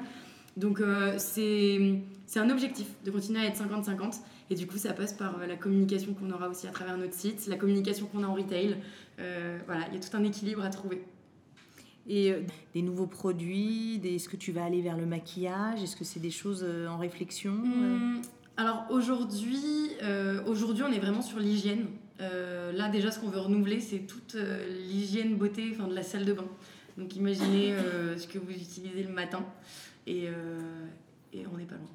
Donc 0.58 0.82
euh, 0.82 1.14
c'est 1.18 2.40
un 2.40 2.50
objectif 2.50 2.88
de 3.06 3.12
continuer 3.12 3.40
à 3.40 3.46
être 3.46 3.62
50-50 3.62 4.22
et 4.50 4.56
du 4.56 4.66
coup 4.66 4.78
ça 4.78 4.92
passe 4.94 5.14
par 5.14 5.40
euh, 5.40 5.46
la 5.46 5.56
communication 5.56 6.14
qu'on 6.16 6.32
aura 6.32 6.50
aussi 6.50 6.68
à 6.68 6.72
travers 6.72 6.98
notre 6.98 7.14
site, 7.14 7.46
la 7.48 7.58
communication 7.58 8.08
qu'on 8.08 8.24
a 8.24 8.28
en 8.28 8.34
retail. 8.34 8.78
Euh, 9.20 9.60
voilà, 9.68 9.86
il 9.90 9.96
y 9.96 9.98
a 9.98 10.00
tout 10.00 10.16
un 10.18 10.24
équilibre 10.24 10.64
à 10.64 10.70
trouver. 10.70 11.04
Et 12.08 12.32
euh, 12.32 12.42
des 12.74 12.82
nouveaux 12.82 13.06
produits, 13.06 14.02
est-ce 14.04 14.30
que 14.30 14.36
tu 14.36 14.52
vas 14.52 14.66
aller 14.66 14.82
vers 14.82 14.98
le 14.98 15.06
maquillage? 15.06 15.84
Est-ce 15.84 15.96
que 15.96 16.04
c'est 16.04 16.20
des 16.20 16.32
choses 16.32 16.66
euh, 16.68 16.88
en 16.88 16.98
réflexion? 16.98 17.52
Hum, 17.52 18.22
Alors 18.56 18.86
aujourd'hui, 18.90 19.92
aujourd'hui, 20.48 20.84
on 20.88 20.92
est 20.92 21.00
vraiment 21.00 21.22
sur 21.22 21.40
l'hygiène. 21.40 21.86
Là, 22.20 22.90
déjà, 22.90 23.12
ce 23.12 23.20
qu'on 23.20 23.30
veut 23.30 23.40
renouveler, 23.40 23.80
c'est 23.80 24.00
toute 24.00 24.36
l'hygiène 24.90 25.36
beauté 25.36 25.72
enfin, 25.72 25.88
de 25.88 25.94
la 25.94 26.02
salle 26.02 26.26
de 26.26 26.34
bain. 26.34 26.48
Donc 26.98 27.16
imaginez 27.16 27.76
ce 28.18 28.26
que 28.26 28.40
vous 28.40 28.52
utilisez 28.52 29.04
le 29.04 29.14
matin 29.14 29.46
et, 30.08 30.28
euh, 30.28 30.60
et 31.34 31.46
on 31.54 31.58
n'est 31.58 31.66
pas 31.66 31.76
loin. 31.76 31.86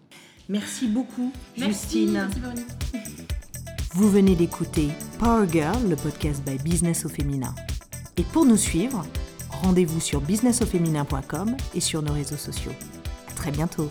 Merci 0.48 0.86
beaucoup, 0.88 1.32
Merci, 1.58 1.72
Justine. 2.06 2.12
merci. 2.12 2.40
Vous 3.94 4.10
venez 4.10 4.34
d'écouter 4.36 4.88
Power 5.18 5.46
Girl, 5.50 5.88
le 5.88 5.96
podcast 5.96 6.42
by 6.44 6.56
Business 6.58 7.04
au 7.04 7.08
féminin. 7.08 7.54
Et 8.16 8.22
pour 8.22 8.44
nous 8.44 8.56
suivre, 8.56 9.04
rendez-vous 9.50 10.00
sur 10.00 10.20
businessauféminin.com 10.20 11.56
et 11.74 11.80
sur 11.80 12.02
nos 12.02 12.12
réseaux 12.12 12.36
sociaux. 12.36 12.72
À 13.28 13.32
très 13.32 13.50
bientôt. 13.50 13.88